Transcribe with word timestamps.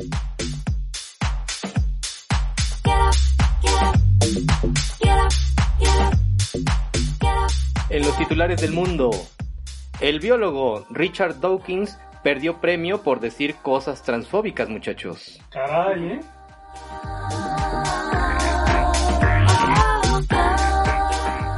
En 0.00 0.06
los 8.02 8.16
titulares 8.16 8.60
del 8.60 8.72
mundo, 8.72 9.10
el 10.00 10.20
biólogo 10.20 10.86
Richard 10.90 11.40
Dawkins 11.40 11.98
perdió 12.22 12.60
premio 12.60 13.02
por 13.02 13.18
decir 13.18 13.56
cosas 13.56 14.04
transfóbicas, 14.04 14.68
muchachos. 14.68 15.40
Caray, 15.50 16.12
¿eh? 16.12 16.20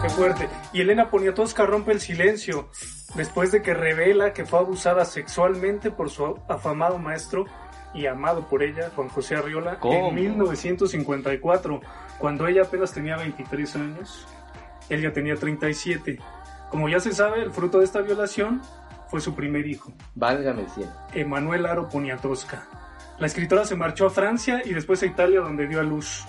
Qué 0.01 0.09
fuerte. 0.09 0.49
Y 0.73 0.81
Elena 0.81 1.11
Poniatowska 1.11 1.67
rompe 1.67 1.93
el 1.93 2.01
silencio 2.01 2.71
después 3.15 3.53
de 3.53 3.61
que 3.61 3.75
revela 3.75 4.33
que 4.33 4.47
fue 4.47 4.61
abusada 4.61 5.05
sexualmente 5.05 5.91
por 5.91 6.09
su 6.09 6.39
afamado 6.49 6.99
maestro 6.99 7.45
y 7.95 8.07
amado 8.07 8.47
por 8.47 8.63
ella, 8.63 8.91
Juan 8.95 9.09
José 9.09 9.37
Arriola, 9.37 9.79
¿Cómo? 9.81 10.09
en 10.09 10.15
1954, 10.15 11.81
cuando 12.19 12.47
ella 12.47 12.63
apenas 12.63 12.93
tenía 12.93 13.17
23 13.17 13.77
años. 13.77 14.27
Él 14.89 15.03
ya 15.03 15.13
tenía 15.13 15.37
37. 15.37 16.19
Como 16.71 16.89
ya 16.89 17.01
se 17.01 17.13
sabe, 17.13 17.43
el 17.43 17.51
fruto 17.51 17.79
de 17.79 17.85
esta 17.85 18.01
violación 18.01 18.63
fue 19.09 19.21
su 19.21 19.35
primer 19.35 19.67
hijo, 19.67 19.93
Válgame 20.15 20.63
el 20.63 20.71
cielo. 20.71 20.93
Emanuel 21.15 21.67
Aro 21.67 21.89
Poniatowska. 21.89 22.67
La 23.19 23.27
escritora 23.27 23.65
se 23.65 23.75
marchó 23.77 24.07
a 24.07 24.11
Francia 24.11 24.63
y 24.65 24.73
después 24.73 25.03
a 25.03 25.07
Italia 25.07 25.41
donde 25.41 25.67
dio 25.67 25.81
a 25.81 25.83
luz. 25.83 26.25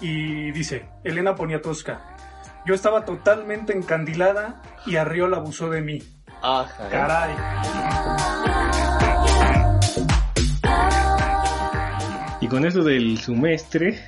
Y 0.00 0.50
dice, 0.52 0.86
Elena 1.02 1.34
Poniatowska, 1.34 2.00
yo 2.64 2.74
estaba 2.74 3.04
totalmente 3.04 3.76
encandilada 3.76 4.62
y 4.86 4.96
Arriola 4.96 5.38
abusó 5.38 5.68
de 5.68 5.82
mí. 5.82 6.02
Ajá. 6.42 6.88
Caray. 6.88 7.34
Y 12.44 12.46
con 12.46 12.66
eso 12.66 12.84
del 12.84 13.16
semestre, 13.16 13.98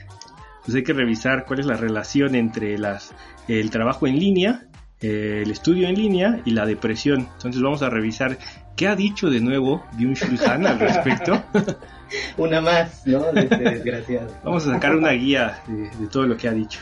pues 0.62 0.77
hay 0.77 0.83
que 0.83 0.92
revisar 0.92 1.47
cuál 1.47 1.60
es 1.60 1.64
la 1.64 1.78
relación 1.78 2.34
entre 2.34 2.77
las, 2.77 3.14
el 3.48 3.70
trabajo 3.70 4.06
en 4.06 4.19
línea, 4.19 4.66
eh, 5.00 5.41
el 5.42 5.50
estudio 5.50 5.88
en 5.88 5.94
línea 5.94 6.42
y 6.44 6.50
la 6.50 6.66
depresión. 6.66 7.27
Entonces 7.33 7.62
vamos 7.62 7.80
a 7.80 7.88
revisar 7.88 8.36
qué 8.77 8.88
ha 8.88 8.94
dicho 8.94 9.30
de 9.30 9.41
nuevo 9.41 9.86
Byung-Chul 9.94 10.38
Han 10.50 10.66
al 10.66 10.78
respecto. 10.78 11.42
Una 12.36 12.60
más, 12.60 13.06
¿no? 13.06 13.33
De 13.33 13.41
este 13.41 13.56
desgraciado. 13.56 14.38
vamos 14.44 14.66
a 14.66 14.75
sacar 14.75 14.94
una 14.94 15.12
guía 15.12 15.62
de, 15.66 15.88
de 15.98 16.06
todo 16.08 16.27
lo 16.27 16.36
que 16.36 16.48
ha 16.48 16.53
dicho. 16.53 16.80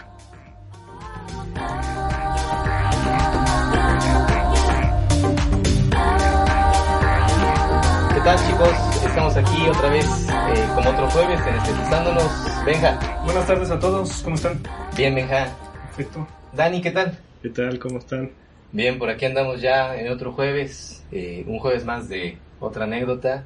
¿Qué 8.12 8.20
tal, 8.24 8.38
chicos? 8.44 8.93
Estamos 9.14 9.36
aquí 9.36 9.62
otra 9.68 9.90
vez, 9.90 10.26
eh, 10.28 10.68
como 10.74 10.90
otro 10.90 11.08
jueves, 11.10 11.40
en 11.46 11.54
estetizándonos. 11.54 12.64
Benja. 12.66 13.22
Buenas 13.24 13.46
tardes 13.46 13.70
a 13.70 13.78
todos, 13.78 14.22
¿cómo 14.24 14.34
están? 14.34 14.60
Bien, 14.96 15.14
Benja. 15.14 15.56
Perfecto. 15.86 16.26
Dani, 16.52 16.82
¿qué 16.82 16.90
tal? 16.90 17.16
¿Qué 17.40 17.50
tal? 17.50 17.78
¿Cómo 17.78 18.00
están? 18.00 18.32
Bien, 18.72 18.98
por 18.98 19.10
aquí 19.10 19.24
andamos 19.26 19.60
ya 19.60 19.94
en 19.94 20.10
otro 20.10 20.32
jueves, 20.32 21.04
eh, 21.12 21.44
un 21.46 21.60
jueves 21.60 21.84
más 21.84 22.08
de 22.08 22.38
otra 22.58 22.86
anécdota 22.86 23.44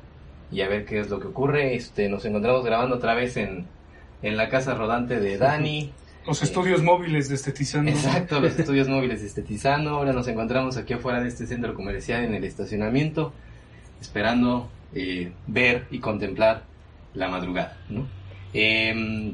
y 0.51 0.63
a 0.63 0.69
ver 0.69 0.87
qué 0.87 1.01
es 1.01 1.11
lo 1.11 1.21
que 1.21 1.27
ocurre. 1.27 1.75
Este, 1.75 2.09
nos 2.09 2.25
encontramos 2.25 2.65
grabando 2.65 2.97
otra 2.97 3.13
vez 3.13 3.37
en, 3.37 3.67
en 4.23 4.39
la 4.39 4.49
casa 4.49 4.73
rodante 4.73 5.21
de 5.21 5.37
Dani. 5.37 5.93
Los 6.27 6.43
estudios 6.43 6.83
móviles 6.83 7.29
de 7.29 7.35
Estetizando. 7.35 7.91
Exacto, 7.91 8.41
los 8.41 8.59
estudios 8.59 8.89
móviles 8.89 9.21
de 9.21 9.27
Estetizano. 9.27 9.91
Ahora 9.91 10.15
nos 10.15 10.29
encontramos 10.29 10.79
aquí 10.79 10.95
afuera 10.95 11.21
de 11.21 11.29
este 11.29 11.47
centro 11.47 11.75
comercial 11.75 12.25
en 12.25 12.35
el 12.35 12.45
estacionamiento, 12.45 13.35
esperando 14.01 14.69
eh, 14.95 15.33
ver 15.47 15.87
y 15.91 15.99
contemplar 15.99 16.65
la 17.15 17.29
madrugada, 17.29 17.77
¿no? 17.89 18.07
Em, 18.53 19.33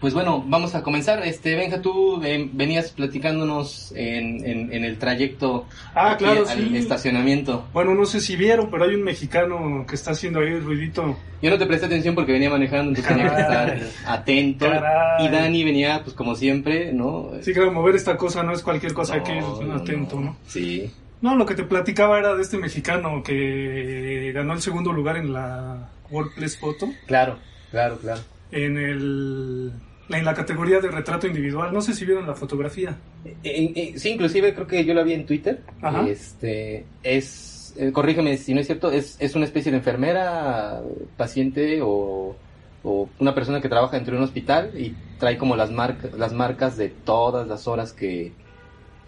pues 0.00 0.14
bueno, 0.14 0.44
vamos 0.46 0.74
a 0.74 0.82
comenzar. 0.82 1.26
Este, 1.26 1.56
Benja, 1.56 1.80
tú 1.82 2.22
eh, 2.22 2.48
venías 2.52 2.90
platicándonos 2.90 3.92
en, 3.96 4.44
en, 4.46 4.72
en 4.72 4.84
el 4.84 4.98
trayecto 4.98 5.66
Ah, 5.94 6.12
aquí 6.12 6.24
claro, 6.24 6.46
al 6.48 6.58
sí. 6.58 6.76
estacionamiento. 6.76 7.66
Bueno, 7.72 7.94
no 7.94 8.04
sé 8.06 8.20
si 8.20 8.36
vieron, 8.36 8.70
pero 8.70 8.84
hay 8.84 8.94
un 8.94 9.02
mexicano 9.02 9.84
que 9.88 9.94
está 9.96 10.12
haciendo 10.12 10.40
ahí 10.40 10.58
ruidito. 10.60 11.16
Yo 11.42 11.50
no 11.50 11.58
te 11.58 11.66
presté 11.66 11.86
atención 11.86 12.14
porque 12.14 12.32
venía 12.32 12.50
manejando, 12.50 12.90
entonces 12.90 13.08
tenía 13.16 13.34
que 13.34 13.40
estar 13.42 13.80
atento. 14.06 14.66
Caray. 14.70 15.26
Y 15.26 15.28
Dani 15.28 15.64
venía, 15.64 16.02
pues 16.04 16.14
como 16.14 16.34
siempre, 16.36 16.92
¿no? 16.92 17.30
Sí, 17.40 17.52
claro, 17.52 17.72
mover 17.72 17.96
esta 17.96 18.16
cosa 18.16 18.42
no 18.42 18.52
es 18.52 18.62
cualquier 18.62 18.92
cosa 18.94 19.16
No, 19.16 19.24
que 19.24 19.38
es 19.38 19.44
no, 19.44 19.74
atento, 19.74 20.20
¿no? 20.20 20.36
Sí. 20.46 20.90
No, 21.22 21.36
lo 21.36 21.44
que 21.46 21.54
te 21.54 21.64
platicaba 21.64 22.18
era 22.18 22.34
de 22.34 22.42
este 22.42 22.56
mexicano 22.56 23.22
que 23.22 24.32
ganó 24.34 24.54
el 24.54 24.62
segundo 24.62 24.92
lugar 24.92 25.16
en 25.16 25.32
la 25.32 25.90
Workplace 26.10 26.58
Photo, 26.58 26.88
Claro, 27.06 27.38
claro, 27.70 27.98
claro. 27.98 28.20
en 28.50 28.78
el 28.78 29.72
en 30.08 30.24
la 30.24 30.34
categoría 30.34 30.80
de 30.80 30.90
retrato 30.90 31.26
individual. 31.26 31.72
No 31.72 31.80
sé 31.80 31.94
si 31.94 32.04
vieron 32.04 32.26
la 32.26 32.34
fotografía. 32.34 32.96
Eh, 33.44 33.72
eh, 33.76 33.92
sí, 33.96 34.10
inclusive 34.10 34.54
creo 34.54 34.66
que 34.66 34.84
yo 34.84 34.94
lo 34.94 35.04
vi 35.04 35.12
en 35.12 35.26
Twitter. 35.26 35.60
Ajá. 35.80 36.06
Este 36.08 36.84
es, 37.02 37.74
eh, 37.78 37.92
corrígeme 37.92 38.36
si 38.36 38.54
no 38.54 38.60
es 38.60 38.66
cierto, 38.66 38.90
es, 38.90 39.16
es 39.20 39.34
una 39.36 39.44
especie 39.44 39.70
de 39.70 39.78
enfermera, 39.78 40.80
paciente 41.16 41.80
o, 41.82 42.34
o 42.82 43.08
una 43.18 43.34
persona 43.34 43.60
que 43.60 43.68
trabaja 43.68 43.96
dentro 43.96 44.12
de 44.12 44.18
un 44.18 44.24
hospital 44.24 44.72
y 44.76 44.94
trae 45.18 45.38
como 45.38 45.54
las 45.54 45.70
marcas, 45.70 46.12
las 46.14 46.32
marcas 46.32 46.76
de 46.76 46.88
todas 46.88 47.46
las 47.46 47.68
horas 47.68 47.92
que, 47.92 48.32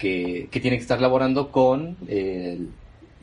que, 0.03 0.49
que 0.51 0.59
tiene 0.61 0.77
que 0.77 0.83
estar 0.83 1.01
laborando 1.01 1.51
con 1.53 1.97
el, 2.09 2.69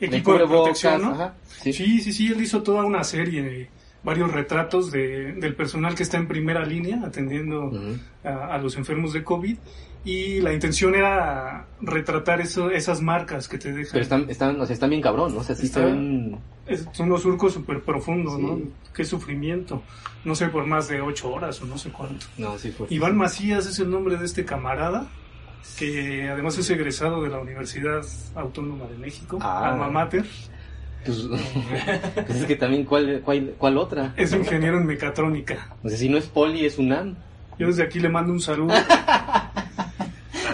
el 0.00 0.14
Equipo 0.14 0.32
de 0.38 0.46
protección, 0.46 1.02
¿no? 1.02 1.10
ajá, 1.10 1.34
sí. 1.46 1.72
Sí, 1.74 2.00
sí, 2.00 2.12
sí, 2.12 2.32
él 2.32 2.40
hizo 2.40 2.62
toda 2.62 2.84
una 2.84 3.04
serie 3.04 3.42
de 3.42 3.68
varios 4.02 4.32
retratos 4.32 4.90
de, 4.90 5.32
del 5.34 5.54
personal 5.54 5.94
que 5.94 6.02
está 6.04 6.16
en 6.16 6.26
primera 6.26 6.64
línea 6.64 7.02
atendiendo 7.04 7.70
a, 8.24 8.54
a 8.54 8.58
los 8.58 8.76
enfermos 8.78 9.12
de 9.12 9.22
COVID 9.22 9.56
y 10.06 10.40
la 10.40 10.54
intención 10.54 10.94
era 10.94 11.66
retratar 11.82 12.40
eso, 12.40 12.70
esas 12.70 13.02
marcas 13.02 13.46
que 13.46 13.58
te 13.58 13.70
dejan. 13.72 13.92
Pero 13.92 14.02
están, 14.02 14.30
están, 14.30 14.58
o 14.58 14.64
sea, 14.64 14.72
están 14.72 14.88
bien 14.88 15.02
cabrón, 15.02 15.34
¿no? 15.34 15.40
O 15.40 15.44
sea, 15.44 15.54
sí 15.54 15.66
Está- 15.66 15.80
se 15.80 15.84
ven... 15.86 16.38
Es- 16.66 16.86
son 16.92 17.08
unos 17.08 17.20
surcos 17.22 17.52
súper 17.52 17.82
profundos, 17.82 18.36
Sí. 18.36 18.42
¿no? 18.42 18.58
Qué 18.94 19.04
sufrimiento. 19.04 19.82
No 20.24 20.34
sé, 20.34 20.46
por 20.48 20.64
más 20.66 20.88
de 20.88 21.02
ocho 21.02 21.30
horas 21.30 21.60
o 21.60 21.66
no 21.66 21.76
sé 21.76 21.90
cuánto. 21.90 22.24
No, 22.38 22.56
sí 22.56 22.70
fue. 22.70 22.86
Iván 22.88 23.16
Macías 23.18 23.66
es 23.66 23.78
el 23.80 23.90
nombre 23.90 24.16
de 24.16 24.24
este 24.24 24.44
camarada, 24.46 25.08
que 25.78 26.28
además 26.28 26.56
es 26.58 26.68
egresado 26.70 27.22
de 27.22 27.28
la 27.30 27.38
Universidad 27.38 28.02
Autónoma 28.34 28.86
de 28.86 28.98
México, 28.98 29.38
Ah. 29.40 29.70
Alma 29.70 29.88
Mater. 29.88 30.24
Pues, 31.04 31.26
pues 32.26 32.40
es 32.40 32.44
que 32.46 32.56
también, 32.56 32.84
¿cuál, 32.84 33.22
cuál, 33.24 33.54
cuál 33.56 33.78
otra? 33.78 34.12
Es 34.16 34.32
ingeniero 34.32 34.78
en 34.78 34.86
mecatrónica. 34.86 35.74
O 35.82 35.88
sea, 35.88 35.96
si 35.98 36.08
no 36.08 36.18
es 36.18 36.26
Poli, 36.26 36.66
es 36.66 36.78
UNAM. 36.78 37.16
Yo 37.58 37.66
desde 37.68 37.82
aquí 37.82 38.00
le 38.00 38.08
mando 38.08 38.32
un 38.32 38.40
saludo. 38.40 38.74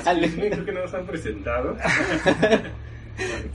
Creo 0.05 0.65
que 0.65 0.73
no 0.73 0.83
nos 0.83 0.95
han 0.95 1.05
presentado. 1.05 1.77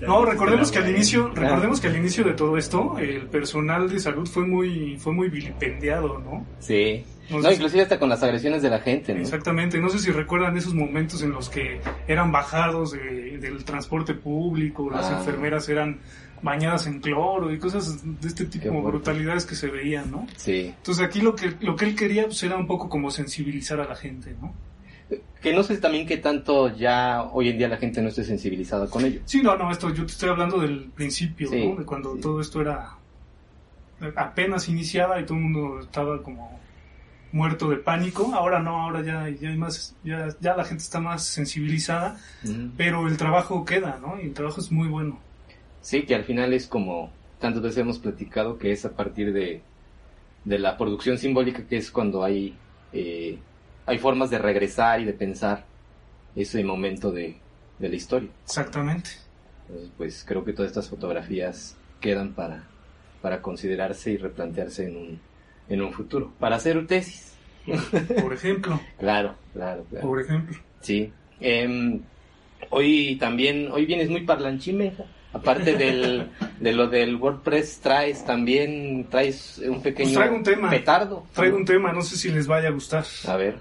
No, 0.07 0.25
recordemos 0.25 0.71
que 0.71 0.79
al 0.79 0.89
inicio, 0.89 1.29
recordemos 1.33 1.79
que 1.79 1.87
al 1.87 1.95
inicio 1.97 2.23
de 2.23 2.33
todo 2.33 2.57
esto, 2.57 2.97
el 2.99 3.27
personal 3.27 3.89
de 3.89 3.99
salud 3.99 4.27
fue 4.27 4.45
muy, 4.45 4.97
fue 4.97 5.13
muy 5.13 5.29
vilipendiado, 5.29 6.19
¿no? 6.19 6.45
Sí. 6.59 7.03
No 7.29 7.37
No, 7.37 7.43
sé 7.43 7.49
si- 7.49 7.55
inclusive 7.55 7.83
hasta 7.83 7.97
con 7.99 8.09
las 8.09 8.21
agresiones 8.23 8.61
de 8.61 8.69
la 8.69 8.79
gente, 8.79 9.13
¿no? 9.13 9.21
Exactamente, 9.21 9.79
no 9.79 9.87
sé 9.89 9.99
si 9.99 10.11
recuerdan 10.11 10.57
esos 10.57 10.73
momentos 10.73 11.21
en 11.23 11.31
los 11.31 11.49
que 11.49 11.79
eran 12.07 12.31
bajados 12.31 12.91
de- 12.91 13.37
del 13.37 13.63
transporte 13.63 14.13
público, 14.13 14.89
las 14.89 15.05
Ah. 15.09 15.17
enfermeras 15.19 15.69
eran 15.69 15.99
bañadas 16.41 16.87
en 16.87 16.99
cloro 16.99 17.53
y 17.53 17.59
cosas 17.59 18.01
de 18.03 18.27
este 18.27 18.45
tipo, 18.45 18.69
fuerte. 18.69 18.87
brutalidades 18.89 19.45
que 19.45 19.55
se 19.55 19.67
veían, 19.69 20.09
¿no? 20.11 20.25
Sí. 20.35 20.73
Entonces 20.75 21.05
aquí 21.05 21.21
lo 21.21 21.35
que, 21.35 21.53
lo 21.61 21.75
que 21.75 21.85
él 21.85 21.95
quería 21.95 22.25
pues, 22.25 22.41
era 22.43 22.57
un 22.57 22.65
poco 22.67 22.89
como 22.89 23.11
sensibilizar 23.11 23.79
a 23.79 23.85
la 23.87 23.95
gente, 23.95 24.35
¿no? 24.41 24.53
Que 25.41 25.53
no 25.53 25.63
sé 25.63 25.77
también 25.77 26.05
qué 26.05 26.17
tanto 26.17 26.75
ya 26.75 27.23
hoy 27.23 27.49
en 27.49 27.57
día 27.57 27.67
la 27.67 27.77
gente 27.77 28.01
no 28.01 28.09
esté 28.09 28.23
sensibilizada 28.23 28.87
con 28.87 29.03
ello. 29.05 29.21
Sí, 29.25 29.41
no, 29.41 29.57
no, 29.57 29.71
esto 29.71 29.89
yo 29.89 30.05
te 30.05 30.11
estoy 30.11 30.29
hablando 30.29 30.59
del 30.59 30.91
principio, 30.95 31.49
Sí, 31.49 31.67
¿no? 31.67 31.75
De 31.77 31.85
cuando 31.85 32.15
sí. 32.15 32.21
todo 32.21 32.39
esto 32.41 32.61
era 32.61 32.91
apenas 34.15 34.67
iniciaba 34.69 35.19
y 35.19 35.25
todo 35.25 35.37
el 35.37 35.43
mundo 35.43 35.79
estaba 35.79 36.21
como 36.23 36.59
muerto 37.31 37.69
de 37.69 37.77
pánico. 37.77 38.31
Ahora 38.33 38.59
no, 38.59 38.81
ahora 38.81 39.01
ya, 39.03 39.29
ya 39.29 39.49
hay 39.49 39.57
más, 39.57 39.95
ya, 40.03 40.29
ya 40.39 40.55
la 40.55 40.63
gente 40.65 40.83
está 40.83 40.99
más 40.99 41.23
sensibilizada, 41.25 42.19
pero 42.77 43.07
el 43.07 43.17
trabajo 43.17 43.63
queda, 43.65 43.99
¿no? 44.01 44.19
Y 44.19 44.25
el 44.27 44.33
trabajo 44.33 44.59
es 44.61 44.71
muy 44.71 44.87
bueno. 44.87 45.19
Sí, 45.81 46.03
que 46.03 46.15
al 46.15 46.23
final 46.23 46.53
es 46.53 46.67
como 46.67 47.11
tantas 47.39 47.61
veces 47.63 47.79
hemos 47.79 47.99
platicado 47.99 48.57
que 48.57 48.71
es 48.71 48.85
a 48.85 48.91
partir 48.91 49.33
de, 49.33 49.61
de 50.45 50.59
la 50.59 50.77
producción 50.77 51.17
simbólica 51.17 51.65
que 51.67 51.77
es 51.77 51.89
cuando 51.89 52.23
hay, 52.23 52.55
eh, 52.93 53.39
hay 53.91 53.97
formas 53.99 54.29
de 54.29 54.37
regresar 54.39 54.99
y 55.01 55.05
de 55.05 55.13
pensar 55.13 55.65
ese 56.35 56.63
momento 56.63 57.11
de, 57.11 57.35
de 57.79 57.89
la 57.89 57.95
historia. 57.95 58.29
Exactamente. 58.45 59.09
Entonces, 59.67 59.91
pues 59.97 60.23
creo 60.27 60.43
que 60.43 60.53
todas 60.53 60.69
estas 60.71 60.89
fotografías 60.89 61.75
quedan 61.99 62.33
para, 62.33 62.63
para 63.21 63.41
considerarse 63.41 64.11
y 64.11 64.17
replantearse 64.17 64.87
en 64.87 64.97
un, 64.97 65.19
en 65.69 65.81
un 65.81 65.91
futuro. 65.93 66.33
Para 66.39 66.55
hacer 66.55 66.85
tesis. 66.87 67.33
Por 68.21 68.33
ejemplo, 68.33 68.79
Claro, 68.99 69.35
claro, 69.53 69.85
claro. 69.89 70.07
por 70.07 70.21
ejemplo. 70.21 70.57
Sí. 70.81 71.11
Em, 71.39 72.01
hoy 72.69 73.17
también, 73.19 73.69
hoy 73.71 73.85
vienes 73.85 74.09
muy 74.09 74.21
parlanchín, 74.25 74.77
Benja. 74.79 75.05
Aparte 75.33 75.75
del, 75.77 76.29
de 76.59 76.73
lo 76.73 76.87
del 76.89 77.15
WordPress, 77.15 77.79
traes 77.79 78.25
también, 78.25 79.07
traes 79.09 79.59
un 79.65 79.81
pequeño 79.81 80.07
Pues 80.09 80.15
traigo 80.17 80.35
un 80.35 80.43
tema. 80.43 80.69
petardo. 80.69 81.25
Traigo 81.33 81.55
un 81.55 81.63
tema, 81.65 81.93
no 81.93 82.01
sé 82.01 82.17
si 82.17 82.29
les 82.31 82.47
vaya 82.47 82.67
a 82.67 82.71
gustar. 82.71 83.05
A 83.27 83.37
ver. 83.37 83.57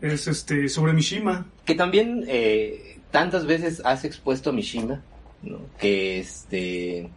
Es 0.00 0.26
este 0.28 0.68
sobre 0.68 0.92
Mishima. 0.92 1.46
Que 1.64 1.74
también 1.74 2.24
eh, 2.28 2.98
tantas 3.10 3.46
veces 3.46 3.80
has 3.84 4.04
expuesto 4.04 4.52
Mishima, 4.52 5.00
¿no? 5.42 5.58
Que 5.78 6.18
este, 6.18 7.08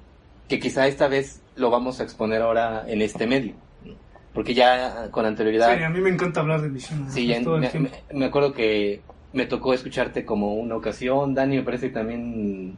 que 0.48 0.60
quizá 0.60 0.88
esta 0.88 1.08
vez 1.08 1.42
lo 1.56 1.70
vamos 1.70 2.00
a 2.00 2.04
exponer 2.04 2.42
ahora 2.42 2.86
en 2.88 3.02
este 3.02 3.28
medio. 3.28 3.54
¿no? 3.86 3.94
Porque 4.34 4.54
ya 4.54 5.10
con 5.12 5.26
anterioridad. 5.26 5.76
Sí, 5.78 5.84
a 5.84 5.90
mí 5.90 6.00
me 6.00 6.10
encanta 6.10 6.40
hablar 6.40 6.62
de 6.62 6.70
Mishima. 6.70 7.10
Sí, 7.12 7.28
ya- 7.28 7.40
me, 7.42 7.70
me- 7.80 7.92
me 8.14 8.26
acuerdo 8.26 8.54
que 8.54 9.02
me 9.34 9.46
tocó 9.46 9.74
escucharte 9.74 10.26
como 10.26 10.56
una 10.56 10.76
ocasión, 10.76 11.34
Dani, 11.36 11.58
me 11.58 11.64
parece 11.64 11.88
que 11.90 11.94
también 11.94 12.78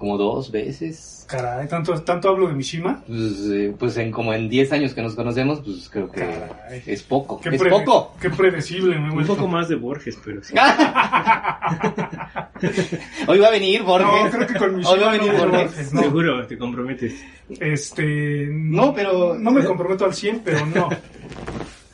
como 0.00 0.16
dos 0.16 0.50
veces. 0.50 1.26
Caray, 1.28 1.68
tanto, 1.68 1.92
tanto 2.02 2.30
hablo 2.30 2.48
de 2.48 2.54
Mishima. 2.54 3.02
Pues, 3.06 3.20
eh, 3.52 3.74
pues 3.78 3.96
en 3.98 4.10
como 4.10 4.32
en 4.32 4.48
10 4.48 4.72
años 4.72 4.94
que 4.94 5.02
nos 5.02 5.14
conocemos, 5.14 5.60
pues 5.60 5.88
creo 5.90 6.10
que 6.10 6.20
Caray. 6.22 6.82
es 6.86 7.02
poco. 7.02 7.38
Qué 7.38 7.50
es 7.50 7.62
poco. 7.62 8.14
Qué 8.20 8.30
predecible 8.30 8.98
me 8.98 9.10
Un 9.10 9.14
vuelto. 9.16 9.36
poco 9.36 9.46
más 9.46 9.68
de 9.68 9.76
Borges, 9.76 10.18
pero 10.24 10.42
sí. 10.42 10.54
Hoy 13.28 13.38
va 13.38 13.48
a 13.48 13.50
venir 13.50 13.82
Borges. 13.82 14.08
No, 14.24 14.30
creo 14.30 14.46
que 14.46 14.54
con 14.54 14.76
Mishima 14.76 14.94
Hoy 14.94 15.00
va 15.00 15.08
a 15.08 15.12
venir 15.12 15.32
no, 15.34 15.38
Borges. 15.38 15.64
Borges, 15.66 15.92
no. 15.92 16.00
Seguro, 16.02 16.46
te 16.46 16.56
comprometes. 16.58 17.14
Este, 17.60 18.48
No, 18.50 18.94
pero- 18.94 19.36
No 19.38 19.50
me 19.50 19.62
comprometo 19.64 20.04
al 20.06 20.14
100, 20.14 20.40
pero 20.44 20.64
no. 20.66 20.88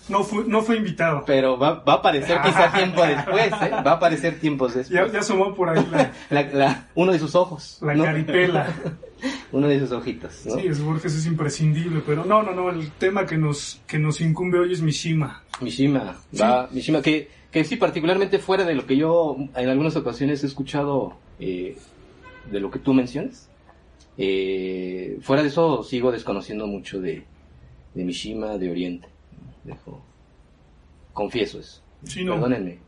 No 0.08 0.23
fue, 0.23 0.44
no 0.47 0.62
fue 0.62 0.76
invitado. 0.76 1.25
Pero 1.26 1.58
va, 1.58 1.82
va 1.82 1.94
a 1.94 1.97
aparecer 1.97 2.38
quizá 2.43 2.73
tiempo 2.76 3.03
después, 3.05 3.47
¿eh? 3.61 3.70
Va 3.85 3.93
a 3.93 3.94
aparecer 3.94 4.38
tiempos 4.38 4.73
Ya, 4.75 4.79
después. 4.79 5.12
ya 5.12 5.19
asomó 5.20 5.55
por 5.55 5.69
ahí 5.70 5.85
la, 5.91 6.12
La- 6.31 6.43
la- 6.53 6.88
uno 6.94 7.12
de 7.12 7.19
sus 7.19 7.35
ojos. 7.35 7.79
la 7.82 7.94
¿no? 7.94 8.05
caripela. 8.05 8.73
Uno 9.50 9.67
de 9.69 9.81
sus 9.81 9.91
ojitos, 9.93 10.44
¿no? 10.44 10.56
Sí, 10.56 10.67
es 10.67 10.82
Borges 10.82 11.14
es 11.14 11.25
imprescindible, 11.26 12.03
pero 12.05 12.25
no, 12.26 12.43
no, 12.43 12.53
no, 12.53 12.69
el 12.69 12.91
tema 12.93 13.25
que 13.25 13.38
nos, 13.38 13.81
que 13.87 13.99
nos 13.99 14.20
incumbe 14.20 14.58
hoy 14.58 14.73
es 14.75 14.82
Mishima. 14.82 15.43
Mishima, 15.62 16.17
va, 16.38 16.69
Mishima, 16.70 17.00
que, 17.00 17.31
que 17.50 17.64
sí, 17.64 17.76
particularmente 17.76 18.38
fuera 18.38 18.64
de 18.64 18.75
lo 18.75 18.85
que 18.87 18.97
yo 18.99 19.37
en 19.56 19.69
algunas 19.70 19.97
ocasiones 19.97 20.44
he 20.44 20.47
escuchado 20.47 21.17
eh, 21.41 21.79
de 22.50 22.61
lo 22.61 22.70
que 22.70 22.79
tú 22.79 22.93
mencionas, 22.93 23.49
eh, 24.19 25.19
fuera 25.23 25.43
de 25.43 25.49
eso 25.49 25.82
sigo 25.82 26.12
desconociendo 26.12 26.67
mucho 26.67 27.00
de, 27.00 27.25
de 27.94 28.05
Mishima 28.05 28.58
de 28.58 28.70
Oriente. 28.70 29.08
Dejo- 29.67 30.01
confieso 31.13 31.59
eso. 31.61 31.83
Sí, 32.05 32.25
no. 32.25 32.35
Perdónenme. 32.35 32.79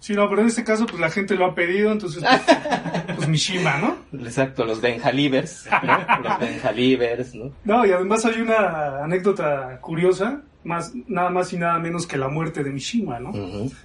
Sí, 0.00 0.14
no, 0.14 0.28
pero 0.28 0.42
en 0.42 0.46
este 0.48 0.62
caso, 0.62 0.86
pues 0.86 1.00
la 1.00 1.10
gente 1.10 1.34
lo 1.34 1.44
ha 1.44 1.54
pedido, 1.56 1.90
entonces, 1.90 2.22
pues, 2.22 2.58
pues 3.16 3.28
Mishima, 3.28 3.78
¿no? 3.78 3.96
Exacto, 4.24 4.64
los 4.64 4.80
Benjalivers, 4.80 5.68
¿no? 5.82 6.22
Los 6.22 6.38
Benjalivers, 6.38 7.34
¿no? 7.34 7.50
No, 7.64 7.84
y 7.84 7.90
además 7.90 8.24
hay 8.24 8.40
una 8.40 9.02
anécdota 9.02 9.80
curiosa, 9.80 10.42
más, 10.62 10.92
nada 11.08 11.30
más 11.30 11.52
y 11.52 11.56
nada 11.56 11.80
menos 11.80 12.06
que 12.06 12.16
la 12.16 12.28
muerte 12.28 12.62
de 12.62 12.70
Mishima, 12.70 13.18
¿no? 13.18 13.32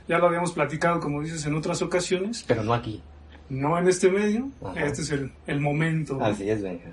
Ya 0.08 0.20
lo 0.20 0.28
habíamos 0.28 0.52
platicado, 0.54 1.00
como 1.00 1.20
dices, 1.24 1.44
en 1.48 1.56
otras 1.56 1.82
ocasiones, 1.82 2.46
Pero 2.48 2.64
no 2.64 2.76
aquí. 2.76 3.02
no 3.50 3.76
en 3.80 3.88
este 3.88 4.12
medio, 4.12 4.50
Ajá. 4.64 4.86
este 4.86 5.02
es 5.02 5.10
el, 5.12 5.32
el 5.48 5.62
momento. 5.62 6.18
¿no? 6.18 6.26
Así 6.26 6.48
es, 6.48 6.62
Benja. 6.62 6.92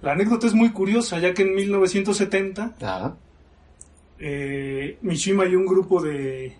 La 0.00 0.12
anécdota 0.12 0.46
es 0.46 0.54
muy 0.54 0.70
curiosa, 0.70 1.18
ya 1.18 1.34
que 1.34 1.42
en 1.42 1.54
1970 1.54 2.72
Ah, 2.80 3.12
eh, 4.18 4.98
Mishima 5.02 5.46
y 5.46 5.54
un 5.54 5.66
grupo 5.66 6.02
de 6.02 6.56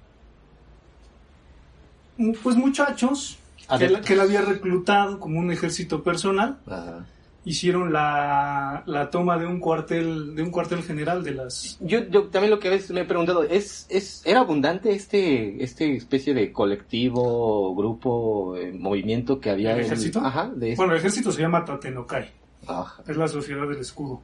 pues 2.43 2.57
muchachos 2.57 3.39
que, 3.79 4.13
él 4.15 4.21
había 4.21 4.41
reclutado 4.43 5.21
como 5.21 5.39
un 5.39 5.51
ejército 5.51 6.03
personal 6.03 6.59
ajá. 6.67 7.05
hicieron 7.45 7.93
la, 7.93 8.83
la 8.87 9.11
toma 9.11 9.37
de 9.39 9.47
un 9.47 9.61
cuartel 9.61 10.35
de 10.35 10.43
un 10.43 10.51
cuartel 10.51 10.83
general 10.83 11.23
de 11.23 11.33
las 11.33 11.77
Yo, 11.81 12.09
yo 12.09 12.25
también 12.29 12.51
lo 12.53 12.59
que 12.59 12.69
a 12.69 12.71
veces 12.71 12.91
me 12.93 13.01
he 13.03 13.05
preguntado, 13.05 13.43
¿es, 13.43 13.87
es, 13.91 14.23
¿era 14.25 14.41
abundante 14.41 14.93
este, 14.93 15.63
este 15.63 15.95
especie 15.97 16.33
de 16.33 16.53
colectivo, 16.53 17.75
grupo, 17.75 18.57
eh, 18.57 18.73
movimiento 18.73 19.39
que 19.41 19.51
había? 19.51 19.73
¿El 19.73 19.81
en- 19.81 19.85
ejército? 19.87 20.21
Ajá, 20.21 20.51
de 20.55 20.71
este- 20.71 20.77
bueno 20.77 20.93
el 20.95 20.99
ejército 21.01 21.31
se 21.33 21.43
llama 21.43 21.65
Tatenokai 21.65 22.31
Ajá. 22.67 23.03
es 23.07 23.17
la 23.17 23.29
sociedad 23.29 23.69
del 23.69 23.79
escudo 23.81 24.23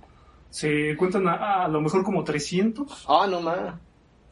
se 0.53 0.95
cuentan 0.97 1.27
a, 1.27 1.65
a 1.65 1.69
lo 1.69 1.81
mejor 1.81 2.05
como 2.05 2.23
300 2.25 3.07
Ah, 3.09 3.27
no 3.29 3.41
más. 3.41 3.75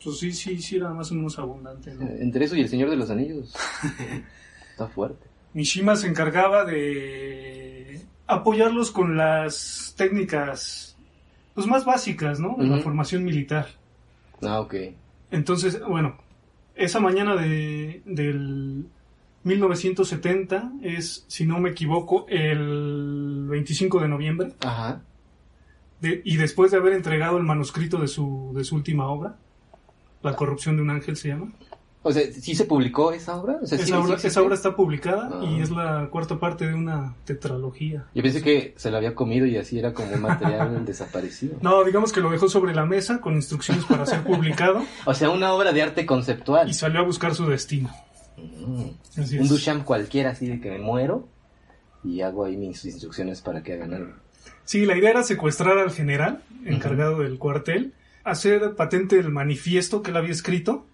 pues 0.04 0.18
sí 0.18 0.32
sí 0.32 0.60
sí 0.60 0.76
era 0.76 0.90
más 0.90 1.10
o 1.10 1.14
menos 1.14 1.38
abundante 1.38 1.94
¿no? 1.94 2.06
Entre 2.06 2.44
eso 2.44 2.54
y 2.56 2.60
el 2.60 2.68
Señor 2.68 2.90
de 2.90 2.96
los 2.96 3.08
Anillos. 3.10 3.54
Está 4.70 4.86
fuerte. 4.86 5.26
Mishima 5.54 5.96
se 5.96 6.06
encargaba 6.08 6.64
de 6.64 8.00
apoyarlos 8.26 8.90
con 8.90 9.16
las 9.16 9.94
técnicas 9.96 10.96
pues 11.54 11.66
más 11.66 11.84
básicas, 11.84 12.38
¿no? 12.38 12.54
De 12.58 12.66
la 12.66 12.78
formación 12.78 13.24
militar. 13.24 13.66
Ah, 14.42 14.60
ok. 14.60 14.74
Entonces, 15.32 15.80
bueno, 15.86 16.16
esa 16.76 17.00
mañana 17.00 17.34
de, 17.36 18.02
del 18.06 18.86
1970 19.42 20.72
es, 20.82 21.24
si 21.28 21.44
no 21.46 21.58
me 21.58 21.70
equivoco, 21.70 22.26
el 22.28 23.46
25 23.48 24.00
de 24.00 24.08
noviembre. 24.08 24.52
Ajá. 24.60 25.02
De- 26.00 26.22
y 26.24 26.36
después 26.36 26.70
de 26.70 26.76
haber 26.78 26.92
entregado 26.94 27.36
el 27.38 27.44
manuscrito 27.44 27.98
de 27.98 28.08
su, 28.08 28.52
de 28.54 28.64
su 28.64 28.74
última 28.76 29.06
obra, 29.08 29.36
La 30.22 30.36
corrupción 30.36 30.76
de 30.76 30.82
un 30.82 30.90
ángel 30.90 31.16
se 31.16 31.28
llama. 31.28 31.50
O 32.02 32.12
sea, 32.12 32.22
¿sí 32.32 32.54
se 32.54 32.64
publicó 32.66 33.10
esa 33.12 33.36
obra? 33.36 33.58
O 33.62 33.66
sea, 33.66 33.78
¿sí- 33.78 33.84
Esa 33.84 33.98
obra, 34.00 34.16
esa 34.22 34.42
obra 34.42 34.54
está 34.54 34.76
publicada 34.76 35.30
Ah. 35.32 35.44
y 35.44 35.60
es 35.62 35.70
la 35.70 36.08
cuarta 36.10 36.38
parte 36.38 36.66
de 36.66 36.74
una 36.74 37.14
tetralogía. 37.24 38.04
Yo 38.14 38.22
pensé 38.22 38.42
que 38.42 38.74
se 38.76 38.90
la 38.90 38.98
había 38.98 39.14
comido 39.14 39.46
y 39.46 39.56
así 39.56 39.78
era 39.78 39.94
como 39.94 40.12
un 40.12 40.20
material 40.20 40.84
desaparecido. 40.86 41.56
No, 41.62 41.84
digamos 41.84 42.12
que 42.12 42.20
lo 42.20 42.30
dejó 42.30 42.48
sobre 42.50 42.74
la 42.74 42.84
mesa 42.84 43.20
con 43.22 43.34
instrucciones 43.34 43.84
para 43.86 44.04
ser 44.06 44.22
publicado 44.22 44.82
O 45.06 45.14
sea, 45.14 45.30
una 45.30 45.52
obra 45.54 45.72
de 45.72 45.82
arte 45.82 46.04
conceptual. 46.04 46.68
y 46.68 46.74
salió 46.74 47.00
a 47.00 47.04
buscar 47.04 47.34
su 47.34 47.46
destino. 47.46 47.90
Mm. 48.36 49.20
Así 49.20 49.38
Un. 49.38 49.48
Duchamp 49.48 49.84
cualquiera 49.84 50.30
así 50.30 50.46
de 50.48 50.60
que 50.60 50.70
me 50.70 50.78
muero 50.78 51.28
y 52.04 52.20
hago 52.22 52.44
ahí 52.44 52.56
mis 52.56 52.82
instrucciones 52.84 53.40
para 53.42 53.62
que 53.62 53.74
hagan 53.74 53.92
algo. 53.94 54.12
Sí, 54.64 54.86
la 54.86 54.96
idea 54.96 55.10
era 55.10 55.22
secuestrar 55.22 55.78
al 55.78 55.90
general 55.90 56.42
encargado 56.64 57.20
del 57.20 57.38
cuartel, 57.38 57.92
hacer 58.24 58.74
patente 58.76 59.18
el 59.18 59.30
manifiesto 59.30 60.02
que 60.02 60.10
él 60.10 60.16
había 60.16 60.30
escrito, 60.32 60.86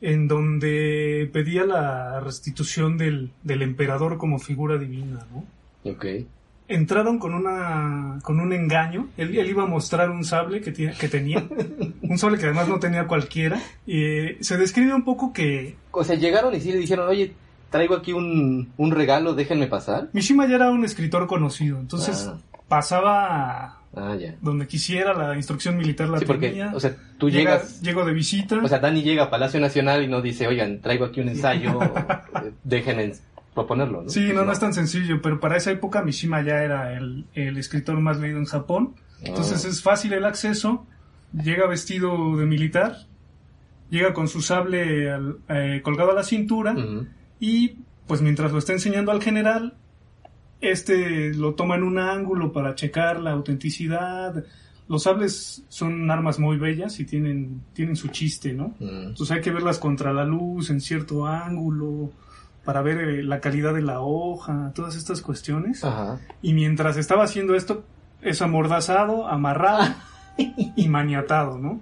en 0.00 0.28
donde 0.28 1.28
pedía 1.32 1.64
la 1.64 2.20
restitución 2.20 2.98
del, 2.98 3.30
del 3.42 3.62
emperador 3.62 4.18
como 4.18 4.38
figura 4.38 4.76
divina, 4.78 5.26
¿no? 5.32 5.44
Ok. 5.90 6.06
Entraron 6.68 7.18
con 7.18 7.34
una 7.34 8.18
con 8.22 8.40
un 8.40 8.52
engaño. 8.52 9.08
Él, 9.16 9.36
él 9.36 9.48
iba 9.50 9.64
a 9.64 9.66
mostrar 9.66 10.10
un 10.10 10.24
sable 10.24 10.60
que, 10.60 10.72
tiene- 10.72 10.94
que 10.94 11.08
tenía, 11.08 11.44
un 12.02 12.18
sable 12.18 12.38
que 12.38 12.44
además 12.46 12.68
no 12.68 12.78
tenía 12.78 13.06
cualquiera. 13.06 13.60
Y 13.86 14.02
eh, 14.04 14.36
se 14.40 14.56
describe 14.56 14.94
un 14.94 15.04
poco 15.04 15.32
que 15.32 15.76
O 15.90 16.02
sea, 16.04 16.16
llegaron 16.16 16.54
y 16.54 16.60
sí 16.60 16.72
le 16.72 16.78
dijeron, 16.78 17.08
oye, 17.08 17.32
traigo 17.72 17.96
aquí 17.96 18.12
un, 18.12 18.72
un 18.76 18.90
regalo, 18.92 19.34
déjenme 19.34 19.66
pasar. 19.66 20.08
Mishima 20.12 20.46
ya 20.46 20.54
era 20.56 20.70
un 20.70 20.84
escritor 20.84 21.26
conocido, 21.26 21.80
entonces 21.80 22.28
Ah. 22.32 22.38
pasaba 22.68 23.80
Ah, 23.94 24.14
ya. 24.18 24.36
donde 24.40 24.66
quisiera, 24.66 25.12
la 25.14 25.36
instrucción 25.36 25.76
militar 25.76 26.08
la 26.08 26.18
Sí, 26.20 26.24
porque, 26.24 26.48
tenía. 26.50 26.70
o 26.74 26.78
sea, 26.80 26.94
tú 27.18 27.28
Llega- 27.28 27.56
llegas, 27.56 27.80
Llego 27.82 28.04
de 28.04 28.12
visita. 28.12 28.58
o 28.62 28.68
sea, 28.68 28.78
Dani 28.78 29.02
llega 29.02 29.24
a 29.24 29.30
Palacio 29.30 29.58
Nacional 29.60 30.02
y 30.02 30.06
no 30.08 30.22
dice, 30.22 30.46
oigan, 30.46 30.80
traigo 30.80 31.04
aquí 31.06 31.20
un 31.20 31.28
ensayo, 31.30 31.78
déjenme 32.64 33.12
proponerlo, 33.54 34.02
¿no? 34.04 34.08
sí, 34.08 34.30
no, 34.34 34.44
no 34.44 34.52
es 34.52 34.60
tan 34.60 34.72
sencillo, 34.72 35.20
pero 35.20 35.38
para 35.40 35.56
esa 35.58 35.70
época 35.70 36.02
Mishima 36.02 36.40
ya 36.42 36.62
era 36.62 36.94
el, 36.96 37.26
el 37.34 37.58
escritor 37.58 38.00
más 38.00 38.18
leído 38.18 38.38
en 38.38 38.46
Japón. 38.46 38.94
Entonces 39.22 39.64
Ah. 39.64 39.68
es 39.68 39.82
fácil 39.82 40.12
el 40.14 40.24
acceso. 40.24 40.86
Llega 41.32 41.66
vestido 41.66 42.36
de 42.36 42.44
militar. 42.46 42.96
Llega 43.90 44.12
con 44.14 44.26
su 44.26 44.40
sable 44.40 45.10
al- 45.12 45.36
eh, 45.48 45.80
colgado 45.84 46.10
a 46.12 46.14
la 46.14 46.22
cintura. 46.24 46.74
Y 47.42 47.78
pues 48.06 48.22
mientras 48.22 48.52
lo 48.52 48.58
está 48.58 48.72
enseñando 48.72 49.10
al 49.10 49.20
general, 49.20 49.74
este 50.60 51.34
lo 51.34 51.54
toma 51.54 51.74
en 51.74 51.82
un 51.82 51.98
ángulo 51.98 52.52
para 52.52 52.76
checar 52.76 53.18
la 53.18 53.32
autenticidad. 53.32 54.44
Los 54.86 55.02
sables 55.02 55.64
son 55.68 56.08
armas 56.08 56.38
muy 56.38 56.56
bellas 56.56 57.00
y 57.00 57.04
tienen, 57.04 57.60
tienen 57.72 57.96
su 57.96 58.08
chiste, 58.08 58.52
¿no? 58.52 58.76
Mm. 58.78 59.08
Entonces 59.08 59.32
hay 59.32 59.40
que 59.42 59.50
verlas 59.50 59.80
contra 59.80 60.12
la 60.12 60.24
luz, 60.24 60.70
en 60.70 60.80
cierto 60.80 61.26
ángulo, 61.26 62.12
para 62.64 62.80
ver 62.80 62.98
eh, 62.98 63.22
la 63.24 63.40
calidad 63.40 63.74
de 63.74 63.82
la 63.82 63.98
hoja, 63.98 64.70
todas 64.72 64.94
estas 64.94 65.20
cuestiones. 65.20 65.82
Ajá. 65.82 66.20
Y 66.42 66.54
mientras 66.54 66.96
estaba 66.96 67.24
haciendo 67.24 67.56
esto, 67.56 67.84
es 68.20 68.40
amordazado, 68.40 69.26
amarrado 69.26 69.92
y 70.76 70.88
maniatado, 70.88 71.58
¿no? 71.58 71.80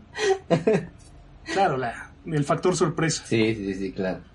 Claro, 1.52 1.76
la, 1.76 2.12
el 2.24 2.44
factor 2.44 2.74
sorpresa. 2.74 3.24
Sí, 3.26 3.54
sí, 3.54 3.66
sí, 3.66 3.74
sí, 3.74 3.92
claro. 3.92 4.29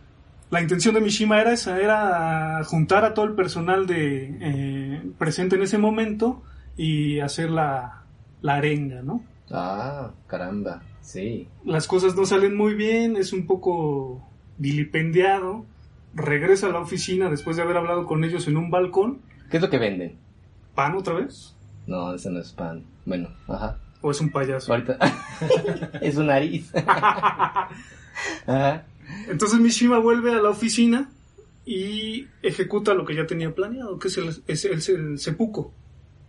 La 0.52 0.62
intención 0.62 0.94
de 0.96 1.02
Mishima 1.02 1.42
era 1.42 1.54
esa, 1.54 1.80
era 1.80 2.64
juntar 2.64 3.04
a 3.04 3.14
todo 3.14 3.26
el 3.26 3.34
personal 3.34 3.88
de 3.88 4.38
eh, 4.40 5.04
presente 5.18 5.56
en 5.56 5.64
ese 5.64 5.78
momento 5.78 6.44
y 6.78 7.20
hacer 7.20 7.50
la, 7.50 8.04
la 8.42 8.56
arenga, 8.56 9.02
¿no? 9.02 9.24
Ah, 9.52 10.12
caramba, 10.28 10.82
sí. 11.02 11.48
Las 11.64 11.88
cosas 11.88 12.16
no 12.16 12.26
salen 12.26 12.56
muy 12.56 12.76
bien, 12.76 13.18
es 13.18 13.34
un 13.34 13.48
poco 13.48 14.28
vilipendiado, 14.58 15.66
regresa 16.14 16.68
a 16.68 16.72
la 16.72 16.80
oficina 16.80 17.30
después 17.30 17.58
de 17.58 17.64
haber 17.64 17.78
hablado 17.78 18.06
con 18.06 18.24
ellos 18.24 18.48
en 18.48 18.58
un 18.58 18.70
balcón 18.70 19.22
¿Qué 19.50 19.58
es 19.58 19.64
lo 19.64 19.70
que 19.70 19.78
venden? 19.78 20.18
¿Pan 20.74 20.96
otra 20.96 21.14
vez? 21.14 21.56
No, 21.88 22.14
ese 22.14 22.30
no 22.30 22.40
es 22.40 22.52
pan. 22.52 22.84
Bueno, 23.06 23.30
ajá. 23.48 23.78
¿O 24.02 24.12
es 24.12 24.20
un 24.20 24.32
payaso? 24.32 24.74
Ahorita. 24.74 24.98
es 26.02 26.18
un 26.18 26.28
nariz. 26.28 26.72
ajá. 28.48 28.84
Entonces 29.28 29.60
Mishima 29.60 30.00
vuelve 30.00 30.34
a 30.34 30.42
la 30.42 30.50
oficina 30.50 31.10
y 31.66 32.28
ejecuta 32.44 32.94
lo 32.94 33.06
que 33.06 33.16
ya 33.16 33.26
tenía 33.26 33.54
planeado, 33.54 33.98
que 33.98 34.08
es 34.08 34.18
el, 34.18 34.44
es 34.48 34.90
el, 34.90 35.20
seppuku. 35.20 35.72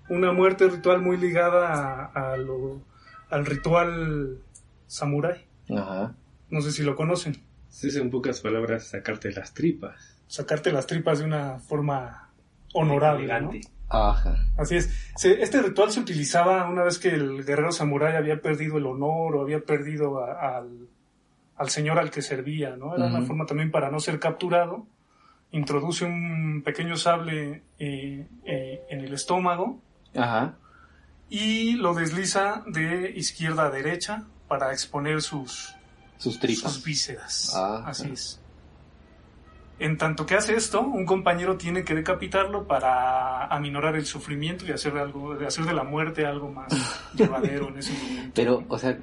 Una 0.09 0.33
muerte 0.33 0.69
ritual 0.69 1.02
muy 1.02 1.16
ligada 1.16 2.07
a, 2.07 2.37
lo, 2.37 2.81
al 3.28 3.45
ritual 3.45 4.38
samurái. 4.87 5.45
Ajá. 5.76 6.14
No 6.49 6.61
sé 6.61 6.73
si 6.73 6.83
lo 6.83 6.97
conocen. 6.97 7.43
Es 7.69 7.97
en 7.97 8.11
pocas 8.11 8.40
palabras 8.40 8.87
sacarte 8.87 9.31
las 9.33 9.52
tripas. 9.52 10.16
Sacarte 10.28 10.73
las 10.73 10.87
tripas 10.87 11.19
de 11.19 11.26
una 11.26 11.59
forma 11.59 12.31
honorable. 12.73 13.40
¿no? 13.40 13.50
Ajá. 13.88 14.37
Así 14.57 14.76
es. 14.76 14.90
este 15.23 15.61
ritual 15.61 15.90
se 15.90 16.00
utilizaba 16.00 16.69
una 16.69 16.83
vez 16.83 16.99
que 16.99 17.09
el 17.09 17.45
guerrero 17.45 17.73
samurái 17.73 18.16
había 18.16 18.40
perdido 18.40 18.78
el 18.78 18.87
honor 18.87 19.37
o 19.37 19.43
había 19.43 19.61
perdido 19.61 20.25
al, 20.25 20.88
al, 21.57 21.71
señor 21.71 21.99
al 21.99 22.11
que 22.11 22.23
servía, 22.23 22.77
¿no? 22.77 22.95
Era 22.95 23.07
una 23.07 23.23
forma 23.23 23.47
también 23.47 23.71
para 23.71 23.91
no 23.91 24.01
ser 24.01 24.19
capturado. 24.19 24.87
Introduce 25.53 26.05
un 26.05 26.63
pequeño 26.65 26.97
sable 26.97 27.63
eh, 27.79 28.27
eh, 28.45 28.83
en 28.91 29.01
el 29.01 29.13
estómago. 29.15 29.81
Ajá. 30.15 30.57
Y 31.29 31.73
lo 31.75 31.95
desliza 31.95 32.63
de 32.67 33.13
izquierda 33.17 33.67
a 33.67 33.71
derecha 33.71 34.25
para 34.49 34.73
exponer 34.73 35.23
sus, 35.23 35.75
sus 36.19 36.39
tripas. 36.39 36.73
Sus 36.73 36.85
vísceras. 36.85 37.53
Ah, 37.55 37.83
Así 37.87 38.11
es. 38.13 38.41
En 39.79 39.99
tanto 39.99 40.25
que 40.25 40.35
hace 40.35 40.55
esto, 40.57 40.81
un 40.81 41.05
compañero 41.05 41.59
tiene 41.59 41.85
que 41.85 41.95
decapitarlo 41.95 42.67
para 42.67 43.45
aminorar 43.47 43.95
el 43.97 44.07
sufrimiento 44.07 44.65
y 44.65 44.73
hacer 44.73 44.97
algo, 44.97 45.33
hacer 45.47 45.67
de 45.67 45.75
la 45.75 45.85
muerte 45.85 46.25
algo 46.25 46.51
más 46.51 46.73
llevadero 47.15 47.69
en 47.69 47.79
ese 47.79 47.93
momento. 47.93 48.33
Pero, 48.35 48.65
o 48.69 48.79
sea, 48.79 48.97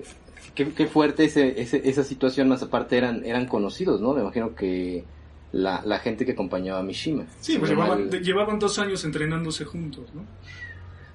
qué, 0.56 0.88
fuerte 0.88 1.26
ese, 1.26 1.62
esa 1.62 2.04
situación, 2.04 2.50
más 2.50 2.64
aparte 2.64 2.98
eran, 2.98 3.26
eran 3.26 3.48
conocidos, 3.48 4.02
¿no? 4.02 4.14
Me 4.14 4.22
imagino 4.22 4.56
que 4.56 5.04
la, 5.52 5.82
la 5.86 6.00
gente 6.00 6.26
que 6.26 6.34
acompañaba 6.34 6.80
a 6.80 6.84
Mishima. 6.84 7.26
Sí, 7.40 7.58
pues 7.58 7.72
llevaban, 7.72 8.10
llevaban 8.10 8.60
dos 8.60 8.80
años 8.80 9.04
entrenándose 9.06 9.66
juntos, 9.66 10.14
¿no? 10.14 10.26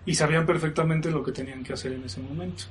Y 0.06 0.14
sabían 0.14 0.47
perfectamente 0.47 1.11
lo 1.11 1.23
que 1.23 1.32
tenían 1.32 1.62
que 1.62 1.73
hacer 1.73 1.92
en 1.92 2.04
ese 2.04 2.20
momento. 2.20 2.64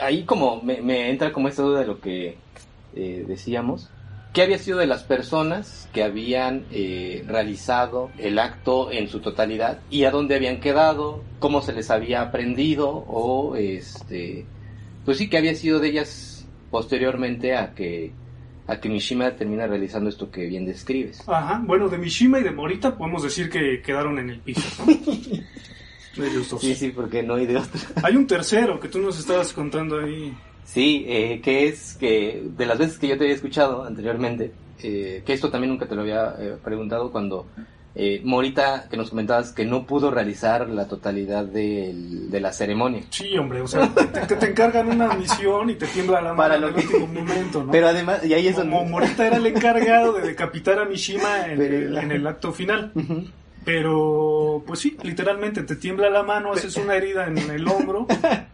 Ahí 0.00 0.24
como 0.24 0.62
me, 0.62 1.10
entra 1.10 1.32
como 1.32 1.48
esta 1.48 1.62
duda 1.62 1.80
de 1.80 1.86
lo 1.86 2.00
que 2.00 2.36
eh, 2.94 3.24
decíamos 3.26 3.90
¿Qué 4.36 4.42
había 4.42 4.58
sido 4.58 4.76
de 4.76 4.86
las 4.86 5.02
personas 5.02 5.88
que 5.94 6.02
habían 6.02 6.66
eh, 6.70 7.24
realizado 7.26 8.10
el 8.18 8.38
acto 8.38 8.92
en 8.92 9.08
su 9.08 9.20
totalidad 9.20 9.80
y 9.88 10.04
a 10.04 10.10
dónde 10.10 10.34
habían 10.34 10.60
quedado, 10.60 11.24
cómo 11.38 11.62
se 11.62 11.72
les 11.72 11.90
había 11.90 12.20
aprendido 12.20 12.86
o 12.90 13.56
este, 13.56 14.44
pues 15.06 15.16
sí, 15.16 15.30
qué 15.30 15.38
había 15.38 15.54
sido 15.54 15.80
de 15.80 15.88
ellas 15.88 16.46
posteriormente 16.70 17.56
a 17.56 17.72
que 17.72 18.12
a 18.66 18.78
que 18.78 18.90
Mishima 18.90 19.30
termina 19.36 19.66
realizando 19.66 20.10
esto 20.10 20.30
que 20.30 20.44
bien 20.44 20.66
describes. 20.66 21.26
Ajá, 21.26 21.62
bueno, 21.64 21.88
de 21.88 21.96
Mishima 21.96 22.38
y 22.38 22.42
de 22.42 22.50
Morita 22.50 22.94
podemos 22.94 23.22
decir 23.22 23.48
que 23.48 23.80
quedaron 23.80 24.18
en 24.18 24.28
el 24.28 24.40
piso. 24.40 24.84
Sí, 26.60 26.74
sí, 26.74 26.88
porque 26.96 27.22
no 27.22 27.34
hay 27.34 27.44
de 27.44 27.58
otro. 27.58 27.78
Hay 28.02 28.16
un 28.16 28.26
tercero 28.26 28.80
que 28.80 28.88
tú 28.88 29.00
nos 29.00 29.18
estabas 29.18 29.52
contando 29.52 30.00
ahí. 30.00 30.34
Sí, 30.66 31.06
eh, 31.08 31.40
que 31.42 31.68
es 31.68 31.94
que 31.94 32.42
de 32.56 32.66
las 32.66 32.76
veces 32.76 32.98
que 32.98 33.08
yo 33.08 33.16
te 33.16 33.24
había 33.24 33.36
escuchado 33.36 33.84
anteriormente, 33.84 34.52
eh, 34.82 35.22
que 35.24 35.32
esto 35.32 35.50
también 35.50 35.70
nunca 35.70 35.86
te 35.86 35.94
lo 35.94 36.02
había 36.02 36.34
eh, 36.38 36.56
preguntado 36.62 37.10
cuando 37.10 37.46
eh, 37.98 38.20
Morita, 38.24 38.88
que 38.90 38.98
nos 38.98 39.08
comentabas 39.08 39.52
que 39.52 39.64
no 39.64 39.86
pudo 39.86 40.10
realizar 40.10 40.68
la 40.68 40.86
totalidad 40.86 41.46
de, 41.46 42.28
la 42.30 42.52
ceremonia. 42.52 43.04
Sí, 43.08 43.38
hombre, 43.38 43.62
o 43.62 43.66
sea, 43.66 43.88
te, 43.88 44.36
te, 44.36 44.50
encargan 44.50 44.88
una 44.88 45.14
misión 45.14 45.70
y 45.70 45.76
te 45.76 45.86
tiembla 45.86 46.20
la 46.20 46.34
mano 46.34 46.56
en 46.56 46.64
el 46.64 46.74
último 46.74 47.06
momento, 47.06 47.64
¿no? 47.64 47.72
Pero 47.72 47.88
además, 47.88 48.22
y 48.22 48.34
ahí 48.34 48.48
es 48.48 48.56
Como 48.56 48.84
Morita 48.84 49.26
era 49.26 49.38
el 49.38 49.46
encargado 49.46 50.12
de 50.12 50.26
decapitar 50.26 50.78
a 50.78 50.84
Mishima 50.84 51.46
en, 51.46 51.62
el, 51.62 52.26
acto 52.26 52.52
final. 52.52 52.92
Pero, 53.66 54.62
pues 54.64 54.78
sí, 54.78 54.96
literalmente 55.02 55.64
te 55.64 55.74
tiembla 55.74 56.08
la 56.08 56.22
mano, 56.22 56.52
haces 56.52 56.76
una 56.76 56.94
herida 56.94 57.26
en 57.26 57.36
el 57.36 57.66
hombro, 57.66 58.06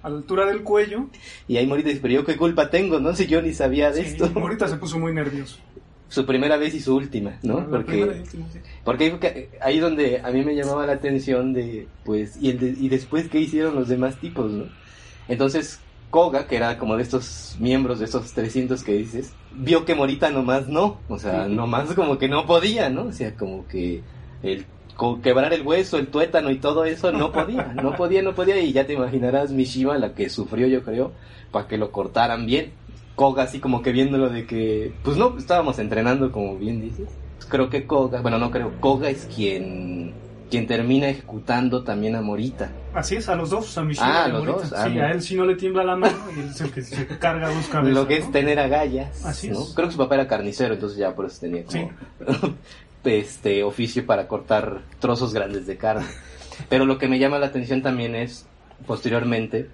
a 0.03 0.09
la 0.09 0.17
altura 0.17 0.47
del 0.47 0.63
cuello. 0.63 1.11
Y 1.47 1.59
ahí 1.59 1.67
Morita 1.67 1.91
dice, 1.91 2.01
pero 2.01 2.15
yo 2.15 2.25
qué 2.25 2.39
culpa 2.39 2.71
tengo, 2.71 2.99
¿no? 2.99 3.15
Si 3.15 3.27
yo 3.27 3.43
ni 3.43 3.53
sabía 3.53 3.91
de 3.91 4.01
esto. 4.01 4.31
Morita 4.31 4.69
se 4.69 4.77
puso 4.77 4.99
muy 4.99 5.13
nervioso. 5.13 5.59
Su 6.09 6.25
primera 6.25 6.57
vez 6.57 6.75
y 6.75 6.81
su 6.81 6.97
última, 6.97 7.39
¿no? 7.43 7.69
porque, 7.69 8.23
porque 8.85 9.51
ahí 9.61 9.81
donde 9.81 10.23
a 10.25 10.31
mí 10.31 10.43
me 10.43 10.55
llamaba 10.55 10.87
la 10.87 10.95
atención 10.95 11.53
de, 11.53 11.89
pues, 12.07 12.39
y, 12.41 12.49
el 12.49 12.79
y 12.81 12.89
después 12.89 13.29
qué 13.29 13.39
hicieron 13.39 13.75
los 13.75 13.89
demás 13.89 14.17
tipos, 14.19 14.51
¿no? 14.51 14.65
Entonces, 15.29 15.81
Koga, 16.09 16.47
que 16.47 16.57
era 16.57 16.79
como 16.79 16.97
de 16.97 17.03
estos 17.03 17.57
miembros 17.61 17.99
de 17.99 18.07
estos 18.07 18.33
300 18.33 18.83
que 18.83 18.95
dices, 18.95 19.35
vio 19.55 19.85
que 19.85 19.95
Morita 19.95 20.31
nomás 20.31 20.69
no, 20.69 21.01
o 21.09 21.19
sea, 21.19 21.49
nomás 21.49 21.93
como 21.93 22.17
que 22.17 22.29
no 22.29 22.47
podía, 22.47 22.89
¿no? 22.89 23.05
O 23.05 23.13
sea, 23.13 23.35
como 23.35 23.67
que 23.69 24.03
el 24.43 24.65
quebrar 25.23 25.53
el 25.53 25.67
hueso, 25.67 25.99
el 25.99 26.09
tuétano 26.09 26.51
y 26.51 26.59
todo 26.59 26.85
eso, 26.85 27.13
no 27.13 27.33
podía, 27.33 27.73
no 27.75 27.95
podía, 27.97 28.23
no 28.23 28.35
podía, 28.35 28.61
y 28.61 28.73
ya 28.73 28.87
te 28.87 28.95
imaginarás 28.95 29.51
Mishima, 29.53 29.99
la 29.99 30.15
que 30.15 30.29
sufrió 30.29 30.67
yo 30.67 30.83
creo, 30.83 31.13
para 31.51 31.67
que 31.67 31.79
lo 31.79 31.91
cortaran 31.91 32.47
bien. 32.47 32.73
Koga 33.15 33.43
así 33.43 33.61
como 33.61 33.83
que 33.83 33.93
viéndolo 33.93 34.31
de 34.31 34.47
que, 34.47 34.93
pues 35.03 35.17
no, 35.17 35.37
estábamos 35.37 35.79
entrenando 35.79 36.33
como 36.33 36.57
bien 36.57 36.81
dices. 36.81 37.09
Creo 37.49 37.69
que 37.69 37.87
Koga, 37.87 38.23
bueno 38.23 38.39
no 38.39 38.51
creo, 38.51 38.73
Koga 38.81 39.11
es 39.11 39.29
quien 39.35 40.15
quien 40.53 40.67
termina 40.67 41.09
ejecutando 41.09 41.83
también 41.83 42.15
a 42.15 42.21
Morita. 42.21 42.71
Así 42.93 43.17
es, 43.17 43.27
a 43.31 43.35
los 43.35 43.49
dos, 43.49 43.79
a 43.79 43.83
Mishima 43.85 44.25
ah, 44.25 44.27
y 44.27 44.31
a 44.31 44.33
los 44.35 44.45
Morita. 44.45 44.63
Dos, 44.63 44.73
ah, 44.75 44.87
sí, 44.87 44.99
a 44.99 45.11
él 45.11 45.23
sí 45.23 45.35
no 45.35 45.47
le 45.47 45.57
tiembla 45.57 45.83
la 45.83 45.97
mano 45.97 46.15
y 46.37 46.41
es 46.41 46.61
el 46.61 46.71
que 46.71 46.83
se 46.83 47.07
carga 47.07 47.49
dos 47.49 47.67
cabezas. 47.69 47.95
Lo 47.95 48.07
que 48.07 48.19
es 48.19 48.31
tener 48.31 48.59
agallas. 48.59 49.25
Así 49.25 49.49
es. 49.49 49.73
Creo 49.75 49.89
que 49.89 49.93
su 49.93 49.99
papá 49.99 50.17
era 50.17 50.29
carnicero, 50.29 50.75
entonces 50.75 50.99
ya 50.99 51.15
por 51.15 51.25
eso 51.25 51.41
tenía 51.41 51.65
como... 51.65 51.89
Sí. 51.89 51.89
Este 53.05 53.63
oficio 53.63 54.07
para 54.07 54.29
cortar 54.29 54.83
trozos 54.99 55.35
grandes 55.35 55.67
de 55.67 55.77
carne. 55.77 56.07
Pero 56.69 56.85
lo 56.85 56.99
que 56.99 57.09
me 57.09 57.19
llama 57.19 57.39
la 57.39 57.47
atención 57.47 57.83
también 57.83 58.15
es, 58.15 58.47
posteriormente, 58.87 59.69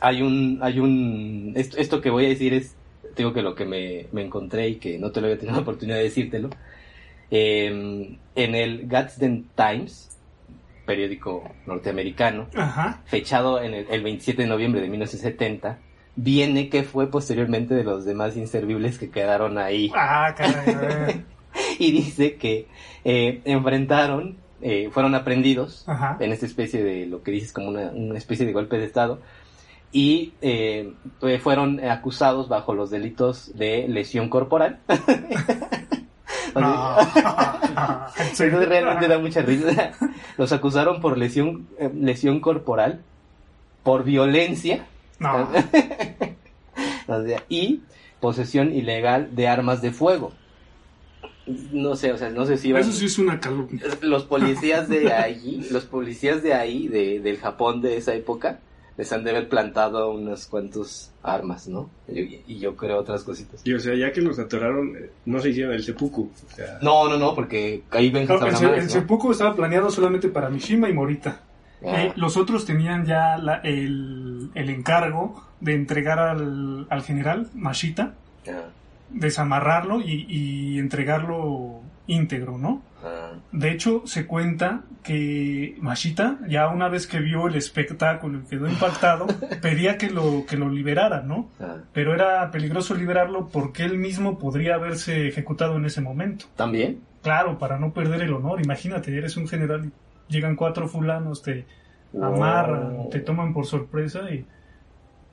hay 0.00 0.22
un, 0.22 0.58
hay 0.62 0.80
un, 0.80 1.52
esto, 1.56 2.00
que 2.00 2.10
voy 2.10 2.26
a 2.26 2.28
decir 2.28 2.54
es, 2.54 2.76
digo 3.16 3.32
que 3.32 3.42
lo 3.42 3.54
que 3.54 3.64
me, 3.64 4.06
me, 4.12 4.22
encontré 4.22 4.68
y 4.68 4.74
que 4.76 4.98
no 4.98 5.10
te 5.10 5.20
lo 5.20 5.26
había 5.26 5.38
tenido 5.38 5.56
la 5.56 5.62
oportunidad 5.62 5.96
de 5.96 6.04
decírtelo, 6.04 6.50
em, 7.30 8.18
en 8.34 8.54
el 8.54 8.86
Gadsden 8.86 9.48
Times, 9.54 10.18
periódico 10.84 11.50
norteamericano, 11.66 12.48
fechado 13.04 13.62
en 13.62 13.74
el, 13.74 13.86
el, 13.90 14.02
27 14.02 14.42
de 14.42 14.48
noviembre 14.48 14.80
de 14.80 14.88
1970, 14.88 15.78
viene 16.14 16.68
que 16.68 16.82
fue 16.82 17.10
posteriormente 17.10 17.74
de 17.74 17.84
los 17.84 18.04
demás 18.04 18.36
inservibles 18.36 18.98
que 18.98 19.10
quedaron 19.10 19.58
ahí. 19.58 19.90
Ah, 19.94 20.34
caray, 20.36 21.24
y 21.78 21.92
dice 21.92 22.36
que 22.36 22.66
eh, 23.04 23.40
enfrentaron, 23.44 24.36
eh, 24.62 24.88
fueron 24.92 25.14
aprendidos 25.14 25.84
en 26.18 26.32
esta 26.32 26.46
especie 26.46 26.82
de 26.82 27.06
lo 27.06 27.22
que 27.22 27.30
dices 27.30 27.52
como 27.52 27.68
una, 27.68 27.90
una 27.90 28.18
especie 28.18 28.46
de 28.46 28.52
golpe 28.52 28.78
de 28.78 28.84
Estado. 28.84 29.20
Y 29.92 30.32
eh, 30.42 30.92
fueron 31.42 31.82
acusados 31.84 32.48
bajo 32.48 32.74
los 32.74 32.90
delitos 32.90 33.56
de 33.56 33.86
lesión 33.88 34.28
corporal. 34.28 34.80
Eso 38.32 38.48
realmente 38.48 39.08
da 39.08 39.18
mucha 39.18 39.42
risa. 39.42 39.92
Los 40.36 40.52
acusaron 40.52 41.00
por 41.00 41.18
lesión, 41.18 41.66
lesión 41.94 42.40
corporal, 42.40 43.02
por 43.82 44.04
violencia. 44.04 44.86
Y 47.48 47.82
posesión 48.20 48.74
ilegal 48.74 49.34
de 49.36 49.48
armas 49.48 49.82
de 49.82 49.92
fuego 49.92 50.32
no 51.46 51.94
sé, 51.94 52.12
o 52.12 52.18
sea, 52.18 52.30
no 52.30 52.44
sé 52.44 52.56
si 52.56 52.72
Eso 52.72 52.92
sí 52.92 53.06
es 53.06 53.18
una 53.18 53.38
calumnia. 53.38 53.82
Los 54.02 54.24
policías 54.24 54.88
de 54.88 55.12
ahí, 55.12 55.66
los 55.70 55.84
policías 55.84 56.42
de 56.42 56.54
ahí, 56.54 56.88
de, 56.88 57.20
del 57.20 57.38
Japón 57.38 57.80
de 57.80 57.96
esa 57.96 58.14
época, 58.14 58.58
les 58.96 59.12
han 59.12 59.22
de 59.24 59.30
haber 59.30 59.48
plantado 59.48 60.10
unas 60.10 60.46
cuantas 60.46 61.12
armas, 61.22 61.68
¿no? 61.68 61.90
Y, 62.08 62.58
yo 62.58 62.74
creo 62.76 62.98
otras 62.98 63.22
cositas. 63.22 63.60
Y 63.64 63.74
o 63.74 63.80
sea, 63.80 63.94
ya 63.94 64.12
que 64.12 64.22
los 64.22 64.38
atoraron, 64.38 64.96
eh, 64.96 65.10
no 65.26 65.38
se 65.40 65.50
hicieron 65.50 65.74
el 65.74 65.84
seppuku. 65.84 66.30
No, 66.82 67.08
no, 67.08 67.16
no, 67.16 67.34
porque 67.34 67.82
ahí 67.90 68.10
ven 68.10 68.26
no, 68.26 68.44
el, 68.44 68.74
el 68.74 68.90
seppuku 68.90 69.30
estaba 69.32 69.54
planeado 69.54 69.90
solamente 69.90 70.28
para 70.28 70.48
Mishima 70.48 70.88
y 70.88 70.94
Morita. 70.94 71.40
Ah. 71.84 72.04
Eh, 72.04 72.12
los 72.16 72.36
otros 72.36 72.64
tenían 72.64 73.04
ya 73.04 73.36
la, 73.36 73.56
el, 73.56 74.50
el, 74.54 74.70
encargo 74.70 75.44
de 75.60 75.74
entregar 75.74 76.18
al, 76.18 76.86
al 76.88 77.02
general 77.02 77.48
Mashita. 77.54 78.14
Ah 78.48 78.70
desamarrarlo 79.10 80.00
y, 80.00 80.78
entregarlo 80.78 81.80
íntegro, 82.06 82.58
¿no? 82.58 82.82
De 83.52 83.70
hecho, 83.70 84.02
se 84.06 84.26
cuenta 84.26 84.82
que 85.02 85.76
Mashita, 85.80 86.38
ya 86.48 86.68
una 86.68 86.88
vez 86.88 87.06
que 87.06 87.20
vio 87.20 87.46
el 87.46 87.54
espectáculo 87.54 88.40
y 88.40 88.48
quedó 88.48 88.68
impactado, 88.68 89.26
pedía 89.62 89.96
que 89.96 90.10
lo, 90.10 90.44
que 90.46 90.56
lo 90.56 90.68
liberara, 90.68 91.22
¿no? 91.22 91.48
Pero 91.92 92.14
era 92.14 92.50
peligroso 92.50 92.94
liberarlo 92.94 93.48
porque 93.48 93.84
él 93.84 93.98
mismo 93.98 94.38
podría 94.38 94.74
haberse 94.74 95.28
ejecutado 95.28 95.76
en 95.76 95.84
ese 95.84 96.00
momento. 96.00 96.46
¿También? 96.56 97.00
Claro, 97.22 97.58
para 97.58 97.78
no 97.78 97.92
perder 97.92 98.22
el 98.22 98.32
honor. 98.32 98.60
Imagínate, 98.60 99.16
eres 99.16 99.36
un 99.36 99.48
general 99.48 99.86
y 100.28 100.32
llegan 100.32 100.56
cuatro 100.56 100.88
fulanos, 100.88 101.42
te 101.42 101.66
amarran, 102.20 103.08
te 103.10 103.20
toman 103.20 103.52
por 103.52 103.66
sorpresa 103.66 104.30
y 104.30 104.44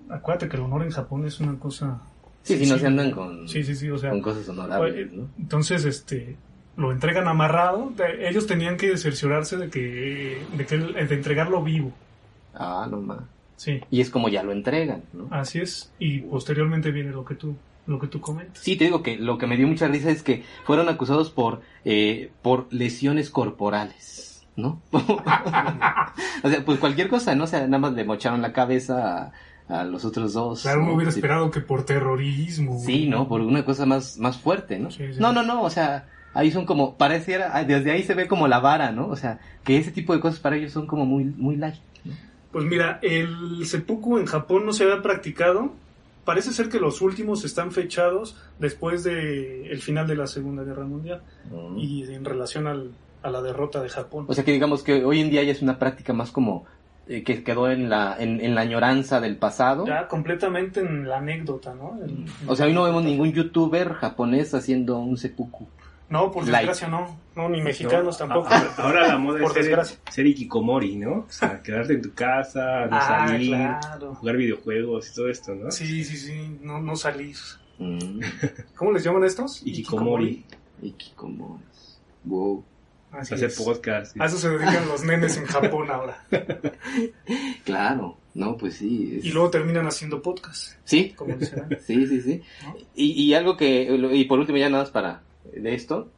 acuérdate 0.10 0.50
que 0.50 0.58
el 0.58 0.64
honor 0.64 0.84
en 0.84 0.92
Japón 0.92 1.26
es 1.26 1.40
una 1.40 1.58
cosa... 1.58 2.02
Sí, 2.44 2.64
sí, 2.64 2.70
no 2.70 2.78
se 2.78 2.88
andan 2.88 3.12
con, 3.12 3.48
sí, 3.48 3.64
sí, 3.64 3.76
sí, 3.76 3.90
o 3.90 3.98
sea, 3.98 4.10
con 4.12 4.22
cosas 4.22 4.48
honorables, 4.50 5.12
¿no? 5.14 5.30
Entonces, 5.40 5.86
este, 5.86 6.36
lo 6.76 6.92
entregan 6.92 7.28
amarrado. 7.28 7.94
Ellos 8.20 8.48
tenían 8.48 8.78
que 8.78 8.98
cerciorarse 8.98 9.58
de 9.58 9.70
que, 9.70 10.42
de 10.56 10.66
que 10.66 10.78
de 10.78 11.16
entregarlo 11.16 11.64
vivo. 11.64 11.92
Ah, 12.54 12.88
no 12.90 13.02
más. 13.02 13.20
Sí. 13.56 13.82
Y 13.90 14.02
es 14.02 14.10
como 14.10 14.30
ya 14.30 14.44
lo 14.44 14.52
entregan, 14.52 15.04
¿no? 15.14 15.28
Así 15.32 15.60
es. 15.60 15.92
Y 16.00 16.20
posteriormente 16.20 16.92
viene 16.92 17.12
lo 17.12 17.24
que 17.24 17.36
tú 17.36 17.56
lo 17.86 18.00
que 18.00 18.08
tú 18.08 18.22
comentas. 18.22 18.64
Sí, 18.64 18.78
te 18.78 18.86
digo 18.86 19.04
que 19.04 19.18
lo 19.18 19.38
que 19.38 19.48
me 19.48 19.58
dio 19.58 19.68
mucha 19.68 19.88
risa 19.88 20.10
es 20.10 20.24
que 20.24 20.44
fueron 20.64 20.88
acusados 20.90 21.30
por 21.30 21.62
eh, 21.84 22.32
por 22.42 22.68
lesiones 22.72 23.30
corporales, 23.30 24.46
¿no? 24.56 24.82
o 24.92 26.50
sea, 26.50 26.66
pues 26.66 26.80
cualquier 26.80 27.10
cosa, 27.10 27.36
¿no? 27.36 27.44
O 27.44 27.48
sea, 27.48 27.62
nada 27.68 27.80
más 27.80 27.94
le 27.94 28.06
mocharon 28.06 28.42
la 28.42 28.54
cabeza 28.54 29.32
a, 29.68 29.84
los 29.84 30.06
otros 30.06 30.34
dos. 30.34 30.62
Claro, 30.62 30.84
uno 30.84 30.94
hubiera 30.96 31.10
esperado 31.10 31.52
que 31.52 31.62
por 31.62 31.86
terrorismo. 31.86 32.80
Sí, 32.80 33.08
¿no? 33.08 33.28
Por 33.28 33.42
una 33.42 33.66
cosa 33.66 33.86
más, 33.86 34.18
más 34.18 34.38
fuerte, 34.38 34.80
¿no? 34.80 34.90
No, 35.20 35.34
no, 35.34 35.44
no, 35.44 35.64
o 35.64 35.70
sea, 35.70 36.08
ahí 36.34 36.52
son 36.52 36.66
como, 36.66 36.98
pareciera, 36.98 37.64
desde 37.64 37.92
ahí 37.92 38.04
se 38.04 38.14
ve 38.14 38.28
como 38.28 38.48
la 38.48 38.60
vara, 38.60 38.92
¿no? 38.92 39.08
O 39.08 39.16
sea, 39.16 39.40
que 39.64 39.78
ese 39.78 39.92
tipo 39.92 40.14
de 40.14 40.20
cosas 40.20 40.40
para 40.40 40.56
ellos 40.56 40.72
son 40.72 40.88
como 40.88 41.06
muy, 41.06 41.26
muy 41.26 41.56
light. 41.56 41.76
Pues 42.52 42.66
mira, 42.66 43.00
el 43.02 43.66
seppuku 43.66 44.20
en 44.20 44.26
Japón 44.26 44.66
no 44.66 44.74
se 44.74 44.84
había 44.84 45.02
practicado. 45.02 45.74
Parece 46.24 46.54
ser 46.54 46.70
que 46.70 46.80
los 46.80 47.02
últimos 47.02 47.44
están 47.44 47.72
fechados 47.72 48.38
después 48.60 49.04
de 49.04 49.72
el 49.72 49.82
final 49.82 50.08
de 50.08 50.16
la 50.16 50.28
Segunda 50.28 50.64
Guerra 50.64 50.86
Mundial 50.86 51.22
mm. 51.52 51.78
y 51.78 52.04
en 52.14 52.24
relación 52.24 52.68
al, 52.68 52.92
a 53.24 53.32
la 53.32 53.42
derrota 53.42 53.82
de 53.82 53.90
Japón. 53.90 54.26
O 54.28 54.34
sea 54.34 54.44
que 54.44 54.52
digamos 54.52 54.84
que 54.84 55.04
hoy 55.04 55.22
en 55.22 55.32
día 55.32 55.44
ya 55.44 55.52
es 55.52 55.62
una 55.62 55.80
práctica 55.80 56.14
más 56.14 56.32
como 56.32 56.66
eh, 57.08 57.24
que 57.24 57.44
quedó 57.44 57.70
en 57.70 57.90
la 57.90 58.16
en, 58.18 58.40
en, 58.40 58.56
la 58.56 58.62
añoranza 58.62 59.20
del 59.20 59.38
pasado. 59.38 59.86
Ya 59.86 60.08
completamente 60.08 60.80
en 60.80 61.08
la 61.08 61.18
anécdota, 61.18 61.74
¿no? 61.74 62.00
o 62.48 62.56
sea, 62.56 62.66
hoy 62.66 62.74
no 62.74 62.84
vemos 62.84 63.04
ningún 63.04 63.34
youtuber 63.34 63.94
japonés 63.94 64.54
haciendo 64.54 65.00
un 65.00 65.18
seppuku. 65.18 65.68
No, 66.10 66.32
por 66.32 66.46
desgracia 66.46 66.88
no. 66.88 67.18
No, 67.36 67.50
ni 67.50 67.62
mexicanos 67.62 68.18
tampoco. 68.20 68.48
Ahora 68.78 69.08
la 69.08 69.18
moda 69.18 69.44
es 69.46 69.52
ser, 69.54 69.84
ser, 70.12 70.28
ikikomori, 70.28 70.96
¿no? 70.96 71.26
O 71.28 71.30
sea, 71.30 71.62
quedarte 71.64 71.94
en 71.94 72.02
tu 72.04 72.14
casa, 72.14 72.86
no 72.86 72.98
ah, 72.98 73.28
salir, 73.28 73.58
jugar 74.14 74.38
videojuegos 74.38 75.10
y 75.10 75.16
todo 75.16 75.30
esto, 75.30 75.56
¿no? 75.56 75.72
Sí, 75.72 76.04
sí, 76.04 76.16
sí, 76.16 76.60
no, 76.62 76.80
no 76.80 76.96
salir. 76.96 77.36
Mm. 77.80 78.20
¿Cómo 78.76 78.92
les 78.92 79.04
llaman 79.04 79.24
estos? 79.24 79.66
Ikikomori. 79.66 80.46
Ikikomori. 80.84 81.64
Wow. 82.26 82.64
Hacer 83.14 83.54
podcast. 83.56 84.20
A 84.20 84.26
eso 84.26 84.38
se 84.38 84.50
dedican 84.50 84.88
los 84.88 85.04
nenes 85.04 85.38
en 85.38 85.46
Japón 85.46 85.90
ahora. 85.92 86.26
claro, 87.64 88.18
no, 88.34 88.58
pues 88.58 88.76
sí. 88.76 89.20
Y 89.22 89.32
luego 89.32 89.52
terminan 89.52 89.86
haciendo 89.86 90.22
podcast. 90.22 90.74
Sí. 90.84 91.14
Como 91.16 91.38
sí, 91.40 92.08
sí, 92.08 92.22
sí. 92.22 92.42
Y, 92.96 93.24
y 93.24 93.34
algo 93.36 93.56
que, 93.56 93.84
y 94.14 94.26
por 94.26 94.40
último 94.40 94.58
ya 94.58 94.70
nada 94.70 94.84
más 94.84 94.92
para 94.92 95.22
de 95.54 95.76
esto, 95.76 96.10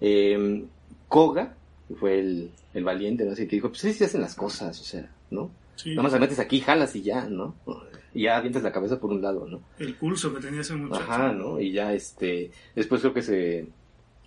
eh, 0.00 0.64
Koga, 1.08 1.54
que 1.88 1.94
fue 1.94 2.20
el, 2.20 2.50
el 2.72 2.84
valiente, 2.84 3.24
¿no? 3.24 3.32
Así 3.32 3.46
que 3.46 3.56
dijo, 3.56 3.68
pues 3.68 3.80
sí 3.80 3.92
se 3.92 4.04
hacen 4.04 4.20
las 4.20 4.34
cosas, 4.34 4.80
o 4.80 4.84
sea, 4.84 5.10
¿no? 5.30 5.50
Nada 5.86 6.02
más 6.02 6.12
la 6.12 6.20
metes 6.20 6.38
aquí, 6.38 6.60
jalas 6.60 6.94
y 6.94 7.02
ya, 7.02 7.26
¿no? 7.26 7.56
Y 8.14 8.22
ya 8.22 8.36
avientas 8.36 8.62
la 8.62 8.70
cabeza 8.72 9.00
por 9.00 9.10
un 9.10 9.20
lado, 9.20 9.46
¿no? 9.46 9.60
El 9.78 9.94
pulso 9.94 10.32
que 10.32 10.40
tenía 10.40 10.60
ese 10.60 10.76
muchacho. 10.76 11.02
Ajá, 11.02 11.32
¿no? 11.32 11.60
Y 11.60 11.72
ya, 11.72 11.92
este, 11.92 12.52
después 12.76 13.00
creo 13.00 13.12
que 13.12 13.22
se 13.22 13.66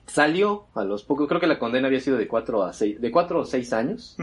salió 0.08 0.66
a 0.74 0.84
los 0.84 1.04
pocos, 1.04 1.28
creo 1.28 1.40
que 1.40 1.48
la 1.48 1.60
condena 1.60 1.88
había 1.88 2.00
sido 2.00 2.18
de 2.18 2.28
cuatro 2.28 2.64
a 2.64 2.74
seis, 2.74 3.00
de 3.00 3.12
cuatro 3.12 3.42
o 3.42 3.46
seis 3.46 3.74
años. 3.74 4.18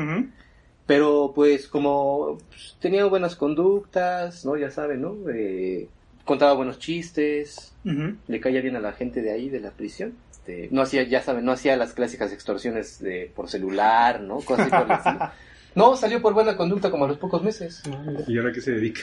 Pero 0.86 1.32
pues 1.34 1.68
como 1.68 2.38
pues, 2.48 2.76
tenía 2.80 3.04
buenas 3.06 3.36
conductas, 3.36 4.44
¿no? 4.44 4.56
Ya 4.56 4.70
saben, 4.70 5.02
¿no? 5.02 5.16
Eh, 5.32 5.88
contaba 6.24 6.54
buenos 6.54 6.78
chistes, 6.78 7.72
le 7.84 8.40
caía 8.40 8.60
bien 8.60 8.76
a 8.76 8.80
la 8.80 8.92
gente 8.92 9.22
de 9.22 9.32
ahí, 9.32 9.48
de 9.48 9.60
la 9.60 9.70
prisión. 9.70 10.14
Este, 10.30 10.68
no 10.70 10.82
hacía, 10.82 11.04
ya 11.04 11.22
saben, 11.22 11.44
no 11.44 11.52
hacía 11.52 11.76
las 11.76 11.94
clásicas 11.94 12.32
extorsiones 12.32 12.98
de, 13.00 13.32
por 13.34 13.48
celular, 13.48 14.20
¿no? 14.20 14.40
Cosas 14.40 14.70
así 14.70 15.18
No, 15.74 15.96
salió 15.96 16.20
por 16.20 16.34
buena 16.34 16.54
conducta 16.56 16.90
como 16.90 17.06
a 17.06 17.08
los 17.08 17.16
pocos 17.16 17.42
meses. 17.42 17.82
¿Y 18.28 18.36
ahora 18.36 18.52
qué 18.52 18.60
se 18.60 18.72
dedica? 18.72 19.02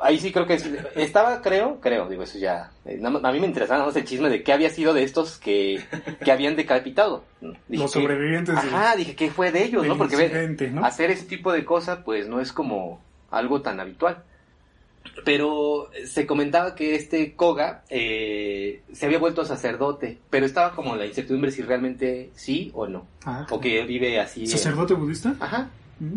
Ahí 0.00 0.18
sí 0.18 0.32
creo 0.32 0.46
que 0.46 0.58
estaba, 0.94 1.42
creo, 1.42 1.80
creo, 1.80 2.08
digo, 2.08 2.22
eso 2.22 2.38
ya. 2.38 2.70
Eh, 2.84 3.00
a 3.02 3.32
mí 3.32 3.40
me 3.40 3.46
interesaba 3.46 3.84
más 3.84 3.96
el 3.96 4.04
chisme 4.04 4.28
de 4.28 4.42
qué 4.42 4.52
había 4.52 4.70
sido 4.70 4.94
de 4.94 5.02
estos 5.02 5.38
que, 5.38 5.82
que 6.24 6.32
habían 6.32 6.56
decapitado. 6.56 7.24
Los 7.68 7.90
sobrevivientes. 7.90 8.56
ajá, 8.56 8.96
dije, 8.96 9.16
¿qué 9.16 9.30
fue 9.30 9.50
de 9.50 9.64
ellos, 9.64 9.86
no? 9.86 9.96
Porque 9.96 10.16
hacer 10.82 11.10
ese 11.10 11.24
tipo 11.24 11.52
de 11.52 11.64
cosas, 11.64 12.00
pues 12.04 12.28
no 12.28 12.40
es 12.40 12.52
como 12.52 13.00
algo 13.30 13.62
tan 13.62 13.80
habitual. 13.80 14.22
Pero 15.24 15.88
se 16.04 16.26
comentaba 16.26 16.74
que 16.74 16.94
este 16.96 17.34
Koga 17.34 17.84
eh, 17.88 18.82
se 18.92 19.06
había 19.06 19.18
vuelto 19.18 19.44
sacerdote, 19.44 20.18
pero 20.30 20.46
estaba 20.46 20.74
como 20.74 20.96
la 20.96 21.06
incertidumbre 21.06 21.52
si 21.52 21.62
realmente 21.62 22.30
sí 22.34 22.70
o 22.74 22.86
no. 22.86 23.06
Ah. 23.24 23.46
o 23.50 23.60
que 23.60 23.84
vive 23.84 24.20
así. 24.20 24.46
¿Sacerdote 24.46 24.94
budista? 24.94 25.34
Ajá. 25.40 25.70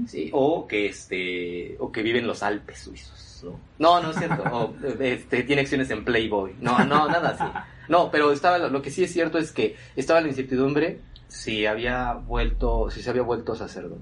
Sí, 0.07 0.29
o 0.33 0.67
que 0.67 0.87
este 0.87 1.77
o 1.79 1.91
que 1.91 2.03
vive 2.03 2.19
en 2.19 2.27
los 2.27 2.43
Alpes 2.43 2.79
suizos, 2.79 3.17
¿no? 3.43 3.59
No, 3.79 4.01
no 4.01 4.11
es 4.11 4.17
cierto. 4.17 4.43
o 4.51 4.75
este, 4.99 5.43
tiene 5.43 5.61
acciones 5.61 5.89
en 5.89 6.03
Playboy. 6.03 6.53
No, 6.61 6.83
no, 6.85 7.07
nada 7.07 7.29
así. 7.29 7.43
No, 7.87 8.11
pero 8.11 8.31
estaba 8.31 8.57
lo 8.57 8.81
que 8.81 8.91
sí 8.91 9.03
es 9.03 9.11
cierto 9.11 9.37
es 9.37 9.51
que 9.51 9.75
estaba 9.95 10.21
la 10.21 10.27
incertidumbre 10.27 10.99
si 11.27 11.65
había 11.65 12.13
vuelto 12.13 12.89
si 12.89 13.01
se 13.01 13.09
había 13.09 13.21
vuelto 13.21 13.55
sacerdote. 13.55 14.01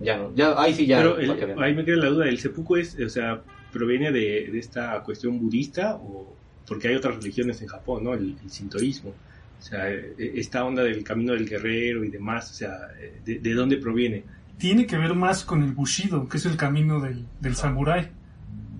Ya 0.00 0.16
no, 0.16 0.34
ya, 0.34 0.60
ahí 0.60 0.74
sí 0.74 0.86
ya. 0.86 0.98
Pero 0.98 1.60
ahí 1.60 1.74
me 1.74 1.84
queda 1.84 1.96
la 1.96 2.08
duda, 2.08 2.28
¿el 2.28 2.38
seppuku 2.38 2.76
es, 2.76 2.98
o 2.98 3.08
sea, 3.08 3.42
proviene 3.72 4.10
de, 4.10 4.48
de, 4.50 4.58
esta 4.58 5.02
cuestión 5.02 5.38
budista 5.38 5.96
o 5.96 6.34
porque 6.66 6.88
hay 6.88 6.94
otras 6.94 7.16
religiones 7.16 7.60
en 7.62 7.68
Japón, 7.68 8.04
¿no? 8.04 8.14
El, 8.14 8.36
sintoísmo. 8.48 9.10
O 9.10 9.62
sea, 9.62 9.90
e, 9.90 10.14
esta 10.18 10.64
onda 10.64 10.82
del 10.82 11.04
camino 11.04 11.34
del 11.34 11.48
guerrero 11.48 12.04
y 12.04 12.08
demás, 12.08 12.50
o 12.50 12.54
sea, 12.54 12.88
¿de, 13.24 13.38
de 13.38 13.54
dónde 13.54 13.76
proviene? 13.76 14.24
Tiene 14.58 14.86
que 14.86 14.96
ver 14.96 15.14
más 15.14 15.44
con 15.44 15.62
el 15.62 15.72
bushido, 15.72 16.28
que 16.28 16.36
es 16.36 16.46
el 16.46 16.56
camino 16.56 17.00
del, 17.00 17.26
del 17.40 17.56
samurái. 17.56 18.10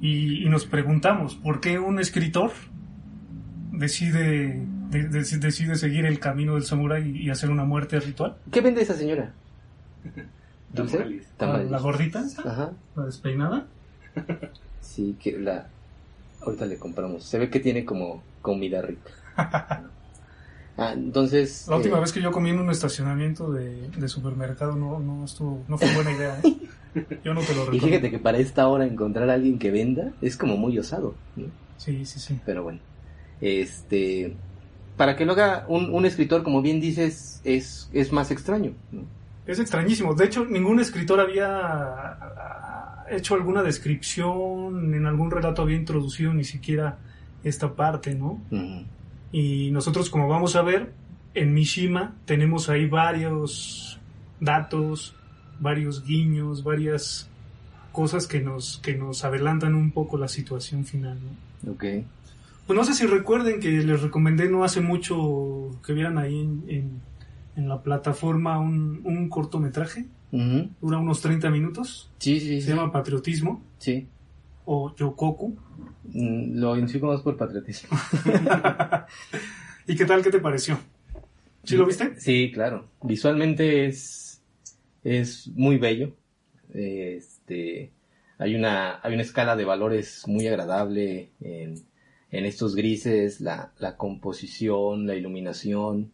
Y, 0.01 0.45
y, 0.45 0.49
nos 0.49 0.67
preguntamos, 0.67 1.37
¿por 1.37 1.61
qué 1.61 1.79
un 1.79 2.01
escritor 2.01 2.51
decide, 3.73 4.67
decide 4.91 5.77
seguir 5.77 6.07
el 6.07 6.19
camino 6.19 6.55
del 6.55 6.65
samurái 6.65 7.17
y 7.17 7.31
hacer 7.31 7.51
una 7.51 7.65
muerte 7.65 8.01
ritual? 8.01 8.37
¿Qué 8.51 8.61
vende 8.61 8.83
esa 8.83 8.95
señora? 8.95 9.33
¿La, 10.75 11.79
gordita? 11.79 12.25
Ajá. 12.45 12.73
¿La 12.97 13.05
despeinada? 13.05 13.67
Sí, 14.81 15.17
que 15.21 15.39
la... 15.39 15.67
Ahorita 16.41 16.67
le 16.67 16.79
compramos. 16.79 17.25
Se 17.25 17.39
ve 17.39 17.51
que 17.51 17.61
tiene 17.61 17.85
como 17.85 18.23
comida 18.41 18.83
rica. 18.83 19.11
ah, 20.77 20.93
entonces... 20.95 21.67
La 21.69 21.77
última 21.77 21.99
eh, 21.99 22.01
vez 22.01 22.13
que 22.13 22.21
yo 22.21 22.31
comí 22.33 22.51
en 22.51 22.59
un 22.59 22.71
estacionamiento 22.71 23.53
de, 23.53 23.89
de 23.91 24.09
supermercado 24.09 24.77
no, 24.77 24.99
no, 25.01 25.25
estuvo, 25.25 25.65
no 25.69 25.79
fue 25.79 25.93
buena 25.95 26.13
idea. 26.13 26.41
¿eh? 26.43 26.57
Yo 27.25 27.35
no 27.35 27.41
te 27.41 27.55
lo 27.55 27.65
recomiendo. 27.65 27.73
Y 27.73 27.81
fíjate 27.81 28.11
que 28.11 28.19
para 28.19 28.39
esta 28.39 28.67
hora 28.69 28.87
encontrar 28.87 29.31
a 29.31 29.35
alguien 29.35 29.59
que 29.59 29.71
venda 29.71 30.13
es 30.21 30.37
como 30.37 30.57
muy 30.57 30.79
osado. 30.79 31.15
Sí, 31.79 32.05
sí, 32.05 32.21
sí. 32.21 32.41
Pero 32.45 32.63
bueno. 32.63 32.81
Este... 33.41 34.37
Para 34.97 35.17
que 35.17 35.25
lo 35.25 35.33
haga 35.33 35.65
un, 35.69 35.93
un 35.93 36.05
escritor, 36.05 36.43
como 36.43 36.61
bien 36.61 36.79
dices, 36.79 37.41
es, 37.45 37.89
es 37.93 38.13
más 38.13 38.31
extraño. 38.31 38.75
¿no? 38.93 39.05
Es 39.47 39.59
extrañísimo. 39.59 40.15
De 40.15 40.25
hecho, 40.25 40.45
ningún 40.45 40.79
escritor 40.81 41.19
había 41.19 41.49
ah, 41.49 43.05
hecho 43.11 43.35
alguna 43.35 43.63
descripción, 43.63 44.95
en 44.95 45.07
algún 45.07 45.31
relato 45.31 45.63
había 45.63 45.77
introducido 45.77 46.33
ni 46.33 46.45
siquiera 46.45 46.99
esta 47.43 47.75
parte, 47.75 48.15
¿no? 48.15 48.41
Y 49.33 49.71
nosotros, 49.71 50.11
como 50.11 50.29
vamos 50.29 50.57
a 50.57 50.63
ver, 50.63 50.93
en 51.35 51.55
Mishima 51.55 52.15
tenemos 52.27 52.69
ahí 52.69 52.87
varios 52.87 53.99
datos, 54.41 55.15
varios 55.59 56.05
guiños, 56.05 56.63
varias 56.63 57.29
cosas 57.91 58.27
que 58.27 58.41
nos, 58.41 58.79
que 58.79 58.95
nos 58.95 59.25
adelantan 59.25 59.75
un 59.75 59.91
poco 59.91 60.19
la 60.19 60.29
situación 60.29 60.85
final, 60.85 61.19
¿no? 61.21 61.73
Ok. 61.73 61.85
Pues 62.67 62.77
no 62.77 62.85
sé 62.85 62.95
si 62.95 63.07
recuerden 63.07 63.61
que 63.61 63.71
les 63.71 64.01
recomendé 64.03 64.49
no 64.49 64.65
hace 64.65 64.81
mucho 64.81 65.71
que 65.85 65.93
vieran 65.93 66.19
ahí 66.19 66.41
en 66.69 67.01
en 67.57 67.69
la 67.69 67.83
plataforma 67.83 68.59
un, 68.59 69.01
un 69.05 69.29
cortometraje. 69.29 70.07
Dura 70.31 70.97
unos 70.97 71.21
30 71.21 71.51
minutos. 71.51 72.11
Sí, 72.19 72.41
sí, 72.41 72.63
Se 72.63 72.71
llama 72.71 72.91
Patriotismo. 72.91 73.63
Sí. 73.79 74.07
O 74.65 74.95
Yokoku. 74.97 75.55
Mm, 76.05 76.59
lo 76.59 76.77
identifico 76.77 77.07
más 77.07 77.23
por 77.23 77.37
patriotismo. 77.37 77.97
¿Y 79.87 79.97
qué 79.97 80.05
tal? 80.05 80.23
¿Qué 80.23 80.31
te 80.31 80.41
pareció? 80.41 80.79
¿Sí 81.65 81.77
lo 81.77 81.87
viste? 81.87 82.19
Sí, 82.19 82.51
claro. 82.53 82.89
Visualmente 83.03 83.87
es, 83.87 84.43
es 85.05 85.49
muy 85.49 85.79
bello. 85.79 86.15
Este, 86.75 87.93
hay 88.39 88.55
una, 88.55 89.01
hay 89.03 89.15
una 89.15 89.23
escala 89.23 89.57
de 89.57 89.65
valores 89.65 90.25
muy 90.27 90.47
agradable 90.47 91.31
en, 91.41 91.75
en 92.31 92.45
estos 92.47 92.75
grises, 92.75 93.41
la, 93.41 93.73
la 93.79 93.97
composición, 93.97 95.07
la 95.07 95.15
iluminación, 95.15 96.13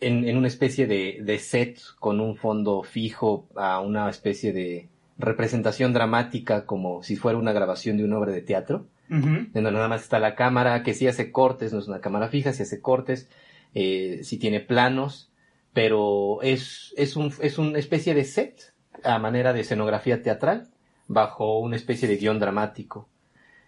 en, 0.00 0.26
en 0.26 0.36
una 0.36 0.48
especie 0.48 0.86
de, 0.86 1.20
de 1.22 1.38
set 1.38 1.80
con 1.98 2.20
un 2.20 2.36
fondo 2.36 2.82
fijo 2.82 3.48
a 3.56 3.80
una 3.80 4.08
especie 4.08 4.52
de 4.52 4.88
representación 5.18 5.92
dramática 5.92 6.66
como 6.66 7.02
si 7.02 7.16
fuera 7.16 7.38
una 7.38 7.52
grabación 7.52 7.96
de 7.96 8.04
una 8.04 8.18
obra 8.18 8.32
de 8.32 8.42
teatro, 8.42 8.86
en 9.10 9.50
donde 9.52 9.72
nada 9.72 9.88
más 9.88 10.02
está 10.02 10.18
la 10.18 10.34
cámara, 10.34 10.82
que 10.82 10.94
sí 10.94 11.06
hace 11.06 11.30
cortes, 11.30 11.72
no 11.72 11.78
es 11.78 11.88
una 11.88 12.00
cámara 12.00 12.28
fija, 12.28 12.52
sí 12.52 12.62
hace 12.62 12.80
cortes, 12.80 13.28
eh, 13.74 14.20
sí 14.22 14.38
tiene 14.38 14.60
planos, 14.60 15.30
pero 15.72 16.40
es, 16.42 16.94
es, 16.96 17.16
un, 17.16 17.32
es 17.40 17.58
una 17.58 17.78
especie 17.78 18.14
de 18.14 18.24
set 18.24 18.72
a 19.02 19.18
manera 19.18 19.52
de 19.52 19.60
escenografía 19.60 20.22
teatral 20.22 20.68
bajo 21.08 21.58
una 21.58 21.76
especie 21.76 22.08
de 22.08 22.16
guion 22.16 22.38
dramático 22.38 23.08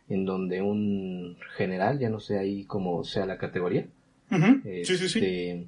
en 0.09 0.25
donde 0.25 0.63
un 0.63 1.37
general, 1.57 1.99
ya 1.99 2.09
no 2.09 2.21
sé 2.21 2.39
ahí 2.39 2.65
cómo 2.65 3.05
sea 3.05 3.27
la 3.27 3.39
categoría, 3.39 3.87
sí, 4.31 4.85
sí, 4.85 5.09
sí. 5.09 5.19
Este, 5.19 5.67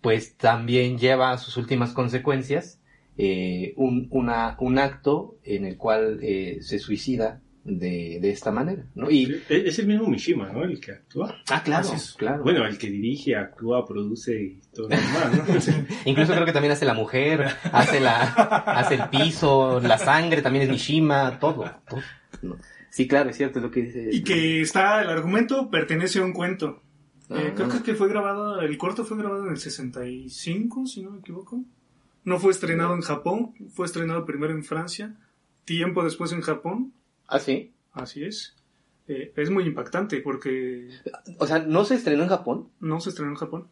pues 0.00 0.36
también 0.36 0.98
lleva 0.98 1.32
a 1.32 1.38
sus 1.38 1.56
últimas 1.56 1.92
consecuencias 1.92 2.80
eh, 3.16 3.74
un, 3.76 4.06
una, 4.10 4.56
un 4.60 4.78
acto 4.78 5.36
en 5.44 5.64
el 5.64 5.76
cual 5.76 6.20
eh, 6.22 6.58
se 6.60 6.78
suicida 6.78 7.40
de, 7.68 8.18
de, 8.20 8.30
esta 8.30 8.50
manera, 8.50 8.86
¿no? 8.94 9.10
Y 9.10 9.42
es 9.48 9.78
el 9.78 9.86
mismo 9.86 10.06
Mishima, 10.08 10.50
¿no? 10.52 10.64
El 10.64 10.80
que 10.80 10.92
actúa. 10.92 11.42
Ah, 11.50 11.62
claro, 11.62 11.88
claro. 12.16 12.42
Bueno, 12.42 12.66
el 12.66 12.78
que 12.78 12.90
dirige, 12.90 13.36
actúa, 13.36 13.86
produce 13.86 14.40
y 14.40 14.60
todo 14.74 14.88
lo 14.88 14.96
demás, 14.96 15.48
¿no? 15.48 15.84
Incluso 16.04 16.32
creo 16.32 16.46
que 16.46 16.52
también 16.52 16.72
hace 16.72 16.84
la 16.84 16.94
mujer, 16.94 17.46
hace 17.72 18.00
la, 18.00 18.22
hace 18.22 18.94
el 18.94 19.08
piso, 19.10 19.80
la 19.80 19.98
sangre, 19.98 20.42
también 20.42 20.64
es 20.64 20.70
Mishima, 20.70 21.38
todo, 21.38 21.70
todo. 21.88 22.00
¿no? 22.42 22.56
Sí, 22.90 23.06
claro, 23.06 23.30
es 23.30 23.36
cierto 23.36 23.60
lo 23.60 23.70
que 23.70 23.82
dice. 23.82 24.08
Y 24.10 24.22
que 24.24 24.60
está, 24.60 25.02
el 25.02 25.10
argumento 25.10 25.70
pertenece 25.70 26.18
a 26.18 26.24
un 26.24 26.32
cuento. 26.32 26.82
Eh, 27.30 27.52
creo 27.54 27.82
que 27.82 27.94
fue 27.94 28.08
grabado, 28.08 28.60
el 28.60 28.78
corto 28.78 29.04
fue 29.04 29.18
grabado 29.18 29.44
en 29.44 29.50
el 29.50 29.58
65, 29.58 30.86
si 30.86 31.02
no 31.02 31.10
me 31.10 31.18
equivoco. 31.18 31.62
No 32.24 32.38
fue 32.38 32.52
estrenado 32.52 32.94
en 32.94 33.02
Japón, 33.02 33.54
fue 33.70 33.86
estrenado 33.86 34.24
primero 34.24 34.52
en 34.52 34.64
Francia, 34.64 35.14
tiempo 35.64 36.02
después 36.02 36.32
en 36.32 36.40
Japón. 36.40 36.92
Ah, 37.28 37.38
sí. 37.38 37.72
Así 37.92 38.24
es. 38.24 38.56
Eh, 39.06 39.32
es 39.36 39.50
muy 39.50 39.64
impactante 39.64 40.20
porque... 40.20 40.88
O 41.38 41.46
sea, 41.46 41.60
¿no 41.60 41.84
se 41.84 41.94
estrenó 41.94 42.24
en 42.24 42.28
Japón? 42.28 42.68
No 42.80 43.00
se 43.00 43.10
estrenó 43.10 43.32
en 43.32 43.36
Japón. 43.36 43.68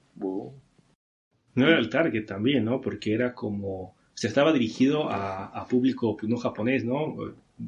No 1.54 1.66
era 1.66 1.78
el 1.78 1.90
target 1.90 2.26
también, 2.26 2.64
¿no? 2.64 2.80
Porque 2.80 3.12
era 3.14 3.34
como... 3.34 3.82
O 3.82 4.18
sea, 4.18 4.28
estaba 4.28 4.52
dirigido 4.52 5.10
a, 5.10 5.46
a 5.46 5.66
público 5.66 6.16
pues, 6.16 6.30
no 6.30 6.38
japonés, 6.38 6.84
¿no? 6.84 7.16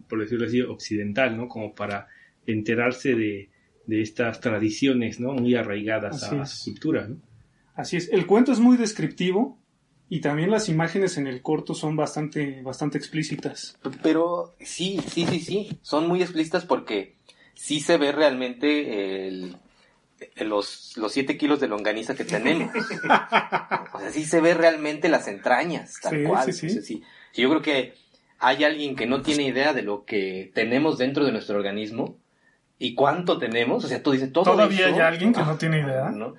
Por 0.09 0.20
decirlo 0.20 0.46
así, 0.46 0.61
occidental, 0.62 1.37
¿no? 1.37 1.48
Como 1.48 1.74
para 1.74 2.07
enterarse 2.46 3.14
de, 3.14 3.51
de 3.87 4.03
estas 4.03 4.40
tradiciones, 4.40 5.20
¿no? 5.20 5.33
Muy 5.33 5.55
arraigadas 5.55 6.22
Así 6.22 6.37
a 6.37 6.42
es. 6.42 6.51
su 6.51 6.70
cultura, 6.70 7.07
¿no? 7.07 7.16
Así 7.74 7.96
es. 7.96 8.11
El 8.12 8.27
cuento 8.27 8.53
es 8.53 8.61
muy 8.61 8.77
descriptivo 8.77 9.59
y 10.09 10.21
también 10.21 10.51
las 10.51 10.68
imágenes 10.68 11.18
en 11.18 11.27
el 11.27 11.42
corto 11.42 11.75
son 11.75 11.97
bastante, 11.97 12.62
bastante 12.62 12.99
explícitas. 12.99 13.79
Pero 14.03 14.55
sí, 14.61 15.01
sí, 15.07 15.27
sí, 15.27 15.40
sí. 15.40 15.79
Son 15.83 16.09
muy 16.09 16.23
explícitas 16.23 16.64
porque 16.64 17.16
sí 17.55 17.81
se 17.81 17.97
ve 17.99 18.12
realmente 18.12 19.27
el, 19.29 19.57
los, 20.37 20.97
los 20.97 21.12
siete 21.12 21.37
kilos 21.37 21.61
de 21.61 21.68
longaniza 21.68 22.14
que 22.14 22.25
tenemos. 22.25 22.73
o 23.94 24.01
sea, 24.01 24.11
sí 24.11 24.25
se 24.25 24.40
ve 24.40 24.55
realmente 24.55 25.09
las 25.09 25.29
entrañas, 25.29 25.94
tal 26.03 26.16
Sí, 26.16 26.25
cual. 26.25 26.44
sí, 26.47 26.53
sí. 26.53 26.66
O 26.66 26.71
sea, 26.71 26.83
sí. 26.83 27.03
Yo 27.35 27.49
creo 27.51 27.62
que 27.62 27.94
hay 28.38 28.64
alguien 28.64 28.97
que 28.97 29.07
no 29.07 29.21
tiene 29.23 29.44
idea 29.44 29.73
de 29.75 29.83
lo 29.83 30.05
que 30.05 30.51
tenemos 30.55 30.97
dentro 30.99 31.25
de 31.25 31.33
nuestro 31.33 31.57
organismo 31.59 32.16
y 32.79 32.94
cuánto 32.94 33.38
tenemos. 33.38 33.85
O 33.85 33.88
sea, 33.88 34.03
tú 34.03 34.12
dices 34.12 34.33
todo 34.33 34.44
Todavía 34.44 34.87
hay 34.87 34.99
alguien 35.01 35.33
que 35.33 35.42
no 35.42 35.57
tiene 35.59 35.81
idea. 35.81 36.11
¿no? 36.11 36.35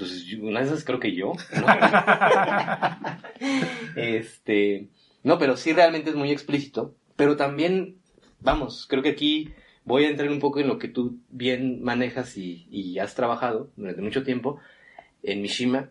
Pues 0.00 0.32
una 0.40 0.60
de 0.60 0.66
esas 0.66 0.84
creo 0.84 1.00
que 1.00 1.14
yo. 1.14 1.32
este, 3.96 4.88
no, 5.22 5.38
pero 5.38 5.56
sí 5.56 5.72
realmente 5.72 6.10
es 6.10 6.16
muy 6.16 6.30
explícito. 6.30 6.94
Pero 7.16 7.36
también, 7.36 7.96
vamos, 8.40 8.86
creo 8.88 9.02
que 9.02 9.10
aquí 9.10 9.52
voy 9.84 10.04
a 10.04 10.08
entrar 10.08 10.30
un 10.30 10.40
poco 10.40 10.60
en 10.60 10.68
lo 10.68 10.78
que 10.78 10.88
tú 10.88 11.18
bien 11.30 11.82
manejas 11.82 12.36
y, 12.36 12.66
y 12.70 12.98
has 12.98 13.14
trabajado 13.14 13.70
durante 13.76 14.02
mucho 14.02 14.22
tiempo 14.22 14.58
en 15.22 15.42
Mishima, 15.42 15.90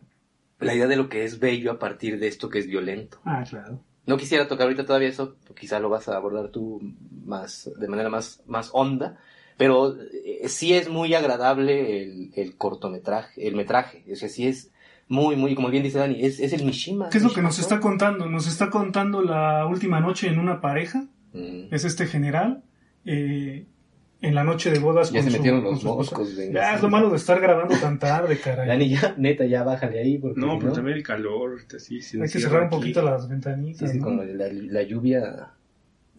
la 0.60 0.74
idea 0.74 0.88
de 0.88 0.96
lo 0.96 1.10
que 1.10 1.24
es 1.24 1.40
bello 1.40 1.72
a 1.72 1.80
partir 1.80 2.20
de 2.20 2.28
esto 2.28 2.50
que 2.50 2.60
es 2.60 2.68
violento. 2.68 3.20
Ah, 3.26 3.44
claro. 3.48 3.80
No 4.06 4.18
quisiera 4.18 4.48
tocar 4.48 4.64
ahorita 4.64 4.86
todavía 4.86 5.10
eso, 5.10 5.36
quizá 5.56 5.80
lo 5.80 5.90
vas 5.90 6.10
a 6.10 6.16
abordar 6.16 6.50
tú 6.50 6.82
más, 7.26 7.70
de 7.78 7.88
manera 7.88 8.10
más, 8.10 8.42
más 8.48 8.72
honda, 8.74 9.20
pero 9.60 9.96
eh, 10.02 10.48
sí 10.48 10.74
es 10.74 10.90
muy 10.90 11.14
agradable 11.14 12.02
el, 12.02 12.32
el 12.36 12.56
cortometraje, 12.58 13.46
el 13.48 13.56
metraje, 13.56 14.04
o 14.12 14.16
sea, 14.16 14.28
sí 14.30 14.48
es 14.48 14.72
muy, 15.08 15.36
muy, 15.36 15.54
como 15.54 15.70
bien 15.70 15.84
dice 15.84 16.00
Dani, 16.00 16.20
es, 16.24 16.40
es 16.40 16.54
el 16.54 16.64
Mishima. 16.66 17.10
¿Qué 17.10 17.18
es 17.20 17.24
lo 17.24 17.32
que 17.34 17.42
nos 17.44 17.60
está 17.60 17.80
contando? 17.80 18.28
Nos 18.28 18.48
está 18.48 18.70
contando 18.70 19.22
la 19.22 19.66
última 19.68 20.00
noche 20.00 20.28
en 20.28 20.40
una 20.40 20.62
pareja. 20.62 21.04
Mm. 21.34 21.72
Es 21.74 21.84
este 21.86 22.08
general. 22.08 22.64
eh, 23.06 23.66
en 24.22 24.36
la 24.36 24.44
noche 24.44 24.70
de 24.70 24.80
bodas 24.80 25.12
Ya 25.12 25.22
con 25.22 25.24
se 25.24 25.32
su- 25.32 25.38
metieron 25.38 25.64
los 25.64 25.82
moscos, 25.84 26.36
venga, 26.36 26.60
Ya, 26.62 26.70
sí. 26.72 26.76
es 26.76 26.82
lo 26.82 26.90
malo 26.90 27.10
de 27.10 27.16
estar 27.16 27.40
grabando 27.40 27.74
tan 27.78 27.98
tarde, 28.00 28.38
caray. 28.38 28.68
Dani, 28.68 28.90
ya, 28.90 29.16
neta, 29.18 29.46
ya 29.46 29.64
bájale 29.64 29.98
ahí, 30.02 30.18
porque 30.18 30.40
No, 30.42 30.60
pero 30.60 30.74
también 30.74 30.98
el 30.98 31.04
calor, 31.04 31.58
sí, 31.78 32.02
se 32.02 32.22
Hay 32.22 32.30
que 32.30 32.40
cerrar 32.40 32.64
un 32.64 32.70
poquito 32.70 33.02
las 33.02 33.24
Sí, 33.24 33.30
ventanitas. 33.30 33.90
sí, 33.92 33.98
¿no? 33.98 34.04
como 34.04 34.24
la, 34.24 34.50
la 34.52 34.84
lluvia 34.84 35.54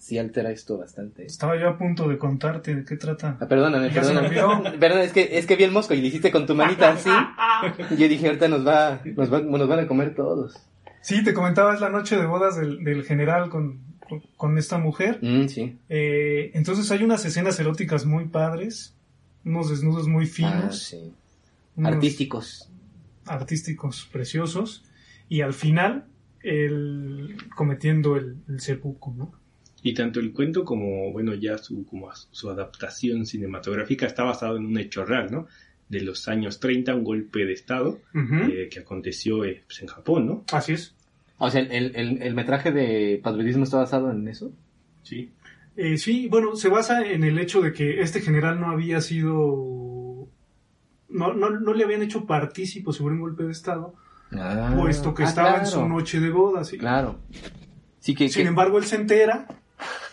sí 0.01 0.19
altera 0.19 0.51
esto 0.51 0.79
bastante. 0.79 1.27
Estaba 1.27 1.57
yo 1.61 1.69
a 1.69 1.77
punto 1.79 2.09
de 2.09 2.17
contarte 2.19 2.75
de 2.75 2.85
qué 2.85 2.97
trata. 2.97 3.37
Ah, 3.39 3.47
perdóname, 3.47 3.91
perdóname. 3.91 4.31
Perdón, 4.81 5.01
es 5.03 5.13
que, 5.13 5.39
es 5.39 5.47
que 5.47 5.57
vi 5.57 5.65
el 5.65 5.73
mosco 5.73 5.93
y 5.95 6.01
le 6.01 6.09
hiciste 6.09 6.33
con 6.33 6.47
tu 6.47 6.55
manita 6.55 6.93
así. 6.95 7.11
Yo 7.97 8.09
dije, 8.09 8.27
ahorita 8.27 8.49
nos 8.49 8.67
va, 8.67 9.01
nos 9.05 9.33
va, 9.33 9.41
nos 9.43 9.69
van 9.69 9.81
a 9.81 9.87
comer 9.87 10.15
todos. 10.15 10.57
Sí, 11.03 11.23
te 11.23 11.35
comentaba, 11.35 11.75
es 11.75 11.81
la 11.81 11.91
noche 11.91 12.17
de 12.17 12.27
bodas 12.27 12.57
del, 12.57 12.83
del 12.83 13.05
general 13.05 13.51
con, 13.51 13.81
con, 14.37 14.59
esta 14.59 14.79
mujer. 14.79 15.19
Mm, 15.23 15.47
sí. 15.49 15.79
Eh, 15.89 16.51
entonces 16.55 16.91
hay 16.91 17.03
unas 17.05 17.25
escenas 17.25 17.61
eróticas 17.61 18.07
muy 18.07 18.27
padres, 18.27 18.95
unos 19.45 19.71
desnudos 19.71 20.09
muy 20.09 20.25
Ah, 20.25 20.29
finos, 20.29 20.79
sí. 20.83 21.13
Artísticos. 21.83 22.69
artísticos 23.27 24.09
preciosos, 24.13 24.85
y 25.29 25.43
al 25.43 25.55
final, 25.55 26.07
el, 26.43 27.37
cometiendo 27.55 28.17
el, 28.17 28.37
el 28.49 28.61
seppuku, 28.61 29.13
¿no? 29.15 29.33
Y 29.83 29.95
tanto 29.95 30.21
el 30.21 30.33
cuento 30.33 30.65
como, 30.65 31.11
bueno, 31.13 31.35
ya 31.35 31.57
su, 31.59 31.85
como 31.87 32.11
su 32.31 32.51
adaptación 32.51 33.25
cinematográfica 33.27 34.07
está 34.07 34.25
basado 34.25 34.57
en 34.57 34.67
un 34.67 34.79
hecho 34.79 35.05
real, 35.05 35.29
¿no? 35.31 35.47
De 35.89 36.01
los 36.03 36.29
años 36.29 36.61
30, 36.61 36.95
un 36.95 37.03
golpe 37.05 37.45
de 37.47 37.53
Estado 37.55 37.99
eh, 38.15 38.69
que 38.71 38.81
aconteció 38.81 39.45
eh, 39.45 39.63
pues, 39.67 39.81
en 39.83 39.89
Japón, 39.89 40.27
¿no? 40.27 40.45
Así 40.53 40.73
es. 40.75 40.95
O 41.39 41.51
sea, 41.51 41.63
el, 41.63 41.97
el, 41.97 42.23
el 42.23 42.35
metraje 42.35 42.71
de 42.73 43.19
patriotismo 43.23 43.65
está 43.65 43.79
basado 43.79 44.11
en 44.11 44.29
eso. 44.29 44.53
Sí. 45.03 45.31
Eh, 45.77 45.97
sí, 45.97 46.29
bueno, 46.29 46.55
se 46.57 46.69
basa 46.69 47.07
en 47.07 47.25
el 47.25 47.39
hecho 47.39 47.63
de 47.63 47.73
que 47.73 48.03
este 48.03 48.21
general 48.21 48.61
no 48.61 48.71
había 48.71 49.01
sido... 49.01 50.29
No, 51.09 51.33
no, 51.35 51.51
no 51.51 51.73
le 51.75 51.85
habían 51.85 52.03
hecho 52.03 52.27
partícipo 52.27 52.93
sobre 52.93 53.15
un 53.15 53.21
golpe 53.21 53.45
de 53.45 53.53
Estado, 53.53 53.95
Ah, 54.33 54.77
puesto 54.79 55.13
que 55.13 55.25
ah, 55.25 55.29
estaba 55.29 55.59
en 55.59 55.67
su 55.67 55.85
noche 55.89 56.21
de 56.21 56.31
bodas. 56.31 56.69
¿sí? 56.69 56.79
Claro. 56.79 57.19
Sí, 57.99 58.15
que, 58.15 58.29
Sin 58.29 58.43
que- 58.45 58.49
embargo, 58.49 58.79
él 58.79 58.85
se 58.85 58.95
entera 58.95 59.49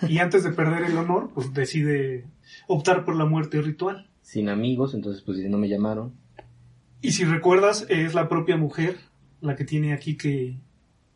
y 0.08 0.20
antes 0.20 0.44
de 0.44 0.52
perder 0.52 0.84
el 0.84 0.98
honor, 0.98 1.30
pues 1.34 1.54
decide 1.54 2.26
optar 2.68 3.04
por 3.06 3.16
la 3.16 3.26
muerte 3.26 3.62
ritual. 3.62 4.10
sin 4.22 4.50
amigos, 4.50 4.94
entonces 4.94 5.22
pues 5.24 5.38
no 5.40 5.58
me 5.58 5.70
llamaron. 5.70 6.14
Y 7.02 7.12
si 7.12 7.24
recuerdas, 7.26 7.86
es 7.90 8.14
la 8.14 8.28
propia 8.28 8.58
mujer 8.58 8.98
la 9.42 9.56
que 9.56 9.64
tiene 9.66 9.94
aquí 9.94 10.18
que, 10.18 10.58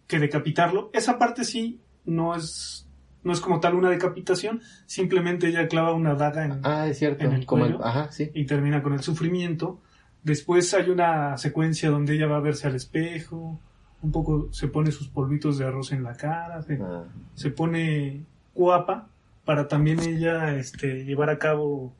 que 0.07 0.19
decapitarlo. 0.19 0.89
Esa 0.93 1.17
parte 1.17 1.43
sí 1.43 1.81
no 2.05 2.35
es, 2.35 2.87
no 3.23 3.33
es 3.33 3.39
como 3.41 3.59
tal 3.59 3.75
una 3.75 3.89
decapitación, 3.89 4.61
simplemente 4.85 5.47
ella 5.47 5.67
clava 5.67 5.93
una 5.93 6.13
daga 6.15 6.45
en, 6.45 6.59
Ah, 6.63 6.87
es 6.87 6.99
cierto. 6.99 7.23
¿En 7.25 7.33
el 7.33 7.45
como 7.45 7.65
el, 7.65 7.71
cuello? 7.75 7.85
ajá, 7.85 8.11
sí. 8.11 8.29
y 8.33 8.45
termina 8.45 8.81
con 8.83 8.93
el 8.93 9.01
sufrimiento. 9.01 9.79
Después 10.23 10.71
hay 10.75 10.89
una 10.91 11.35
secuencia 11.37 11.89
donde 11.89 12.13
ella 12.15 12.27
va 12.27 12.37
a 12.37 12.41
verse 12.41 12.67
al 12.67 12.75
espejo, 12.75 13.59
un 14.03 14.11
poco 14.11 14.49
se 14.51 14.67
pone 14.67 14.91
sus 14.91 15.07
polvitos 15.09 15.57
de 15.57 15.65
arroz 15.65 15.91
en 15.91 16.03
la 16.03 16.15
cara, 16.15 16.61
se, 16.61 16.79
Ah, 16.81 17.05
se 17.33 17.49
pone 17.49 18.23
guapa 18.53 19.07
para 19.45 19.67
también 19.67 19.99
ella 19.99 20.55
este, 20.55 21.03
llevar 21.05 21.29
a 21.29 21.37
cabo 21.39 21.93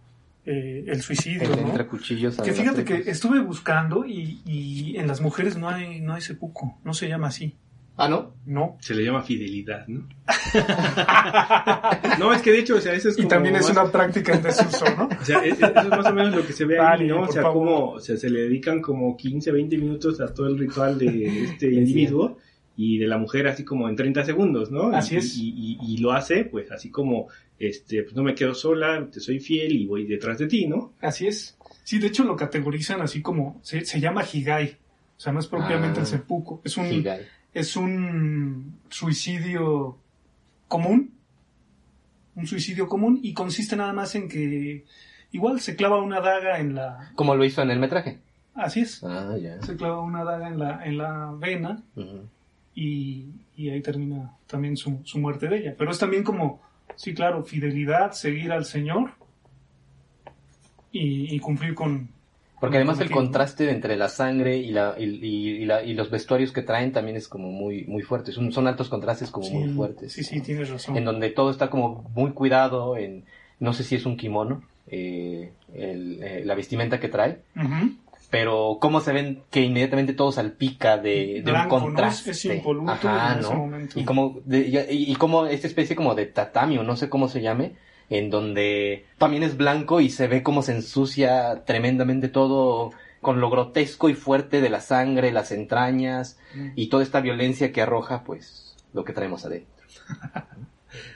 eh, 0.46 0.84
el 0.88 1.02
suicidio. 1.02 1.44
el 1.54 1.62
¿no? 1.62 1.68
entre 1.70 1.88
cuchillos. 1.88 2.38
Que 2.38 2.52
fíjate 2.54 2.84
que 2.86 3.10
estuve 3.10 3.40
buscando 3.40 4.06
y, 4.06 4.42
y 4.46 4.98
en 4.98 5.08
las 5.08 5.22
mujeres 5.22 5.58
no 5.58 5.70
hay, 5.70 6.02
no 6.02 6.14
hay 6.14 6.22
seppuku, 6.22 6.76
no 6.84 6.94
se 6.94 7.08
llama 7.08 7.28
así. 7.28 7.56
Ah, 7.98 8.08
¿no? 8.08 8.34
No. 8.46 8.78
Se 8.80 8.96
le 8.96 9.04
llama 9.04 9.22
fidelidad, 9.22 9.86
¿no? 9.88 10.08
no, 12.20 12.34
es 12.34 12.42
que 12.42 12.52
de 12.52 12.60
hecho, 12.60 12.76
o 12.78 12.82
sea, 12.82 12.94
eso 12.94 13.10
es 13.10 13.16
Y 13.16 13.24
como 13.24 13.30
también 13.30 13.56
es 13.56 13.64
más- 13.64 13.72
una 13.72 13.92
práctica 13.92 14.34
en 14.34 14.42
desuso, 14.44 14.86
¿no? 14.98 15.10
O 15.22 15.26
sea, 15.26 15.40
es- 15.44 15.54
eso 15.62 15.66
es 15.68 15.88
más 15.90 16.06
o 16.06 16.14
menos 16.14 16.36
lo 16.36 16.46
que 16.46 16.54
se 16.54 16.66
ve 16.66 16.80
ahí, 16.80 17.08
¿no? 17.08 17.22
O 17.22 17.32
sea, 17.32 17.44
como, 17.44 17.90
o 17.92 18.00
sea, 18.00 18.18
se 18.18 18.30
le 18.30 18.42
dedican 18.44 18.82
como 18.82 19.16
15, 19.16 19.52
20 19.52 19.78
minutos 19.78 20.20
a 20.22 20.34
todo 20.34 20.48
el 20.48 20.58
ritual 20.58 20.98
de 20.98 21.44
este 21.44 21.72
individuo 21.74 22.38
y 22.84 22.98
de 22.98 23.08
la 23.08 23.17
mujer 23.17 23.48
así 23.48 23.63
como 23.63 23.88
en 23.89 23.96
30 23.96 24.24
segundos, 24.26 24.72
¿no? 24.72 24.88
Así 24.96 25.15
Y- 25.15 25.17
es. 25.20 25.38
Y, 25.38 25.50
y- 25.56 25.78
y 25.82 25.98
lo 25.98 26.12
hace, 26.13 26.46
pues, 26.46 26.72
así 26.72 26.89
como, 26.89 27.28
este, 27.60 28.04
pues 28.04 28.15
no 28.15 28.24
me 28.24 28.34
quedo 28.36 28.54
sola, 28.56 29.08
te 29.12 29.20
soy 29.20 29.39
fiel 29.39 29.72
y 29.74 29.86
voy 29.86 30.06
detrás 30.08 30.38
de 30.39 30.48
ti, 30.48 30.67
¿no? 30.67 30.94
Así 31.02 31.28
es. 31.28 31.58
Sí, 31.84 32.00
de 32.00 32.08
hecho 32.08 32.24
lo 32.24 32.36
categorizan 32.36 33.02
así 33.02 33.22
como, 33.22 33.60
se, 33.63 33.86
se 33.86 34.00
llama 34.00 34.24
higai. 34.32 34.78
O 35.17 35.20
sea, 35.24 35.32
no 35.34 35.39
es 35.39 35.48
propiamente 35.48 36.00
Ah. 36.00 36.02
el 36.04 36.08
seppuku. 36.08 36.62
Es 36.63 36.78
un, 36.78 36.86
Higai. 36.91 37.22
es 37.54 37.76
un 37.76 38.80
suicidio 38.89 39.98
común. 40.67 41.12
Un 42.36 42.48
suicidio 42.48 42.88
común 42.88 43.20
y 43.22 43.34
consiste 43.34 43.76
nada 43.76 43.94
más 43.94 44.15
en 44.15 44.28
que 44.30 44.86
igual 45.32 45.60
se 45.60 45.76
clava 45.76 46.02
una 46.02 46.22
daga 46.22 46.60
en 46.60 46.74
la... 46.76 47.12
Como 47.15 47.36
lo 47.36 47.44
hizo 47.46 47.62
en 47.62 47.70
el 47.72 47.80
metraje. 47.80 48.20
Así 48.56 48.82
es. 48.82 49.04
Ah, 49.04 49.36
ya. 49.39 49.62
Se 49.62 49.76
clava 49.76 50.02
una 50.02 50.24
daga 50.24 50.48
en 50.48 50.58
la, 50.60 50.86
en 50.86 50.98
la 50.98 51.32
vena 51.38 51.84
Ujú. 51.96 52.22
Y, 52.75 53.27
y 53.55 53.69
ahí 53.69 53.81
termina 53.81 54.31
también 54.47 54.77
su, 54.77 55.01
su 55.03 55.19
muerte 55.19 55.47
de 55.47 55.57
ella. 55.57 55.75
Pero 55.77 55.91
es 55.91 55.99
también 55.99 56.23
como, 56.23 56.62
sí, 56.95 57.13
claro, 57.13 57.43
fidelidad, 57.43 58.12
seguir 58.13 58.51
al 58.51 58.65
Señor 58.65 59.12
y, 60.91 61.34
y 61.36 61.39
cumplir 61.39 61.73
con... 61.75 62.10
Porque 62.60 62.77
además 62.77 62.99
el 63.01 63.10
contraste 63.10 63.71
entre 63.71 63.95
la 63.97 64.07
sangre 64.07 64.57
y, 64.57 64.69
la, 64.69 64.93
y, 64.99 65.05
y- 65.05 65.49
y 65.63 65.65
la- 65.65 65.84
y 65.84 65.95
los 65.95 66.12
vestuarios 66.12 66.51
que 66.51 66.62
traen 66.62 66.91
también 66.91 67.17
es 67.17 67.27
como 67.27 67.49
muy, 67.51 67.86
muy 67.86 68.03
fuerte. 68.03 68.31
Son, 68.31 68.51
son 68.51 68.67
altos 68.67 68.88
contrastes 68.88 69.31
como 69.31 69.47
Sí, 69.47 69.55
muy 69.55 69.69
fuertes. 69.69 70.13
Sí, 70.13 70.23
sí, 70.23 70.41
tienes 70.41 70.69
razón. 70.69 70.95
En 70.95 71.03
donde 71.05 71.31
todo 71.31 71.49
está 71.49 71.71
como 71.71 72.03
muy 72.13 72.34
cuidado. 72.34 72.97
En, 72.97 73.25
no 73.60 73.73
sé 73.73 73.84
si 73.84 73.95
es 73.95 74.05
un 74.05 74.15
kimono, 74.15 74.62
eh, 74.86 75.53
el- 75.73 76.21
eh, 76.21 76.43
la 76.45 76.53
vestimenta 76.53 76.99
que 76.99 77.07
trae. 77.10 77.41
Ujú. 77.55 77.95
Pero 78.32 78.78
cómo 78.82 79.02
se 79.02 79.12
ven 79.13 79.44
que 79.52 79.62
inmediatamente 79.62 80.13
todo 80.13 80.32
salpica 80.32 80.98
de, 80.98 81.41
de 81.46 81.52
Blanco, 81.52 81.76
un 81.76 81.82
¿no? 81.82 81.88
contraste. 81.88 82.32
Es 82.32 82.46
impoluto 82.46 82.89
Ajá, 82.91 83.34
en 83.34 83.39
ese 83.41 83.50
¿no? 83.50 83.56
momento. 83.58 84.00
Y 84.00 84.06
como, 84.06 84.39
de- 84.46 84.88
y, 84.89 85.12
y 85.12 85.15
como 85.17 85.46
esta 85.46 85.67
especie 85.67 85.96
como 85.96 86.15
de 86.15 86.26
tatami, 86.28 86.78
o 86.80 86.84
no 86.84 86.96
sé 86.96 87.10
cómo 87.10 87.28
se 87.28 87.41
llame, 87.41 87.76
en 88.10 88.30
donde 88.30 89.06
también 89.17 89.44
es 89.44 89.56
blanco 89.58 90.02
y 90.02 90.10
se 90.10 90.28
ve 90.28 90.41
cómo 90.44 90.63
se 90.63 90.72
ensucia 90.74 91.63
tremendamente 91.65 92.30
todo 92.30 92.91
con 93.22 93.39
lo 93.41 93.50
grotesco 93.52 94.10
y 94.10 94.15
fuerte 94.15 94.62
de 94.62 94.70
la 94.70 94.82
sangre, 94.82 95.32
las 95.32 95.52
entrañas 95.52 96.38
Mm. 96.56 96.70
y 96.76 96.88
toda 96.88 97.04
esta 97.04 97.22
violencia 97.22 97.72
que 97.72 97.82
arroja, 97.82 98.24
pues, 98.24 98.76
lo 98.94 99.04
que 99.06 99.13
traemos 99.13 99.46
adentro. 99.46 99.86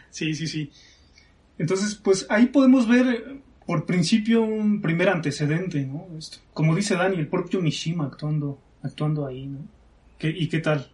Sí, 0.10 0.34
sí, 0.34 0.48
sí. 0.48 0.72
Entonces, 1.58 1.96
pues 1.96 2.26
ahí 2.30 2.46
podemos 2.46 2.88
ver 2.88 3.38
por 3.66 3.86
principio 3.86 4.44
un 4.44 4.82
primer 4.82 5.10
antecedente, 5.10 5.86
¿no? 5.86 6.06
Esto. 6.18 6.38
Como 6.54 6.76
dice 6.76 6.96
Dani, 6.96 7.18
el 7.18 7.28
propio 7.28 7.62
Mishima 7.62 8.06
actuando, 8.06 8.60
actuando 8.84 9.26
ahí, 9.26 9.48
¿no? 9.48 9.60
¿Qué- 10.20 10.30
¿Y 10.36 10.48
qué 10.50 10.60
tal? 10.60 10.88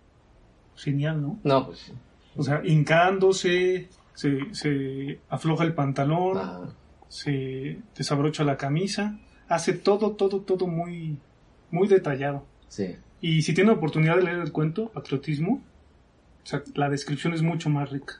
Genial, 0.76 1.22
¿no? 1.22 1.40
No, 1.44 1.68
pues, 1.68 1.92
O 2.38 2.44
sea, 2.44 2.62
hincándose, 2.64 3.90
se, 4.14 4.54
se 4.54 5.20
afloja 5.30 5.64
el 5.66 5.74
pantalón, 5.74 6.38
ah, 6.38 6.62
se 7.10 7.80
desabrocha 7.98 8.44
la 8.46 8.56
camisa, 8.58 9.20
hace 9.50 9.74
todo, 9.74 10.12
todo, 10.12 10.40
todo 10.42 10.68
muy, 10.68 11.18
muy 11.72 11.88
detallado. 11.88 12.46
sí. 12.68 12.96
Y 13.24 13.44
si 13.44 13.54
tiene 13.54 13.70
oportunidad 13.70 14.16
de 14.16 14.24
leer 14.24 14.40
el 14.40 14.52
cuento, 14.52 14.90
Patriotismo, 14.90 15.62
o 16.44 16.48
sea, 16.48 16.64
la 16.74 16.90
descripción 16.90 17.34
es 17.36 17.44
mucho 17.44 17.70
más 17.70 17.92
rica. 17.92 18.16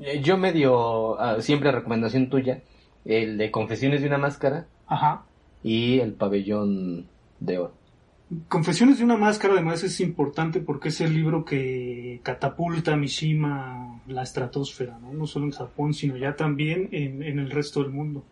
Eh, 0.00 0.22
Yo 0.24 0.38
medio, 0.38 1.20
ah, 1.20 1.42
siempre 1.42 1.70
recomendación 1.70 2.30
tuya, 2.30 2.62
el 3.08 3.38
de 3.38 3.50
Confesiones 3.50 4.02
de 4.02 4.06
una 4.06 4.18
Máscara 4.18 4.66
Ajá. 4.86 5.24
y 5.62 5.98
el 5.98 6.12
Pabellón 6.12 7.08
de 7.40 7.58
Oro. 7.58 7.72
Confesiones 8.48 8.98
de 8.98 9.04
una 9.04 9.16
máscara 9.16 9.54
además 9.54 9.82
es 9.82 10.00
importante 10.00 10.60
porque 10.60 10.90
es 10.90 11.00
el 11.00 11.14
libro 11.14 11.46
que 11.46 12.20
catapulta 12.22 12.92
a 12.92 12.96
Mishima 12.98 14.02
la 14.06 14.22
estratosfera, 14.22 14.98
¿no? 14.98 15.14
no 15.14 15.26
solo 15.26 15.46
en 15.46 15.52
Japón, 15.52 15.94
sino 15.94 16.18
ya 16.18 16.36
también 16.36 16.90
en, 16.92 17.22
en 17.22 17.38
el 17.38 17.50
resto 17.50 17.82
del 17.82 17.90
mundo. 17.90 18.22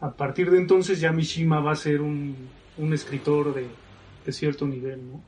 A 0.00 0.12
partir 0.12 0.52
de 0.52 0.58
entonces 0.58 1.00
ya 1.00 1.10
Mishima 1.10 1.58
va 1.58 1.72
a 1.72 1.76
ser 1.76 2.00
un, 2.00 2.36
un 2.78 2.92
escritor 2.92 3.52
de, 3.52 3.66
de 4.24 4.32
cierto 4.32 4.68
nivel. 4.68 5.00
¿no? 5.10 5.20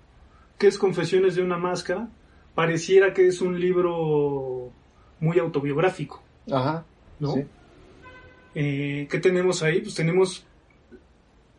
¿Qué 0.56 0.68
es 0.68 0.78
Confesiones 0.78 1.34
de 1.34 1.42
una 1.42 1.58
máscara? 1.58 2.08
Pareciera 2.54 3.12
que 3.12 3.26
es 3.26 3.40
un 3.40 3.58
libro 3.58 4.70
muy 5.18 5.40
autobiográfico. 5.40 6.22
Ajá. 6.48 6.84
¿no? 7.18 7.32
Sí. 7.32 7.44
Eh, 8.54 9.08
¿Qué 9.10 9.18
tenemos 9.18 9.62
ahí? 9.62 9.80
Pues 9.80 9.94
tenemos 9.94 10.46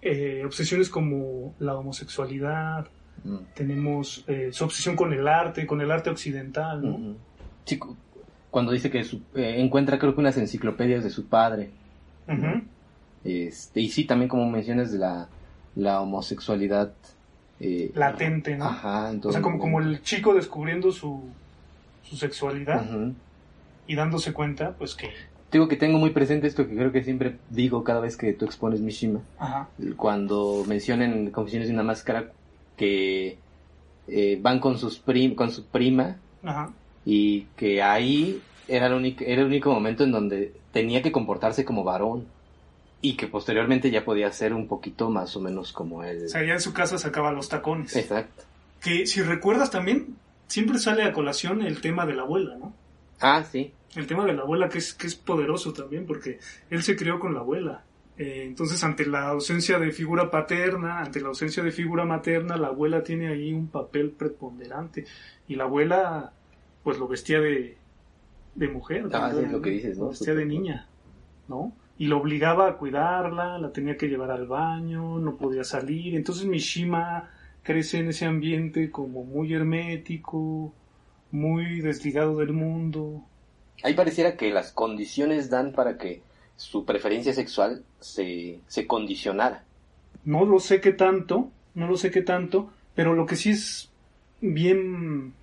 eh, 0.01 0.43
obsesiones 0.45 0.89
como 0.89 1.53
la 1.59 1.75
homosexualidad, 1.75 2.87
Mm. 3.23 3.37
tenemos 3.55 4.23
eh, 4.27 4.49
su 4.51 4.65
obsesión 4.65 4.95
con 4.95 5.11
el 5.13 5.27
arte, 5.27 5.65
con 5.65 5.81
el 5.81 5.89
arte 5.89 6.09
occidental, 6.11 6.83
¿no? 6.83 7.15
Sí, 7.63 7.79
cuando 8.51 8.71
dice 8.71 8.91
que 8.91 9.03
su- 9.03 9.21
eh, 9.33 9.55
encuentra 9.57 9.97
creo 9.97 10.13
que 10.13 10.19
unas 10.21 10.37
enciclopedias 10.37 11.03
de 11.03 11.09
su 11.09 11.25
padre. 11.25 11.71
Este, 13.23 13.81
y 13.81 13.89
sí, 13.89 14.03
también 14.05 14.29
como 14.29 14.47
mencionas 14.49 14.91
de 14.91 14.99
la, 14.99 15.27
la 15.75 16.01
homosexualidad. 16.01 16.93
eh, 17.59 17.91
Latente, 17.95 18.55
¿no? 18.57 18.65
Ajá, 18.65 19.05
o 19.07 19.11
entonces. 19.11 19.37
sea, 19.37 19.41
como, 19.41 19.57
como 19.59 19.79
el 19.79 20.01
chico 20.03 20.33
descubriendo 20.35 20.91
su, 20.91 21.23
su 22.03 22.15
sexualidad 22.17 22.85
y 23.87 23.95
dándose 23.95 24.33
cuenta, 24.33 24.73
pues 24.77 24.93
que... 24.93 25.09
Digo 25.51 25.67
que 25.67 25.75
tengo 25.77 25.97
muy 25.99 26.09
presente 26.09 26.47
esto 26.47 26.67
que 26.67 26.75
creo 26.75 26.91
que 26.91 27.03
siempre 27.03 27.37
digo 27.49 27.83
cada 27.83 28.01
vez 28.01 28.17
que 28.17 28.33
tú 28.33 28.45
expones 28.45 28.81
Mishima. 28.81 29.21
Ajá. 29.39 29.69
Cuando 29.95 30.63
mencionan 30.67 31.29
Confesiones 31.31 31.67
de 31.69 31.73
una 31.73 31.83
Máscara 31.83 32.31
que 32.75 33.37
eh, 34.07 34.37
van 34.41 34.59
con, 34.59 34.77
sus 34.77 34.97
prim- 34.99 35.35
con 35.35 35.51
su 35.51 35.65
prima 35.65 36.17
Ajá. 36.43 36.71
y 37.05 37.41
que 37.55 37.81
ahí 37.81 38.41
era 38.67 38.87
el, 38.87 38.93
único, 38.93 39.23
era 39.25 39.41
el 39.41 39.47
único 39.47 39.71
momento 39.73 40.03
en 40.03 40.11
donde 40.11 40.53
tenía 40.73 41.01
que 41.01 41.11
comportarse 41.11 41.63
como 41.63 41.83
varón 41.83 42.25
y 43.01 43.15
que 43.15 43.27
posteriormente 43.27 43.91
ya 43.91 44.03
podía 44.03 44.31
ser 44.31 44.53
un 44.53 44.67
poquito 44.67 45.09
más 45.09 45.35
o 45.37 45.39
menos 45.39 45.71
como 45.71 46.03
él. 46.03 46.25
O 46.25 46.29
sea, 46.29 46.43
ya 46.43 46.53
en 46.53 46.61
su 46.61 46.73
casa 46.73 46.97
sacaba 46.97 47.31
los 47.31 47.47
tacones. 47.49 47.95
Exacto. 47.95 48.43
Que 48.81 49.05
si 49.05 49.21
recuerdas 49.21 49.69
también, 49.71 50.15
siempre 50.47 50.79
sale 50.79 51.03
a 51.03 51.13
colación 51.13 51.61
el 51.61 51.79
tema 51.81 52.05
de 52.05 52.15
la 52.15 52.23
abuela, 52.23 52.55
¿no? 52.57 52.73
Ah, 53.19 53.43
sí. 53.43 53.73
El 53.95 54.07
tema 54.07 54.25
de 54.25 54.33
la 54.33 54.41
abuela 54.41 54.67
que 54.69 54.79
es, 54.79 54.93
que 54.93 55.07
es 55.07 55.15
poderoso 55.15 55.73
también, 55.73 56.05
porque 56.05 56.39
él 56.69 56.83
se 56.83 56.95
crió 56.95 57.19
con 57.19 57.33
la 57.33 57.39
abuela. 57.39 57.83
Eh, 58.17 58.43
entonces, 58.45 58.83
ante 58.83 59.05
la 59.05 59.29
ausencia 59.29 59.79
de 59.79 59.91
figura 59.91 60.29
paterna, 60.31 60.99
ante 60.99 61.21
la 61.21 61.29
ausencia 61.29 61.63
de 61.63 61.71
figura 61.71 62.05
materna, 62.05 62.57
la 62.57 62.67
abuela 62.67 63.03
tiene 63.03 63.27
ahí 63.27 63.53
un 63.53 63.67
papel 63.67 64.11
preponderante. 64.11 65.05
Y 65.47 65.55
la 65.55 65.65
abuela, 65.65 66.31
pues 66.83 66.97
lo 66.97 67.07
vestía 67.07 67.39
de, 67.39 67.77
de 68.55 68.67
mujer. 68.69 69.07
Ah, 69.13 69.31
era 69.37 69.49
lo 69.51 69.61
que 69.61 69.69
dices, 69.71 69.97
Lo 69.97 70.05
¿no? 70.05 70.09
vestía 70.11 70.33
de 70.33 70.45
niña, 70.45 70.87
¿no? 71.47 71.73
Y 71.97 72.07
lo 72.07 72.17
obligaba 72.17 72.67
a 72.67 72.77
cuidarla, 72.77 73.57
la 73.57 73.71
tenía 73.71 73.95
que 73.95 74.07
llevar 74.07 74.31
al 74.31 74.47
baño, 74.47 75.19
no 75.19 75.37
podía 75.37 75.63
salir. 75.63 76.15
Entonces 76.15 76.45
Mishima 76.45 77.29
crece 77.63 77.99
en 77.99 78.09
ese 78.09 78.25
ambiente 78.25 78.91
como 78.91 79.23
muy 79.23 79.53
hermético, 79.53 80.73
muy 81.35 81.81
desligado 81.81 82.37
del 82.37 82.53
mundo, 82.53 83.23
Ahí 83.83 83.93
pareciera 83.93 84.35
que 84.35 84.51
las 84.51 84.71
condiciones 84.71 85.49
dan 85.49 85.71
para 85.71 85.97
que 85.97 86.21
su 86.57 86.85
preferencia 86.85 87.33
sexual 87.33 87.83
se, 87.99 88.59
se 88.67 88.87
condicionara. 88.87 89.63
No 90.23 90.45
lo 90.45 90.59
sé 90.59 90.81
qué 90.81 90.91
tanto, 90.91 91.51
no 91.73 91.87
lo 91.87 91.97
sé 91.97 92.11
qué 92.11 92.21
tanto, 92.21 92.71
pero 92.95 93.13
lo 93.13 93.25
que 93.25 93.35
sí 93.35 93.51
es 93.51 93.89
bien 94.41 95.33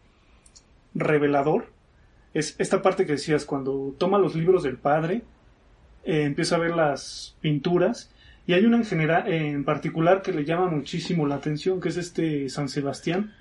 revelador 0.94 1.66
es 2.35 2.57
esta 2.59 2.83
parte 2.83 3.05
que 3.05 3.12
decías, 3.12 3.44
cuando 3.44 3.94
toma 3.98 4.18
los 4.18 4.35
libros 4.35 4.62
del 4.62 4.78
padre, 4.78 5.22
eh, 6.05 6.22
empieza 6.22 6.57
a 6.57 6.61
ver 6.61 6.74
las 6.74 7.37
pinturas, 7.42 8.11
y 8.46 8.55
hay 8.55 8.64
una 8.64 8.78
en, 8.78 8.85
general, 8.85 9.31
en 9.31 9.64
particular 9.64 10.22
que 10.22 10.33
le 10.33 10.44
llama 10.44 10.66
muchísimo 10.66 11.26
la 11.26 11.37
atención, 11.37 11.81
que 11.81 11.90
es 11.90 11.96
este 11.96 12.48
San 12.48 12.68
Sebastián, 12.68 13.35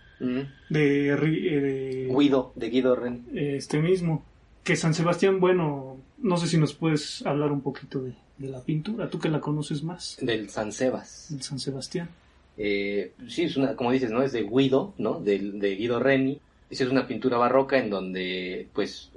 de, 0.69 1.07
eh, 1.09 1.15
de- 1.17 2.15
Guido, 2.17 2.53
de 2.55 2.69
Guido 2.69 2.95
Ren. 2.95 3.25
este 3.33 3.79
mismo. 3.81 4.23
Que 4.63 4.75
San 4.75 4.93
Sebastián, 4.93 5.39
bueno, 5.39 5.97
no 6.19 6.37
sé 6.37 6.47
si 6.47 6.57
nos 6.57 6.73
puedes 6.73 7.25
hablar 7.25 7.51
un 7.51 7.61
poquito 7.61 7.99
de, 8.01 8.13
de 8.37 8.47
la 8.49 8.61
pintura, 8.61 9.09
tú 9.09 9.17
que 9.19 9.29
la 9.29 9.39
conoces 9.39 9.83
más, 9.83 10.17
Del 10.21 10.49
San 10.49 10.71
Sebas. 10.71 11.31
el 11.31 11.41
San 11.41 11.57
Sebastián. 11.59 12.09
Eh, 12.57 13.13
sí, 13.27 13.43
es 13.43 13.57
una, 13.57 13.75
como 13.75 13.91
dices, 13.91 14.11
¿no? 14.11 14.21
Es 14.21 14.33
de 14.33 14.43
Guido, 14.43 14.93
¿no? 14.99 15.19
De, 15.19 15.39
de 15.39 15.75
Guido 15.75 15.99
Reni. 15.99 16.39
Es 16.69 16.79
una 16.81 17.07
pintura 17.07 17.37
barroca 17.37 17.77
en 17.79 17.89
donde, 17.89 18.67
pues, 18.73 19.09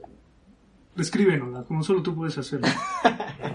Descríbenosla, 0.96 1.64
como 1.64 1.82
solo 1.82 2.02
tú 2.02 2.14
puedes 2.14 2.38
hacerlo. 2.38 2.68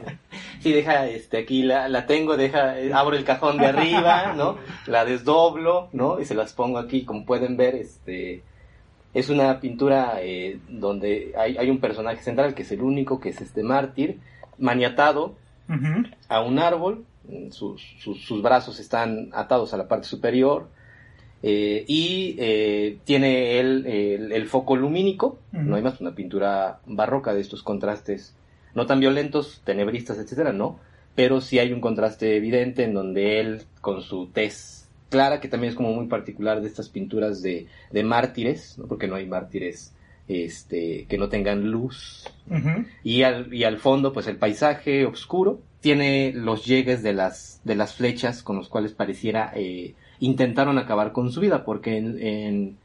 sí, 0.64 0.72
deja, 0.72 1.08
este, 1.08 1.38
aquí 1.38 1.64
la, 1.64 1.88
la 1.88 2.06
tengo, 2.06 2.38
deja, 2.38 2.80
eh, 2.80 2.94
abro 2.94 3.16
el 3.16 3.24
cajón 3.24 3.58
de 3.58 3.68
arriba, 3.68 4.34
¿no? 4.36 4.58
La 4.88 5.06
desdoblo, 5.06 5.90
¿no? 5.94 6.20
Y 6.20 6.26
se 6.26 6.36
las 6.36 6.54
pongo 6.54 6.78
aquí, 6.78 7.06
como 7.06 7.26
pueden 7.26 7.58
ver, 7.58 7.76
este, 7.76 8.44
es 9.14 9.30
una 9.30 9.60
pintura 9.60 10.18
eh, 10.22 10.60
donde 10.68 11.34
hay, 11.38 11.58
hay 11.58 11.70
un 11.70 11.80
personaje 11.80 12.22
central 12.22 12.54
que 12.54 12.64
es 12.64 12.72
el 12.72 12.82
único, 12.82 13.20
que 13.20 13.30
es 13.30 13.42
este 13.42 13.64
mártir, 13.64 14.20
maniatado 14.58 15.36
a 16.30 16.42
un 16.42 16.58
árbol, 16.58 17.06
sus, 17.52 17.82
sus, 18.00 18.26
sus 18.26 18.42
brazos 18.42 18.80
están 18.80 19.30
atados 19.34 19.72
a 19.74 19.78
la 19.78 19.88
parte 19.88 20.08
superior, 20.08 20.68
eh, 21.42 21.86
y 21.88 22.36
eh, 22.38 22.98
tiene 23.06 23.60
el, 23.60 23.86
el, 23.86 24.32
el 24.34 24.48
foco 24.48 24.76
lumínico, 24.76 25.40
no 25.52 25.76
hay 25.76 25.82
más, 25.82 26.02
una 26.02 26.14
pintura 26.14 26.80
barroca 26.86 27.34
de 27.34 27.42
estos 27.42 27.64
contrastes, 27.64 28.36
no 28.76 28.86
tan 28.86 29.00
violentos, 29.00 29.62
tenebristas, 29.64 30.18
etcétera, 30.18 30.54
no, 30.54 30.80
pero 31.16 31.42
sí 31.42 31.60
hay 31.60 31.74
un 31.74 31.82
contraste 31.82 32.36
evidente 32.38 32.84
en 32.84 32.94
donde 32.94 33.40
él, 33.40 33.64
con 33.82 34.02
su 34.02 34.28
tez 34.28 34.90
clara, 35.10 35.42
que 35.42 35.48
también 35.48 35.72
es 35.72 35.76
como 35.76 35.92
muy 35.92 36.08
particular 36.08 36.62
de 36.62 36.68
estas 36.68 36.90
pinturas 36.90 37.42
de, 37.42 37.68
de 37.92 38.04
mártires, 38.04 38.78
¿no? 38.78 38.88
porque 38.88 39.08
no 39.08 39.16
hay 39.16 39.26
mártires 39.26 39.94
este, 40.30 41.06
que 41.10 41.18
no 41.18 41.28
tengan 41.28 41.70
luz. 41.70 42.26
y, 43.04 43.24
al, 43.24 43.54
y 43.54 43.64
al 43.66 43.80
fondo, 43.80 44.14
pues 44.14 44.28
el 44.28 44.38
paisaje 44.38 45.06
oscuro. 45.06 45.60
Tiene 45.82 46.34
los 46.34 46.66
llegues 46.66 47.04
de 47.04 47.14
las, 47.14 47.62
de 47.64 47.76
las 47.76 47.96
flechas 47.96 48.44
con 48.44 48.58
los 48.58 48.68
cuales 48.68 48.92
pareciera 48.92 49.54
eh, 49.56 49.96
intentaron 50.20 50.78
acabar 50.78 51.14
con 51.14 51.32
su 51.32 51.40
vida, 51.40 51.64
porque 51.64 51.98
en, 51.98 52.78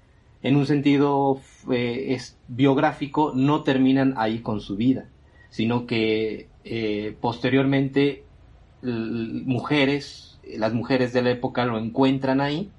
en, 0.42 0.56
un 0.56 0.64
sentido 0.64 1.40
eh, 1.72 2.06
es 2.10 2.36
biográfico 2.46 3.32
no 3.34 3.64
terminan 3.64 4.14
ahí 4.16 4.38
con 4.38 4.60
su 4.60 4.76
vida, 4.76 5.08
sino 5.54 5.86
que 5.86 6.48
eh, 6.64 7.14
posteriormente 7.20 8.24
mujeres, 8.82 10.40
las 10.58 10.72
mujeres 10.72 11.12
de 11.12 11.22
la 11.22 11.30
época 11.30 11.64
lo 11.64 11.78
encuentran 11.78 12.40
ahí, 12.40 12.72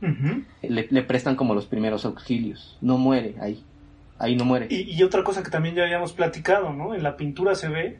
le, 0.61 0.85
le 0.89 1.01
prestan 1.03 1.37
como 1.37 1.55
los 1.55 1.67
primeros 1.67 2.03
auxilios, 2.03 2.77
no 2.81 2.97
muere 2.97 3.35
ahí 3.39 3.63
ahí 4.19 4.35
no 4.35 4.43
muere. 4.43 4.67
Y, 4.69 5.01
otra 5.03 5.23
cosa 5.23 5.41
que 5.41 5.49
también 5.49 5.75
ya 5.75 5.83
habíamos 5.83 6.11
platicado, 6.11 6.73
¿no? 6.73 6.93
En 6.93 7.01
la 7.03 7.15
pintura 7.15 7.55
se 7.55 7.69
ve, 7.69 7.99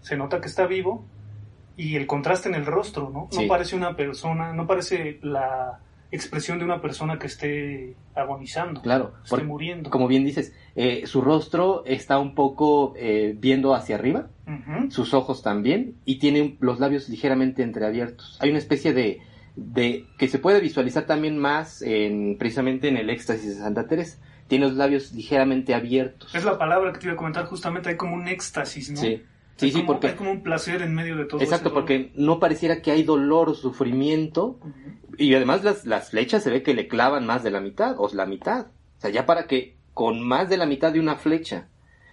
se 0.00 0.16
nota 0.16 0.40
que 0.40 0.48
está 0.48 0.66
vivo 0.66 1.04
y 1.76 1.96
el 1.96 2.06
contraste 2.06 2.48
en 2.48 2.54
el 2.54 2.64
rostro, 2.64 3.10
¿no? 3.10 3.28
No 3.30 3.48
parece 3.48 3.76
una 3.76 3.96
persona, 3.96 4.54
no 4.54 4.66
parece 4.66 5.18
la 5.22 5.80
expresión 6.10 6.58
de 6.58 6.64
una 6.64 6.80
persona 6.80 7.18
que 7.18 7.26
esté 7.26 7.94
agonizando, 8.14 8.82
claro, 8.82 9.14
esté 9.24 9.42
muriendo. 9.42 9.90
Como 9.90 10.08
bien 10.08 10.24
dices, 10.24 10.54
eh, 10.74 11.06
su 11.06 11.20
rostro 11.20 11.84
está 11.84 12.18
un 12.18 12.34
poco 12.34 12.94
eh, 12.96 13.34
viendo 13.38 13.74
hacia 13.74 13.96
arriba, 13.96 14.28
sus 14.90 15.12
ojos 15.14 15.42
también, 15.42 15.96
y 16.04 16.18
tiene 16.18 16.56
los 16.60 16.78
labios 16.78 17.08
ligeramente 17.08 17.62
entreabiertos. 17.62 18.38
Hay 18.40 18.50
una 18.50 18.58
especie 18.58 18.92
de, 18.92 19.20
de 19.56 20.06
que 20.18 20.28
se 20.28 20.38
puede 20.38 20.60
visualizar 20.60 21.06
también 21.06 21.38
más 21.38 21.82
en, 21.82 22.36
precisamente 22.38 22.88
en 22.88 22.96
el 22.96 23.10
éxtasis 23.10 23.56
de 23.56 23.62
Santa 23.62 23.88
Teresa 23.88 24.18
tiene 24.48 24.66
los 24.66 24.76
labios 24.76 25.12
ligeramente 25.12 25.74
abiertos. 25.74 26.34
Es 26.34 26.44
la 26.44 26.58
palabra 26.58 26.92
que 26.92 27.00
te 27.00 27.06
iba 27.06 27.14
a 27.14 27.16
comentar, 27.16 27.46
justamente 27.46 27.88
hay 27.88 27.96
como 27.96 28.14
un 28.14 28.28
éxtasis, 28.28 28.90
¿no? 28.90 29.00
Sí. 29.00 29.22
Sí, 29.56 29.70
sí, 29.70 29.82
porque... 29.86 30.08
Hay 30.08 30.14
como 30.14 30.30
un 30.30 30.42
placer 30.42 30.82
en 30.82 30.94
medio 30.94 31.16
de 31.16 31.24
todo 31.24 31.40
Exacto, 31.40 31.72
porque 31.72 32.12
no 32.14 32.38
pareciera 32.38 32.82
que 32.82 32.90
hay 32.90 33.02
dolor 33.02 33.48
o 33.48 33.54
sufrimiento. 33.54 34.58
Y 35.16 35.34
además 35.34 35.64
las, 35.64 35.86
las 35.86 36.10
flechas 36.10 36.42
se 36.42 36.50
ve 36.50 36.62
que 36.62 36.74
le 36.74 36.88
clavan 36.88 37.26
más 37.26 37.42
de 37.42 37.50
la 37.50 37.60
mitad, 37.60 37.96
o 37.98 38.08
la 38.12 38.26
mitad. 38.26 38.66
O 38.98 39.00
sea, 39.00 39.10
ya 39.10 39.24
para 39.24 39.46
que 39.46 39.74
con 39.94 40.20
más 40.20 40.50
de 40.50 40.58
la 40.58 40.66
mitad 40.66 40.92
de 40.92 41.00
una 41.00 41.16
flecha 41.16 41.68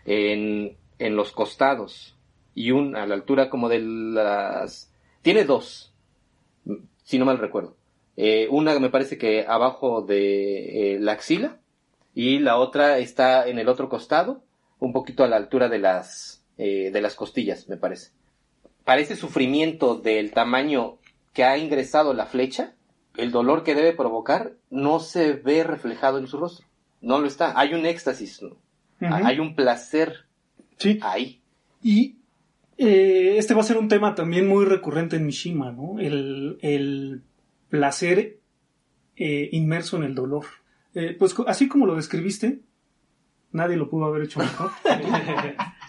en, 0.06 0.77
en 0.99 1.15
los 1.15 1.34
costados 1.34 2.17
y 2.56 2.71
un 2.71 2.95
a 2.95 3.06
la 3.06 3.15
altura 3.15 3.49
como 3.49 3.67
de 3.67 3.79
las... 3.82 4.91
Tiene 5.21 5.43
dos, 5.43 5.93
si 7.03 7.17
no 7.19 7.25
mal 7.25 7.39
recuerdo. 7.39 7.75
Eh, 8.15 8.47
una 8.51 8.77
me 8.79 8.89
parece 8.89 9.17
que 9.17 9.45
abajo 9.47 10.01
de 10.01 10.95
eh, 10.95 10.99
la 10.99 11.13
axila 11.13 11.58
y 12.13 12.39
la 12.39 12.58
otra 12.58 12.99
está 12.99 13.47
en 13.47 13.58
el 13.58 13.67
otro 13.67 13.89
costado, 13.89 14.43
un 14.79 14.93
poquito 14.93 15.23
a 15.23 15.27
la 15.27 15.38
altura 15.38 15.67
de 15.67 15.79
las, 15.79 16.42
eh, 16.57 16.91
de 16.91 17.01
las 17.01 17.15
costillas, 17.15 17.67
me 17.69 17.77
parece. 17.77 18.11
Parece 18.83 19.15
sufrimiento 19.15 19.95
del 19.95 20.31
tamaño 20.31 20.97
que 21.33 21.43
ha 21.43 21.57
ingresado 21.57 22.13
la 22.13 22.25
flecha, 22.25 22.75
el 23.17 23.31
dolor 23.31 23.63
que 23.63 23.75
debe 23.75 23.93
provocar 23.93 24.53
no 24.69 24.99
se 24.99 25.33
ve 25.33 25.63
reflejado 25.63 26.17
en 26.17 26.27
su 26.27 26.37
rostro. 26.37 26.65
No 27.01 27.19
lo 27.19 27.27
está. 27.27 27.59
Hay 27.59 27.73
un 27.73 27.85
éxtasis, 27.85 28.41
hay 28.99 29.39
un 29.39 29.55
placer 29.55 30.25
sí. 30.77 30.99
ahí. 31.01 31.41
Y 31.81 32.17
eh, 32.77 33.35
este 33.37 33.53
va 33.53 33.61
a 33.61 33.65
ser 33.65 33.77
un 33.77 33.87
tema 33.87 34.15
también 34.15 34.47
muy 34.47 34.65
recurrente 34.65 35.17
en 35.17 35.25
Mishima, 35.25 35.71
¿no? 35.71 35.99
El, 35.99 36.57
el 36.61 37.21
placer 37.69 38.39
eh, 39.15 39.49
inmerso 39.51 39.97
en 39.97 40.03
el 40.03 40.15
dolor. 40.15 40.45
Eh, 40.95 41.15
pues 41.17 41.35
así 41.47 41.67
como 41.67 41.85
lo 41.85 41.95
describiste, 41.95 42.61
nadie 43.51 43.77
lo 43.77 43.89
pudo 43.89 44.05
haber 44.05 44.23
hecho 44.23 44.39
mejor. 44.39 44.71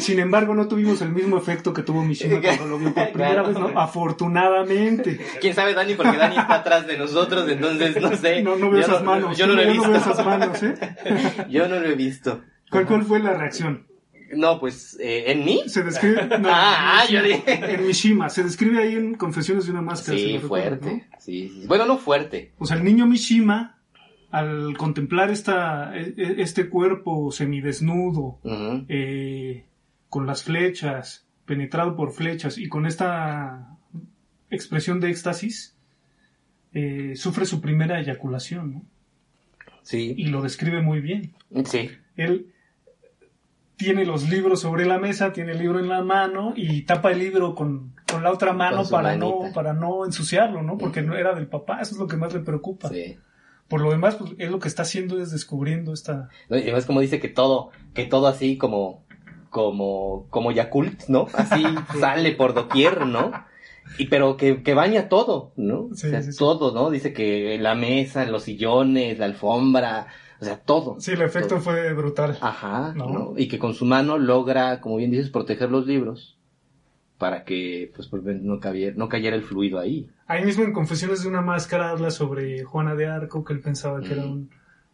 Sin 0.00 0.18
embargo, 0.18 0.54
no 0.54 0.68
tuvimos 0.68 1.00
el 1.02 1.10
mismo 1.10 1.38
efecto 1.38 1.72
que 1.72 1.82
tuvo 1.82 2.02
Mishima 2.02 2.40
cuando 2.42 2.66
lo 2.66 2.78
vio 2.78 2.94
por 2.94 3.12
primera 3.12 3.42
vez, 3.42 3.58
¿no? 3.58 3.78
Afortunadamente. 3.78 5.20
¿Quién 5.40 5.54
sabe, 5.54 5.74
Dani? 5.74 5.94
Porque 5.94 6.16
Dani 6.16 6.36
está 6.36 6.54
atrás 6.56 6.86
de 6.86 6.98
nosotros, 6.98 7.48
entonces 7.48 8.00
no 8.00 8.16
sé. 8.16 8.42
No, 8.42 8.56
no 8.56 8.70
veo 8.70 8.80
esas 8.80 9.02
manos. 9.02 9.36
Yo 9.36 9.46
no 9.46 9.54
lo 9.54 9.62
he 9.62 9.66
visto. 9.66 9.86
No 9.86 9.92
veo 9.92 10.00
esas 10.00 10.26
manos, 10.26 10.62
¿eh? 10.62 10.74
Yo 11.50 11.68
no 11.68 11.78
lo 11.78 11.86
he 11.86 11.94
visto. 11.94 12.42
¿Cuál, 12.70 12.86
cuál 12.86 13.04
fue 13.04 13.18
la 13.20 13.34
reacción? 13.34 13.86
No, 14.32 14.60
pues, 14.60 14.96
eh, 15.00 15.24
¿en 15.32 15.44
mí? 15.44 15.64
Se 15.66 15.82
describe. 15.82 16.28
ah, 16.44 17.04
yo 17.10 17.22
dije. 17.22 17.74
En 17.74 17.86
Mishima. 17.86 18.28
Se 18.28 18.44
describe 18.44 18.80
ahí 18.80 18.94
en 18.94 19.14
Confesiones 19.14 19.66
de 19.66 19.72
una 19.72 19.82
Máscara. 19.82 20.16
Sí, 20.16 20.38
fuerte. 20.38 21.06
sí, 21.18 21.64
Bueno, 21.66 21.86
no 21.86 21.98
fuerte. 21.98 22.52
O 22.58 22.66
sea, 22.66 22.76
el 22.76 22.84
niño 22.84 23.06
Mishima, 23.06 23.78
al 24.30 24.76
contemplar 24.76 25.30
esta, 25.30 25.96
e, 25.96 26.14
e, 26.16 26.42
este 26.42 26.68
cuerpo 26.68 27.32
semidesnudo, 27.32 28.38
eh, 28.88 29.64
con 30.10 30.26
las 30.26 30.42
flechas, 30.42 31.26
penetrado 31.46 31.96
por 31.96 32.12
flechas 32.12 32.58
y 32.58 32.68
con 32.68 32.84
esta 32.84 33.78
expresión 34.50 35.00
de 35.00 35.10
éxtasis, 35.10 35.76
eh, 36.74 37.14
sufre 37.16 37.46
su 37.46 37.60
primera 37.60 38.00
eyaculación, 38.00 38.72
¿no? 38.72 38.82
Sí. 39.82 40.14
Y 40.16 40.26
lo 40.26 40.42
describe 40.42 40.82
muy 40.82 41.00
bien. 41.00 41.32
Sí. 41.64 41.90
Él 42.16 42.52
tiene 43.76 44.04
los 44.04 44.28
libros 44.28 44.60
sobre 44.60 44.84
la 44.84 44.98
mesa, 44.98 45.32
tiene 45.32 45.52
el 45.52 45.58
libro 45.58 45.80
en 45.80 45.88
la 45.88 46.02
mano 46.02 46.52
y 46.54 46.82
tapa 46.82 47.12
el 47.12 47.18
libro 47.18 47.54
con, 47.54 47.94
con 48.10 48.22
la 48.22 48.30
otra 48.30 48.52
mano 48.52 48.84
para 48.90 49.16
no, 49.16 49.50
para 49.54 49.72
no 49.72 50.04
ensuciarlo, 50.04 50.62
¿no? 50.62 50.76
Porque 50.76 51.00
no 51.02 51.16
era 51.16 51.34
del 51.34 51.46
papá, 51.46 51.80
eso 51.80 51.94
es 51.94 51.98
lo 51.98 52.06
que 52.06 52.16
más 52.16 52.34
le 52.34 52.40
preocupa. 52.40 52.90
Sí. 52.90 53.16
Por 53.68 53.80
lo 53.80 53.90
demás, 53.90 54.16
pues, 54.16 54.32
es 54.36 54.50
lo 54.50 54.58
que 54.58 54.68
está 54.68 54.82
haciendo 54.82 55.20
es 55.22 55.30
descubriendo 55.30 55.92
esta... 55.92 56.28
Y 56.50 56.54
además 56.54 56.84
como 56.84 57.00
dice 57.00 57.20
que 57.20 57.28
todo, 57.28 57.70
que 57.94 58.04
todo 58.04 58.26
así 58.26 58.58
como, 58.58 59.06
como, 59.50 60.26
como 60.30 60.52
Yakult, 60.52 61.08
¿no? 61.08 61.26
Así 61.34 61.62
sale 62.00 62.32
por 62.32 62.54
doquier, 62.54 63.06
¿no? 63.06 63.32
Y 63.98 64.06
pero 64.06 64.36
que, 64.36 64.62
que 64.62 64.74
baña 64.74 65.08
todo, 65.08 65.52
¿no? 65.56 65.88
Sí, 65.94 66.06
o 66.06 66.10
sea, 66.10 66.22
sí, 66.22 66.32
sí. 66.32 66.38
todo, 66.38 66.72
¿no? 66.72 66.90
Dice 66.90 67.12
que 67.12 67.58
la 67.58 67.74
mesa, 67.74 68.24
los 68.24 68.44
sillones, 68.44 69.18
la 69.18 69.26
alfombra, 69.26 70.06
o 70.40 70.44
sea, 70.44 70.58
todo. 70.58 70.96
Sí, 71.00 71.12
el 71.12 71.22
efecto 71.22 71.56
todo. 71.56 71.60
fue 71.60 71.92
brutal. 71.92 72.38
Ajá, 72.40 72.94
¿No? 72.94 73.08
¿no? 73.10 73.34
Y 73.36 73.48
que 73.48 73.58
con 73.58 73.74
su 73.74 73.84
mano 73.84 74.16
logra, 74.16 74.80
como 74.80 74.96
bien 74.96 75.10
dices, 75.10 75.30
proteger 75.30 75.70
los 75.70 75.86
libros 75.86 76.38
para 77.18 77.44
que 77.44 77.92
pues, 77.94 78.10
no, 78.12 78.60
cabiera, 78.60 78.96
no 78.96 79.08
cayera 79.08 79.36
el 79.36 79.42
fluido 79.42 79.78
ahí. 79.78 80.08
Ahí 80.26 80.42
mismo 80.42 80.64
en 80.64 80.72
Confesiones 80.72 81.22
de 81.22 81.28
una 81.28 81.42
Máscara 81.42 81.90
habla 81.90 82.10
sobre 82.10 82.64
Juana 82.64 82.94
de 82.94 83.06
Arco, 83.06 83.44
que 83.44 83.52
él 83.52 83.60
pensaba 83.60 84.00
que 84.00 84.14
era 84.14 84.22
un, 84.22 84.48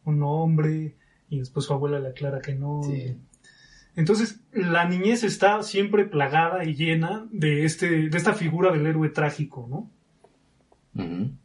un 0.05 0.23
hombre, 0.25 0.97
y 1.29 1.39
después 1.39 1.67
su 1.67 1.73
abuela 1.73 2.01
le 2.01 2.09
aclara 2.09 2.41
que 2.41 2.55
no. 2.55 2.83
Sí. 2.83 3.17
Entonces, 3.97 4.41
la 4.53 4.87
niñez 4.89 5.25
está 5.25 5.63
siempre 5.63 6.05
plagada 6.05 6.65
y 6.65 6.75
llena 6.75 7.27
de 7.33 7.65
este, 7.65 8.09
de 8.09 8.17
esta 8.17 8.35
figura 8.35 8.71
del 8.71 8.87
héroe 8.87 9.09
trágico, 9.09 9.67
¿no? 9.69 9.91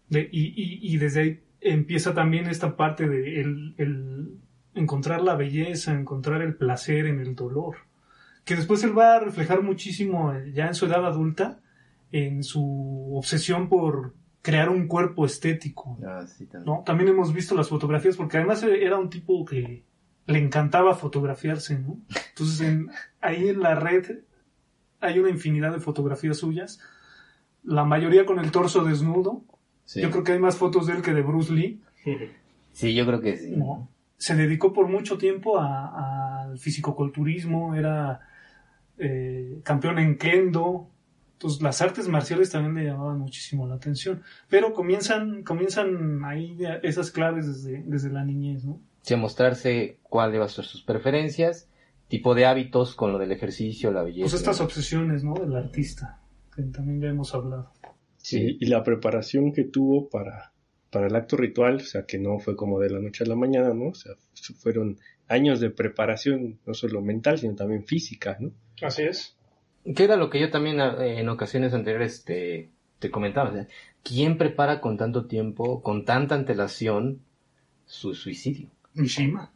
De- 0.10 0.30
y, 0.32 0.48
y, 0.48 0.94
y 0.94 0.98
desde 0.98 1.22
ahí 1.22 1.40
empieza 1.62 2.14
también 2.14 2.48
esta 2.48 2.76
parte 2.78 3.08
de 3.08 3.42
el, 3.42 3.74
el 3.78 4.38
encontrar 4.76 5.22
la 5.22 5.36
belleza, 5.36 5.94
encontrar 5.94 6.42
el 6.42 6.56
placer 6.56 7.06
en 7.06 7.20
el 7.20 7.36
dolor, 7.36 7.76
que 8.46 8.56
después 8.56 8.84
él 8.84 8.98
va 8.98 9.16
a 9.16 9.20
reflejar 9.20 9.62
muchísimo 9.62 10.34
eh, 10.34 10.52
ya 10.54 10.68
en 10.68 10.74
su 10.76 10.86
edad 10.86 11.06
adulta, 11.06 11.60
en 12.12 12.44
su 12.44 13.12
obsesión 13.16 13.70
por 13.70 14.14
crear 14.42 14.70
un 14.70 14.88
cuerpo 14.88 15.26
estético. 15.26 15.98
Ah, 16.06 16.26
sí, 16.28 16.46
también. 16.48 16.66
¿no? 16.74 16.84
También 16.86 17.10
hemos 17.10 17.34
visto 17.34 17.56
las 17.56 17.70
fotografías, 17.70 18.18
porque 18.18 18.38
además 18.38 18.64
era 18.64 18.98
un 18.98 19.10
tipo 19.10 19.46
que 19.46 19.84
le 20.32 20.40
encantaba 20.40 20.96
fotografiarse, 20.96 21.78
¿no? 21.80 21.98
Entonces, 22.30 22.62
en- 22.62 22.90
ahí 23.22 23.50
en 23.50 23.60
la 23.62 23.76
red 23.76 24.20
hay 25.00 25.20
una 25.20 25.30
infinidad 25.30 25.72
de 25.74 25.80
fotografías 25.80 26.38
suyas, 26.38 26.80
la 27.64 27.84
mayoría 27.86 28.26
con 28.26 28.40
el 28.40 28.52
torso 28.52 28.84
desnudo. 28.84 29.44
Sí. 29.86 30.02
Yo 30.02 30.10
creo 30.12 30.24
que 30.24 30.32
hay 30.34 30.40
más 30.40 30.56
fotos 30.58 30.88
de 30.88 30.94
él 30.94 31.02
que 31.02 31.14
de 31.14 31.22
Bruce 31.22 31.52
Lee. 31.54 31.82
Sí, 32.74 32.94
yo 32.96 33.06
creo 33.06 33.20
que 33.20 33.36
sí. 33.38 33.52
¿no? 33.58 33.90
Se 34.18 34.34
dedicó 34.34 34.72
por 34.72 34.88
mucho 34.88 35.18
tiempo 35.18 35.60
al 35.60 36.58
fisicoculturismo, 36.58 37.76
era 37.76 38.22
eh, 38.98 39.60
campeón 39.64 40.00
en 40.00 40.18
kendo. 40.18 40.88
Entonces 41.34 41.62
las 41.62 41.82
artes 41.82 42.08
marciales 42.08 42.50
también 42.50 42.76
le 42.76 42.86
llamaban 42.90 43.20
muchísimo 43.20 43.68
la 43.68 43.76
atención. 43.76 44.22
Pero 44.48 44.72
comienzan, 44.74 45.44
comienzan 45.44 46.24
ahí 46.24 46.58
esas 46.84 47.12
claves 47.12 47.46
desde, 47.46 47.84
desde 47.86 48.10
la 48.10 48.24
niñez, 48.24 48.64
¿no? 48.64 48.80
Mostrarse 49.18 49.98
cuáles 50.04 50.40
van 50.40 50.46
a 50.46 50.50
ser 50.50 50.66
sus 50.66 50.84
preferencias, 50.84 51.68
tipo 52.08 52.36
de 52.36 52.46
hábitos 52.46 52.96
con 52.96 53.12
lo 53.12 53.20
del 53.20 53.32
ejercicio, 53.32 53.92
la 53.92 54.04
belleza. 54.04 54.24
Pues 54.26 54.34
estas 54.36 54.62
obsesiones, 54.62 55.24
¿no? 55.24 55.34
Del 55.34 55.56
artista, 55.56 56.20
que 56.56 56.64
también 56.64 57.02
ya 57.02 57.10
hemos 57.10 57.34
hablado. 57.34 57.72
Sí, 58.18 58.58
y 58.60 58.66
la 58.68 58.84
preparación 58.84 59.52
que 59.52 59.64
tuvo 59.64 60.08
para, 60.10 60.52
para 60.92 61.08
el 61.08 61.16
acto 61.16 61.36
ritual, 61.38 61.78
o 61.78 61.80
sea, 61.80 62.06
que 62.06 62.20
no 62.20 62.40
fue 62.40 62.56
como 62.56 62.80
de 62.80 62.90
la 62.92 63.00
noche 63.00 63.24
a 63.24 63.28
la 63.28 63.36
mañana, 63.36 63.74
¿no? 63.74 63.90
O 63.90 63.96
sea, 63.96 64.14
fu- 64.36 64.54
fueron 64.54 65.00
años 65.28 65.60
de 65.60 65.70
preparación, 65.72 66.60
no 66.66 66.74
solo 66.74 67.02
mental, 67.02 67.40
sino 67.40 67.56
también 67.56 67.86
física, 67.86 68.38
¿no? 68.40 68.52
Así 68.82 69.04
es. 69.04 69.36
Que 69.96 70.04
era 70.04 70.16
lo 70.16 70.30
que 70.30 70.40
yo 70.40 70.52
también 70.52 70.80
eh, 70.80 71.20
en 71.20 71.30
ocasiones 71.30 71.74
anteriores 71.74 72.24
te, 72.24 72.70
te 73.00 73.10
comentaba, 73.10 73.66
¿quién 74.04 74.38
prepara 74.38 74.80
con 74.82 74.98
tanto 74.98 75.26
tiempo, 75.26 75.82
con 75.82 76.06
tanta 76.06 76.36
antelación, 76.36 77.22
su 77.88 78.14
suicidio? 78.14 78.70
Mishima. 78.94 79.52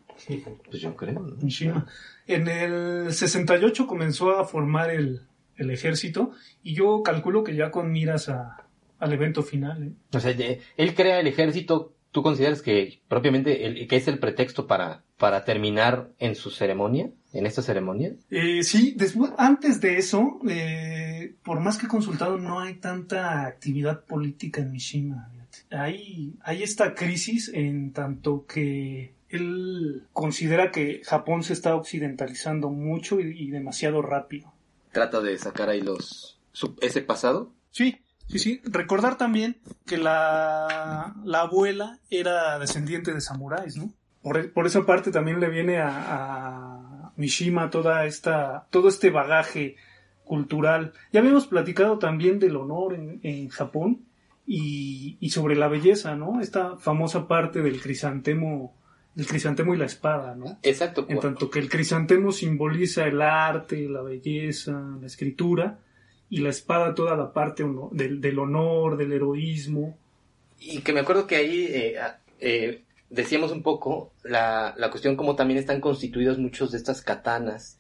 Pues 0.70 0.82
yo 0.82 0.96
creo, 0.96 1.20
¿no? 1.20 1.36
Mishima. 1.38 1.86
En 2.28 2.48
el 2.48 3.12
68 3.12 3.86
comenzó 3.86 4.38
a 4.38 4.46
formar 4.46 4.90
el, 4.90 5.22
el 5.58 5.72
ejército 5.72 6.32
y 6.64 6.74
yo 6.74 7.02
calculo 7.04 7.44
que 7.44 7.56
ya 7.56 7.72
con 7.72 7.92
miras 7.92 8.30
a, 8.30 8.66
al 9.00 9.14
evento 9.14 9.44
final. 9.44 9.84
¿eh? 9.84 9.92
O 10.14 10.20
sea, 10.20 10.34
él 10.78 10.96
crea 10.96 11.20
el 11.20 11.28
ejército, 11.28 11.94
¿tú 12.12 12.24
consideras 12.24 12.62
que 12.62 13.02
propiamente 13.08 13.66
el, 13.66 13.88
que 13.88 13.96
es 13.96 14.08
el 14.08 14.20
pretexto 14.20 14.68
para, 14.68 15.04
para 15.18 15.44
terminar 15.44 16.12
en 16.20 16.36
su 16.36 16.50
ceremonia, 16.50 17.12
en 17.34 17.46
esta 17.46 17.62
ceremonia? 17.62 18.14
Eh, 18.30 18.64
sí, 18.64 18.94
después, 18.98 19.32
antes 19.38 19.82
de 19.82 19.98
eso, 19.98 20.40
eh, 20.50 21.36
por 21.44 21.60
más 21.60 21.78
que 21.78 21.86
he 21.86 21.90
consultado, 21.90 22.38
no 22.38 22.60
hay 22.60 22.76
tanta 22.76 23.46
actividad 23.46 24.06
política 24.06 24.62
en 24.62 24.72
Mishima. 24.72 25.32
Hay, 25.72 26.36
hay 26.42 26.64
esta 26.64 26.94
crisis 26.94 27.50
en 27.54 27.94
tanto 27.94 28.46
que 28.46 29.15
él 29.36 30.08
considera 30.14 30.72
que 30.72 31.02
Japón 31.04 31.44
se 31.44 31.54
está 31.54 31.76
occidentalizando 31.76 32.70
mucho 32.70 33.20
y, 33.20 33.50
demasiado 33.52 34.02
rápido. 34.02 34.54
¿Trata 34.92 35.22
de 35.22 35.38
sacar 35.38 35.70
ahí 35.70 35.82
los 35.82 36.40
ese 36.82 37.02
pasado? 37.02 37.52
Sí, 37.72 38.02
sí, 38.28 38.40
sí. 38.40 38.62
Recordar 38.64 39.18
también 39.18 39.58
que 39.86 39.98
la, 39.98 41.16
la 41.24 41.42
abuela 41.42 42.00
era 42.10 42.58
descendiente 42.60 43.14
de 43.14 43.22
samuráis, 43.22 43.76
¿no? 43.78 43.94
Por, 44.22 44.52
por 44.54 44.66
esa 44.66 44.86
parte 44.86 45.12
también 45.12 45.40
le 45.40 45.50
viene 45.50 45.78
a, 45.78 45.90
a, 45.90 47.12
Mishima 47.18 47.70
toda 47.70 48.06
esta, 48.06 48.68
todo 48.72 48.90
este 48.90 49.10
bagaje 49.10 49.76
cultural. 50.24 50.94
Ya 51.14 51.20
habíamos 51.20 51.48
platicado 51.48 52.00
también 52.00 52.40
del 52.40 52.56
honor 52.56 52.94
en, 52.94 53.20
en 53.24 53.50
Japón 53.50 54.06
y, 54.46 55.18
y 55.20 55.30
sobre 55.30 55.56
la 55.56 55.68
belleza, 55.68 56.16
¿no? 56.16 56.42
Esta 56.42 56.78
famosa 56.78 57.28
parte 57.28 57.62
del 57.62 57.82
crisantemo 57.82 58.76
el 59.16 59.26
crisantemo 59.26 59.74
y 59.74 59.78
la 59.78 59.86
espada, 59.86 60.36
¿no? 60.36 60.60
Exacto. 60.62 61.06
En 61.08 61.20
tanto 61.20 61.50
que 61.50 61.60
el 61.60 61.70
crisantemo 61.70 62.32
simboliza 62.32 63.06
el 63.06 63.22
arte, 63.22 63.88
la 63.88 64.02
belleza, 64.02 64.98
la 65.00 65.08
escritura, 65.08 65.80
y 66.30 66.40
la 66.40 66.50
espada 66.50 66.94
toda 66.94 67.16
la 67.16 67.32
parte 67.32 67.64
del, 67.92 68.20
del 68.20 68.40
honor, 68.40 68.98
del 68.98 69.14
heroísmo. 69.14 69.98
Y 70.60 70.82
que 70.82 70.92
me 70.92 71.00
acuerdo 71.00 71.28
que 71.28 71.36
ahí 71.38 71.66
eh, 71.70 71.96
eh, 72.40 72.84
decíamos 73.10 73.52
un 73.52 73.62
poco 73.62 74.14
la, 74.24 74.74
la, 74.78 74.90
cuestión 74.90 75.16
como 75.16 75.36
también 75.36 75.60
están 75.60 75.80
constituidos 75.80 76.38
muchos 76.38 76.72
de 76.72 76.78
estas 76.78 77.02
katanas, 77.02 77.80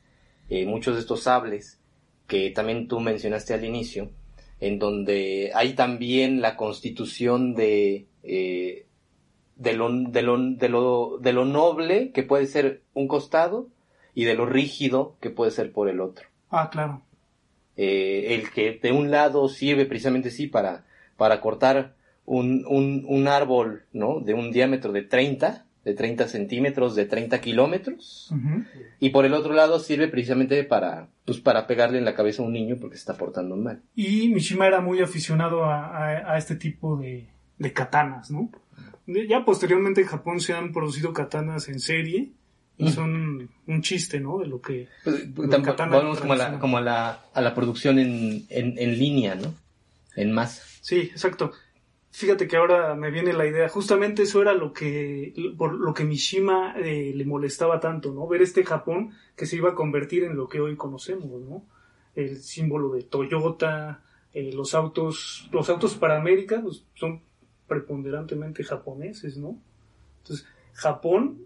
eh, 0.49 0.65
muchos 0.65 0.95
de 0.95 1.01
estos 1.01 1.23
sables, 1.23 1.79
que 2.27 2.51
también 2.51 2.87
tú 2.87 2.99
mencionaste 2.99 3.53
al 3.53 3.65
inicio, 3.65 4.11
en 4.61 4.79
donde 4.79 5.51
hay 5.53 5.73
también 5.73 6.41
la 6.41 6.55
constitución 6.55 7.55
de 7.55 8.07
de 9.55 9.73
lo, 9.73 9.89
de 9.91 10.21
lo, 10.21 10.37
de 10.37 10.69
lo, 10.69 11.17
de 11.19 11.33
lo 11.33 11.45
noble 11.45 12.11
que 12.11 12.23
puede 12.23 12.45
ser 12.47 12.81
un 12.93 13.07
costado 13.07 13.67
y 14.13 14.25
de 14.25 14.35
lo 14.35 14.45
rígido 14.45 15.15
que 15.19 15.29
puede 15.29 15.51
ser 15.51 15.71
por 15.71 15.89
el 15.89 16.01
otro. 16.01 16.27
Ah, 16.49 16.69
claro. 16.69 17.01
Eh, 17.77 18.35
el 18.35 18.51
que 18.51 18.79
de 18.81 18.91
un 18.91 19.11
lado 19.11 19.49
sirve 19.49 19.85
precisamente 19.85 20.31
sí 20.31 20.47
para, 20.47 20.85
para 21.17 21.41
cortar 21.41 21.95
un, 22.25 22.65
un, 22.67 23.05
un 23.07 23.27
árbol, 23.27 23.83
¿no? 23.91 24.21
De 24.21 24.33
un 24.33 24.51
diámetro 24.51 24.91
de 24.91 25.01
30, 25.01 25.65
de 25.83 25.93
30 25.93 26.27
centímetros, 26.27 26.95
de 26.95 27.05
30 27.05 27.39
kilómetros. 27.41 28.33
Y 28.99 29.09
por 29.11 29.25
el 29.25 29.33
otro 29.33 29.53
lado 29.53 29.79
sirve 29.79 30.07
precisamente 30.07 30.63
para, 30.63 31.09
pues 31.25 31.39
para 31.39 31.67
pegarle 31.67 31.99
en 31.99 32.05
la 32.05 32.15
cabeza 32.15 32.41
a 32.41 32.45
un 32.45 32.53
niño 32.53 32.77
porque 32.81 32.95
se 32.95 33.01
está 33.01 33.13
portando 33.15 33.55
mal. 33.55 33.81
Y 33.95 34.29
Mishima 34.29 34.65
era 34.65 34.81
muy 34.81 35.01
aficionado 35.01 35.63
a, 35.63 36.33
a, 36.33 36.37
este 36.37 36.55
tipo 36.55 36.97
de, 36.97 37.27
de 37.59 37.73
katanas, 37.73 38.31
¿no? 38.31 38.49
Ya 39.07 39.45
posteriormente 39.45 40.01
en 40.01 40.07
Japón 40.07 40.39
se 40.39 40.53
han 40.53 40.71
producido 40.71 41.13
katanas 41.13 41.69
en 41.69 41.79
serie 41.79 42.31
y 42.77 42.89
son 42.89 43.49
un 43.67 43.81
chiste, 43.81 44.19
¿no? 44.19 44.39
De 44.39 44.47
lo 44.47 44.61
que... 44.61 44.87
Pues, 45.03 45.33
volvemos 45.33 46.19
como, 46.19 46.33
a 46.33 46.35
la, 46.35 46.59
como 46.59 46.77
a 46.77 46.81
la, 46.81 47.25
a 47.33 47.41
la 47.41 47.53
producción 47.53 47.99
en, 47.99 48.45
en, 48.49 48.77
en 48.77 48.99
línea, 48.99 49.35
¿no? 49.35 49.53
En 50.15 50.31
masa. 50.31 50.63
Sí, 50.81 50.99
exacto. 50.99 51.51
Fíjate 52.11 52.47
que 52.47 52.55
ahora 52.55 52.95
me 52.95 53.11
viene 53.11 53.33
la 53.33 53.45
idea, 53.45 53.67
justamente 53.67 54.23
eso 54.23 54.41
era 54.41 54.53
lo 54.53 54.71
que, 54.71 55.33
por 55.57 55.73
lo 55.73 55.93
que 55.93 56.05
Mishima 56.05 56.73
eh, 56.77 57.11
le 57.13 57.25
molestaba 57.25 57.81
tanto, 57.81 58.13
¿no? 58.13 58.25
Ver 58.25 58.41
este 58.41 58.63
Japón 58.63 59.11
que 59.35 59.45
se 59.45 59.57
iba 59.57 59.71
a 59.71 59.75
convertir 59.75 60.23
en 60.23 60.37
lo 60.37 60.47
que 60.47 60.61
hoy 60.61 60.77
conocemos, 60.77 61.41
¿no? 61.41 61.65
El 62.15 62.37
símbolo 62.37 62.93
de 62.93 63.03
Toyota, 63.03 64.01
eh, 64.33 64.51
los 64.53 64.73
autos, 64.73 65.49
los 65.51 65.69
autos 65.69 65.95
para 65.95 66.17
América 66.17 66.61
pues, 66.63 66.85
son 66.93 67.21
preponderantemente 67.67 68.63
japoneses, 68.63 69.37
¿no? 69.37 69.59
Entonces, 70.21 70.45
Japón 70.73 71.45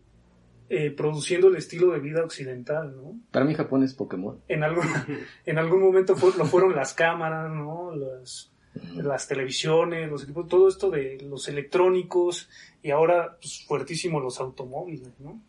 eh, 0.71 0.91
produciendo 0.91 1.47
el 1.47 1.55
estilo 1.55 1.91
de 1.91 1.99
vida 1.99 2.23
occidental, 2.23 2.95
¿no? 2.95 3.19
Para 3.31 3.43
mí 3.43 3.55
Japón 3.55 3.83
es 3.83 3.95
Pokémon. 3.95 4.39
En 4.47 4.63
algún, 4.63 4.85
en 5.45 5.57
algún 5.57 5.81
momento 5.81 6.15
lo 6.37 6.45
fueron 6.45 6.75
las 6.75 6.93
cámaras, 6.93 7.51
¿no? 7.51 7.95
Las, 7.95 8.51
las 8.95 9.27
televisiones, 9.27 10.09
los 10.09 10.23
equipos, 10.23 10.47
todo 10.47 10.67
esto 10.67 10.91
de 10.91 11.17
los 11.21 11.47
electrónicos 11.47 12.49
y 12.83 12.91
ahora 12.91 13.37
pues, 13.41 13.65
fuertísimo 13.65 14.19
los 14.19 14.39
automóviles, 14.39 15.19
¿no? 15.19 15.41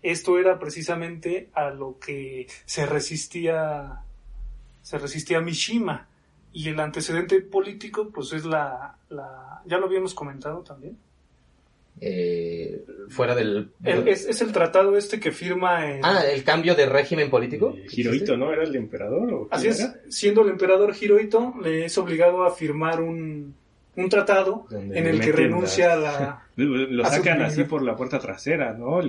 Esto 0.00 0.38
era 0.38 0.60
precisamente 0.60 1.50
a 1.54 1.70
lo 1.70 1.98
que 1.98 2.46
se 2.64 2.86
resistía, 2.86 4.02
se 4.82 4.98
resistía 4.98 5.40
Mishima 5.40 6.07
y 6.52 6.68
el 6.68 6.80
antecedente 6.80 7.40
político, 7.40 8.10
pues 8.10 8.32
es 8.32 8.44
la, 8.44 8.96
la 9.10 9.62
ya 9.66 9.78
lo 9.78 9.86
habíamos 9.86 10.14
comentado 10.14 10.62
también. 10.62 10.96
Eh, 12.00 12.84
fuera 13.08 13.34
del... 13.34 13.70
es, 13.84 14.40
el 14.40 14.52
tratado 14.52 14.96
este 14.96 15.18
que 15.18 15.32
firma... 15.32 15.80
ah, 16.02 16.22
el 16.30 16.44
cambio 16.44 16.74
de 16.74 16.86
régimen 16.86 17.30
político. 17.30 17.76
Hirohito, 17.90 18.36
¿no? 18.36 18.52
¿Era 18.52 18.64
el 18.64 18.74
emperador? 18.76 19.48
Así 19.50 19.68
es, 19.68 19.90
siendo 20.08 20.42
el 20.42 20.50
emperador 20.50 20.94
Hirohito, 20.98 21.54
le 21.62 21.86
es 21.86 21.98
obligado 21.98 22.44
a 22.44 22.54
firmar 22.54 23.00
un, 23.00 23.54
un 23.96 24.08
tratado 24.08 24.66
en 24.70 25.06
el 25.06 25.20
que 25.20 25.32
renuncia 25.32 25.92
a 25.94 25.96
la... 25.96 26.42
Lo 26.56 27.04
sacan 27.04 27.42
así 27.42 27.64
por 27.64 27.82
la 27.82 27.96
puerta 27.96 28.18
trasera, 28.18 28.72
¿no? 28.72 29.00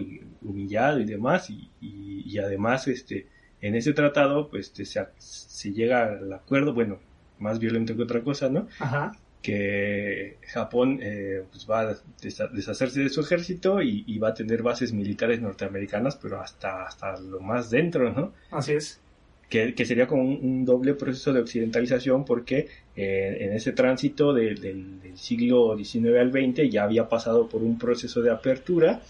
Humillado 0.41 0.99
y 0.99 1.05
demás, 1.05 1.49
y, 1.49 1.69
y, 1.81 2.37
además, 2.39 2.87
este, 2.87 3.27
en 3.61 3.75
ese 3.75 3.93
tratado, 3.93 4.49
pues, 4.49 4.67
este, 4.67 4.85
se, 4.85 5.05
se 5.17 5.71
llega 5.73 6.05
al 6.05 6.31
acuerdo, 6.31 6.73
bueno, 6.73 6.99
más 7.39 7.59
violento 7.59 7.95
que 7.95 8.03
otra 8.03 8.21
cosa, 8.21 8.49
¿no? 8.49 8.67
Ajá. 8.79 9.13
Que 9.41 10.37
Japón 10.47 10.99
eh, 11.01 11.43
pues 11.49 11.65
va 11.69 11.81
a 11.81 11.95
deshacerse 12.21 13.01
de 13.01 13.09
su 13.09 13.21
ejército 13.21 13.81
y, 13.81 14.17
va 14.17 14.29
a 14.29 14.33
tener 14.33 14.61
bases 14.61 14.91
militares 14.91 15.41
norteamericanas, 15.41 16.17
pero 16.17 16.41
hasta, 16.41 16.83
hasta 16.83 17.17
lo 17.19 17.39
más 17.39 17.69
dentro, 17.69 18.11
¿no? 18.11 18.33
Así 18.51 18.73
es. 18.73 18.99
Que, 19.49 19.73
sería 19.83 20.05
como 20.05 20.23
un, 20.23 20.63
doble 20.63 20.93
proceso 20.93 21.33
de 21.33 21.39
occidentalización 21.39 22.23
porque 22.23 22.67
eh, 22.95 23.37
en 23.39 23.53
ese 23.53 23.71
tránsito 23.71 24.31
del 24.33 25.01
siglo 25.15 25.75
XIX 25.75 26.17
al 26.19 26.31
XX 26.31 26.69
ya 26.69 26.83
había 26.83 27.09
pasado 27.09 27.47
por 27.47 27.63
un 27.63 27.79
proceso 27.79 28.21
de 28.21 28.29
apertura, 28.29 29.01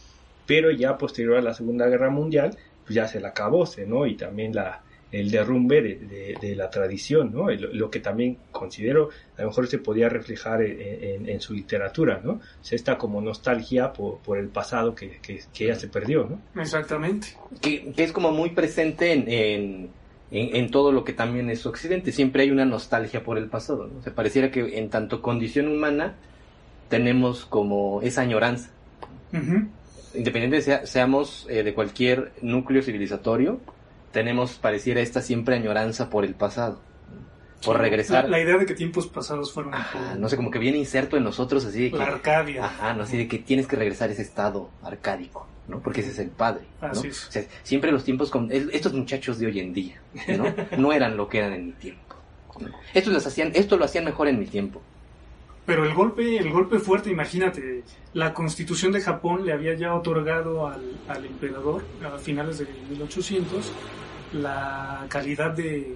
pero 0.46 0.72
ya 0.72 0.98
posterior 0.98 1.38
a 1.38 1.42
la 1.42 1.54
Segunda 1.54 1.88
Guerra 1.88 2.10
Mundial, 2.10 2.56
pues 2.86 2.96
ya 2.96 3.08
se 3.08 3.20
la 3.20 3.30
acabó, 3.30 3.68
¿no? 3.86 4.06
Y 4.06 4.16
también 4.16 4.56
la, 4.56 4.82
el 5.12 5.32
derrumbe 5.32 5.82
de, 5.82 6.56
la 6.56 6.70
tradición, 6.70 7.32
¿no? 7.34 7.50
Lo, 7.50 7.90
que 7.90 8.00
también 8.00 8.38
considero 8.52 9.10
a 9.38 9.42
lo 9.42 9.48
mejor 9.48 9.68
se 9.68 9.80
podía 9.80 10.10
reflejar 10.10 10.62
en, 10.62 11.42
su 11.42 11.54
literatura, 11.54 12.22
¿no? 12.24 12.42
esta 12.70 12.98
como 12.98 13.22
nostalgia 13.22 13.92
por, 13.92 14.38
el 14.38 14.50
pasado 14.50 14.94
que, 14.94 15.20
que, 15.22 15.66
ella 15.66 15.76
se 15.76 15.88
perdió, 15.88 16.26
¿no? 16.30 16.62
Exactamente. 16.62 17.30
Que, 17.62 17.92
es 17.98 18.12
como 18.12 18.32
muy 18.32 18.52
presente 18.52 19.14
en, 19.14 19.90
en, 20.32 20.72
todo 20.72 20.92
lo 20.92 21.04
que 21.04 21.14
también 21.14 21.50
es 21.50 21.66
Occidente. 21.66 22.12
Siempre 22.12 22.44
hay 22.44 22.52
una 22.52 22.66
nostalgia 22.66 23.24
por 23.24 23.38
el 23.38 23.48
pasado, 23.48 23.88
¿no? 23.88 24.04
Se 24.04 24.12
pareciera 24.12 24.52
que 24.52 24.78
en 24.78 24.90
tanto 24.90 25.22
condición 25.22 25.68
humana 25.68 26.16
tenemos 26.90 27.46
como 27.46 28.02
esa 28.04 28.22
añoranza. 28.22 28.70
Independiente 30.14 30.62
de 30.62 30.88
seamos 30.88 31.46
eh, 31.50 31.64
de 31.64 31.74
cualquier 31.74 32.32
núcleo 32.42 32.82
civilizatorio, 32.82 33.60
tenemos, 34.12 34.54
pareciera 34.54 35.02
esta 35.02 35.22
siempre 35.22 35.56
añoranza 35.56 36.10
por 36.10 36.26
el 36.26 36.36
pasado. 36.36 36.82
Por 37.64 37.78
regresar. 37.78 38.30
La, 38.30 38.40
idea 38.40 38.58
de 38.58 38.66
que 38.66 38.74
tiempos 38.74 39.08
pasados 39.08 39.52
fueron. 39.52 39.74
no 40.18 40.30
sé, 40.30 40.38
como 40.38 40.50
que 40.50 40.60
viene 40.60 40.78
inserto 40.78 41.18
en 41.18 41.24
nosotros 41.24 41.66
así 41.66 41.84
de 41.84 41.92
que. 41.92 41.98
La 41.98 42.06
Arcadia. 42.06 42.66
Ajá, 42.66 42.94
no, 42.94 43.04
así 43.04 43.18
de 43.18 43.28
que 43.28 43.38
tienes 43.38 43.68
que 43.68 43.76
regresar 43.76 44.10
a 44.10 44.14
ese 44.14 44.22
estado 44.22 44.70
arcádico, 44.82 45.46
¿no? 45.68 45.80
Porque 45.80 46.02
ese 46.02 46.12
es 46.12 46.20
el 46.20 46.30
padre. 46.30 46.64
¿no? 46.82 46.92
O 46.92 47.14
sea, 47.14 47.44
siempre 47.64 47.92
los 47.92 48.06
tiempos. 48.06 48.30
Con, 48.32 48.50
estos 48.52 48.94
muchachos 48.94 49.40
de 49.40 49.48
hoy 49.48 49.60
en 49.60 49.74
día, 49.74 50.02
¿no? 50.38 50.46
no 50.78 50.94
eran 50.94 51.18
lo 51.18 51.28
que 51.28 51.40
eran 51.40 51.54
en 51.54 51.66
mi 51.68 51.72
tiempo. 51.74 52.16
Esto, 52.94 53.12
los 53.12 53.26
hacían, 53.26 53.52
esto 53.54 53.78
lo 53.78 53.86
hacían 53.86 54.06
mejor 54.06 54.28
en 54.28 54.40
mi 54.40 54.46
tiempo. 54.46 54.82
Pero 55.70 55.86
el 55.86 55.94
golpe, 55.94 56.38
el 56.38 56.50
golpe 56.50 56.80
fuerte, 56.80 57.12
imagínate, 57.12 57.84
la 58.14 58.34
constitución 58.34 58.92
de 58.92 59.02
Japón 59.02 59.46
le 59.46 59.54
había 59.54 59.76
ya 59.76 59.94
otorgado 59.94 60.68
al, 60.68 60.82
al 61.08 61.26
emperador 61.26 61.84
a 62.04 62.18
finales 62.18 62.58
de 62.58 62.66
1800 62.90 63.72
la 64.34 65.06
calidad 65.10 65.52
de, 65.52 65.96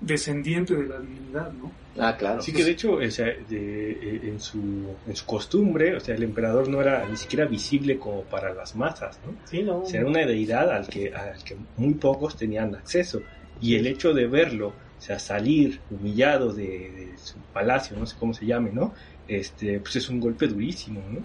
descendiente 0.00 0.74
de 0.74 0.88
la 0.88 0.98
divinidad, 0.98 1.52
¿no? 1.52 1.70
Ah, 1.98 2.16
claro. 2.16 2.40
Sí, 2.40 2.52
que 2.52 2.64
de 2.64 2.70
hecho, 2.70 2.94
o 2.94 3.10
sea, 3.10 3.26
de, 3.48 4.20
en, 4.24 4.40
su, 4.40 4.58
en 5.06 5.14
su 5.14 5.26
costumbre, 5.26 5.96
o 5.96 6.00
sea, 6.00 6.14
el 6.14 6.22
emperador 6.22 6.68
no 6.68 6.80
era 6.80 7.06
ni 7.06 7.16
siquiera 7.16 7.44
visible 7.44 7.98
como 7.98 8.22
para 8.22 8.54
las 8.54 8.74
masas, 8.74 9.20
¿no? 9.26 9.34
Sí, 9.44 9.62
no. 9.62 9.82
O 9.82 9.86
sea, 9.86 10.00
era 10.00 10.08
una 10.08 10.24
deidad 10.24 10.70
al 10.70 10.88
que, 10.88 11.12
al 11.14 11.42
que 11.44 11.56
muy 11.76 11.94
pocos 11.94 12.36
tenían 12.36 12.74
acceso. 12.74 13.22
Y 13.60 13.76
el 13.76 13.86
hecho 13.86 14.14
de 14.14 14.26
verlo, 14.26 14.72
o 15.00 15.02
sea, 15.02 15.18
salir 15.18 15.80
humillado 15.90 16.52
de, 16.52 16.66
de 16.90 17.18
su 17.18 17.38
palacio, 17.54 17.96
no 17.96 18.04
sé 18.04 18.14
cómo 18.20 18.34
se 18.34 18.44
llame, 18.44 18.70
¿no? 18.70 18.92
Este, 19.26 19.80
pues 19.80 19.96
es 19.96 20.08
un 20.10 20.20
golpe 20.20 20.46
durísimo, 20.46 21.00
¿no? 21.10 21.20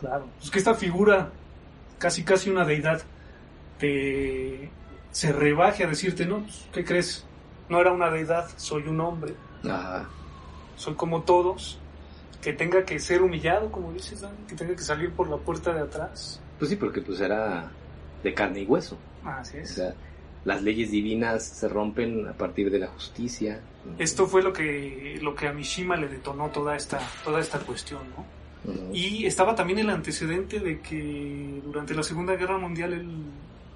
Claro. 0.00 0.26
Pues 0.38 0.50
que 0.50 0.58
esta 0.58 0.74
figura, 0.74 1.30
casi 1.98 2.24
casi 2.24 2.48
una 2.48 2.64
deidad, 2.64 3.02
te 3.78 4.70
se 5.10 5.32
rebaje 5.32 5.84
a 5.84 5.88
decirte, 5.88 6.26
no, 6.26 6.40
pues, 6.42 6.66
¿qué 6.72 6.84
crees? 6.84 7.26
No 7.68 7.80
era 7.80 7.92
una 7.92 8.10
deidad, 8.10 8.48
soy 8.56 8.82
un 8.88 9.00
hombre. 9.00 9.34
Ajá. 9.64 10.08
Soy 10.76 10.94
como 10.94 11.22
todos. 11.22 11.78
Que 12.40 12.52
tenga 12.52 12.84
que 12.84 13.00
ser 13.00 13.20
humillado, 13.20 13.70
como 13.72 13.92
dices, 13.92 14.20
Dani, 14.20 14.36
que 14.46 14.54
tenga 14.54 14.74
que 14.76 14.82
salir 14.82 15.10
por 15.10 15.28
la 15.28 15.36
puerta 15.36 15.72
de 15.74 15.80
atrás. 15.80 16.40
Pues 16.58 16.70
sí, 16.70 16.76
porque 16.76 17.00
pues 17.02 17.20
era 17.20 17.68
de 18.22 18.32
carne 18.32 18.60
y 18.60 18.64
hueso. 18.64 18.96
Así 19.24 19.56
O 19.56 19.60
es. 19.60 19.70
sea, 19.74 19.92
las 20.44 20.62
leyes 20.62 20.90
divinas 20.90 21.44
se 21.44 21.68
rompen 21.68 22.26
a 22.28 22.32
partir 22.32 22.70
de 22.70 22.78
la 22.78 22.86
justicia. 22.88 23.60
Esto 23.98 24.26
fue 24.26 24.42
lo 24.42 24.52
que, 24.52 25.18
lo 25.22 25.34
que 25.34 25.48
a 25.48 25.52
Mishima 25.52 25.96
le 25.96 26.08
detonó 26.08 26.48
toda 26.48 26.76
esta, 26.76 26.98
toda 27.24 27.40
esta 27.40 27.58
cuestión, 27.60 28.00
¿no? 28.16 28.24
Y 28.92 29.24
estaba 29.24 29.54
también 29.54 29.78
el 29.78 29.88
antecedente 29.88 30.60
de 30.60 30.80
que 30.80 31.60
durante 31.64 31.94
la 31.94 32.02
Segunda 32.02 32.34
Guerra 32.34 32.58
Mundial 32.58 32.92
él 32.92 33.08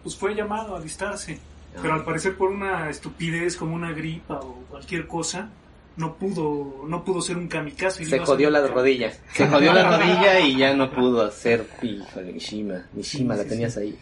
pues, 0.02 0.16
fue 0.16 0.34
llamado 0.34 0.74
a 0.74 0.78
alistarse, 0.78 1.38
pero 1.80 1.94
al 1.94 2.04
parecer 2.04 2.36
por 2.36 2.50
una 2.50 2.90
estupidez 2.90 3.56
como 3.56 3.74
una 3.74 3.92
gripa 3.92 4.40
o 4.40 4.64
cualquier 4.68 5.06
cosa, 5.06 5.48
no 5.96 6.16
pudo, 6.16 6.84
no 6.86 7.04
pudo 7.04 7.22
ser 7.22 7.36
un 7.36 7.48
kamikaze. 7.48 8.04
Se 8.04 8.18
jodió 8.18 8.50
la 8.50 8.66
rodilla. 8.66 9.12
Se 9.32 9.46
jodió 9.46 9.72
la 9.72 9.96
rodilla 9.96 10.40
y 10.40 10.56
ya 10.58 10.74
no 10.74 10.90
pudo 10.90 11.22
hacer. 11.24 11.66
Híjole, 11.82 12.32
Mishima. 12.32 12.86
Mishima, 12.92 13.34
Sí, 13.34 13.38
la 13.38 13.44
sí, 13.44 13.48
tenías 13.48 13.74
sí. 13.74 13.80
ahí. 13.80 13.98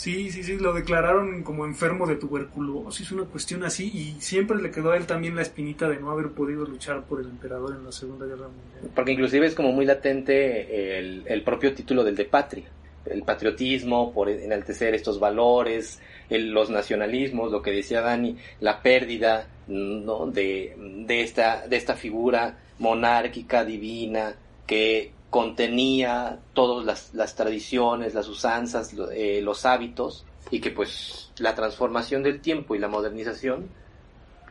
Sí, 0.00 0.30
sí, 0.30 0.42
sí, 0.42 0.56
lo 0.56 0.72
declararon 0.72 1.42
como 1.42 1.66
enfermo 1.66 2.06
de 2.06 2.16
tuberculosis, 2.16 3.12
una 3.12 3.24
cuestión 3.24 3.64
así, 3.64 3.90
y 3.92 4.18
siempre 4.22 4.56
le 4.56 4.70
quedó 4.70 4.92
a 4.92 4.96
él 4.96 5.04
también 5.04 5.36
la 5.36 5.42
espinita 5.42 5.90
de 5.90 6.00
no 6.00 6.10
haber 6.10 6.30
podido 6.30 6.64
luchar 6.64 7.04
por 7.04 7.20
el 7.20 7.26
emperador 7.26 7.76
en 7.76 7.84
la 7.84 7.92
Segunda 7.92 8.24
Guerra 8.24 8.48
Mundial. 8.48 8.92
Porque 8.94 9.12
inclusive 9.12 9.46
es 9.46 9.54
como 9.54 9.72
muy 9.72 9.84
latente 9.84 10.98
el, 10.98 11.24
el 11.26 11.42
propio 11.42 11.74
título 11.74 12.02
del 12.02 12.16
de 12.16 12.24
patria. 12.24 12.64
El 13.04 13.24
patriotismo, 13.24 14.10
por 14.14 14.30
enaltecer 14.30 14.94
estos 14.94 15.20
valores, 15.20 16.00
el- 16.30 16.50
los 16.50 16.70
nacionalismos, 16.70 17.52
lo 17.52 17.60
que 17.60 17.70
decía 17.72 18.00
Dani, 18.00 18.38
la 18.60 18.80
pérdida 18.80 19.48
¿no? 19.68 20.26
de, 20.28 20.76
de, 21.06 21.20
esta, 21.20 21.66
de 21.68 21.76
esta 21.76 21.94
figura 21.94 22.56
monárquica, 22.78 23.66
divina, 23.66 24.34
que 24.66 25.10
contenía 25.30 26.40
todas 26.52 27.12
las, 27.14 27.36
tradiciones, 27.36 28.14
las 28.14 28.28
usanzas, 28.28 28.94
eh, 29.14 29.40
los 29.42 29.64
hábitos, 29.64 30.26
y 30.50 30.60
que 30.60 30.70
pues 30.70 31.32
la 31.38 31.54
transformación 31.54 32.22
del 32.22 32.40
tiempo 32.40 32.74
y 32.74 32.78
la 32.78 32.88
modernización 32.88 33.68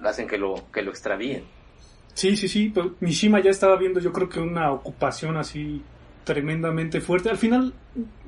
hacen 0.03 0.27
que 0.27 0.37
lo, 0.37 0.71
que 0.71 0.81
lo 0.81 0.91
extravíen. 0.91 1.43
Sí, 2.13 2.35
sí, 2.37 2.47
sí, 2.47 2.71
pero 2.73 2.95
Mishima 3.01 3.41
ya 3.41 3.51
estaba 3.51 3.75
viendo 3.75 3.99
yo 3.99 4.11
creo 4.11 4.29
que 4.29 4.39
una 4.39 4.71
ocupación 4.71 5.37
así 5.37 5.81
tremendamente 6.23 7.01
fuerte. 7.01 7.29
Al 7.29 7.37
final, 7.37 7.73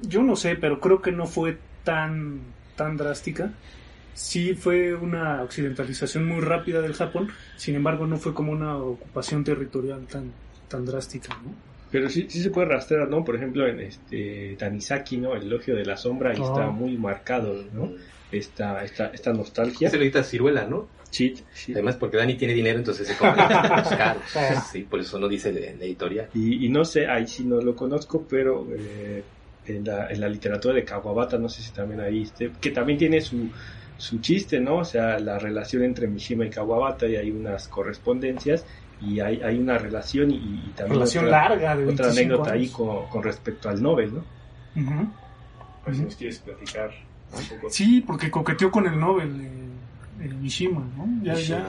yo 0.01 0.21
no 0.21 0.35
sé, 0.35 0.55
pero 0.55 0.79
creo 0.79 1.01
que 1.01 1.11
no 1.11 1.25
fue 1.25 1.57
tan, 1.83 2.41
tan 2.75 2.97
drástica. 2.97 3.53
Sí 4.13 4.55
fue 4.55 4.93
una 4.93 5.41
occidentalización 5.41 6.27
muy 6.27 6.41
rápida 6.41 6.81
del 6.81 6.93
Japón, 6.93 7.29
sin 7.55 7.75
embargo 7.75 8.07
no 8.07 8.17
fue 8.17 8.33
como 8.33 8.51
una 8.51 8.75
ocupación 8.77 9.43
territorial 9.43 10.05
tan, 10.07 10.33
tan 10.67 10.85
drástica, 10.85 11.33
¿no? 11.43 11.70
Pero 11.91 12.09
sí, 12.09 12.27
sí 12.29 12.41
se 12.41 12.49
puede 12.51 12.67
rastrear, 12.67 13.09
¿no? 13.09 13.23
Por 13.23 13.35
ejemplo, 13.35 13.67
en 13.67 13.81
este 13.81 14.55
Tanizaki, 14.57 15.17
¿no? 15.17 15.35
El 15.35 15.43
elogio 15.43 15.75
de 15.75 15.85
la 15.85 15.97
sombra, 15.97 16.31
ahí 16.31 16.37
Ah. 16.41 16.45
está 16.45 16.67
muy 16.69 16.97
marcado, 16.97 17.63
¿no? 17.73 17.91
Esta, 18.31 18.83
esta, 18.83 19.07
esta 19.07 19.33
nostalgia. 19.33 19.89
Se 19.89 19.97
lo 19.97 20.03
edita 20.03 20.23
ciruela, 20.23 20.65
¿no? 20.65 20.87
Sí, 21.09 21.33
sí. 21.53 21.73
Además, 21.73 21.97
porque 21.97 22.15
Dani 22.15 22.35
tiene 22.35 22.53
dinero, 22.53 22.79
entonces 22.79 23.05
se 23.05 23.17
compra 23.17 23.77
los 23.77 23.87
caros. 23.97 24.23
Sí, 24.71 24.83
por 24.83 25.01
eso 25.01 25.19
no 25.19 25.27
dice 25.27 25.51
la 25.51 25.59
la 25.59 25.83
editorial. 25.85 26.29
Y, 26.33 26.65
y 26.65 26.69
no 26.69 26.85
sé, 26.85 27.07
ahí 27.07 27.27
sí 27.27 27.43
no 27.43 27.59
lo 27.59 27.75
conozco, 27.75 28.25
pero 28.29 28.65
eh, 28.73 29.21
en, 29.65 29.83
la, 29.83 30.07
en 30.09 30.21
la 30.21 30.29
literatura 30.29 30.73
de 30.73 30.85
Kawabata, 30.85 31.37
no 31.37 31.49
sé 31.49 31.61
si 31.61 31.73
también 31.73 31.99
ahí 31.99 32.21
esté, 32.21 32.49
que 32.61 32.71
también 32.71 32.97
tiene 32.97 33.19
su, 33.19 33.49
su 34.01 34.19
chiste, 34.19 34.59
¿no? 34.59 34.77
O 34.77 34.85
sea, 34.85 35.19
la 35.19 35.37
relación 35.37 35.83
entre 35.83 36.07
Mishima 36.07 36.45
y 36.45 36.49
Kawabata, 36.49 37.07
y 37.07 37.15
hay 37.15 37.29
unas 37.31 37.67
correspondencias, 37.67 38.65
y 38.99 39.19
hay, 39.19 39.41
hay 39.41 39.59
una 39.59 39.77
relación 39.77 40.31
y, 40.31 40.35
y 40.35 40.73
también 40.75 40.95
Relación 40.99 41.25
otra, 41.25 41.41
larga 41.49 41.75
de 41.75 41.83
otra 41.87 42.05
25 42.07 42.09
anécdota 42.19 42.51
ahí 42.53 42.59
años. 42.61 42.71
con, 42.71 43.07
con 43.07 43.23
respecto 43.23 43.69
al 43.69 43.81
Nobel, 43.81 44.13
¿no? 44.15 44.23
Ujú. 44.81 44.93
A 45.83 45.85
ver 45.87 45.95
si 45.95 46.01
nos 46.03 46.15
quieres 46.15 46.39
platicar 46.39 46.91
un 47.31 47.45
poco. 47.57 47.69
Sí, 47.69 48.01
porque 48.05 48.29
coqueteó 48.31 48.69
con 48.71 48.87
el 48.87 48.99
Nobel, 48.99 49.41
eh, 49.41 50.25
el 50.25 50.35
Mishima, 50.35 50.81
¿no? 50.97 51.07
Ya, 51.23 51.33
ya, 51.35 51.63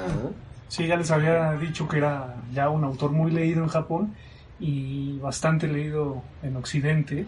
Sí, 0.68 0.86
ya 0.86 0.96
les 0.96 1.10
había 1.10 1.52
dicho 1.52 1.86
que 1.86 1.98
era 1.98 2.34
ya 2.54 2.70
un 2.70 2.82
autor 2.84 3.12
muy 3.12 3.30
leído 3.30 3.62
en 3.62 3.68
Japón 3.68 4.14
y 4.64 5.18
bastante 5.18 5.66
leído 5.66 6.22
en 6.42 6.56
Occidente. 6.56 7.26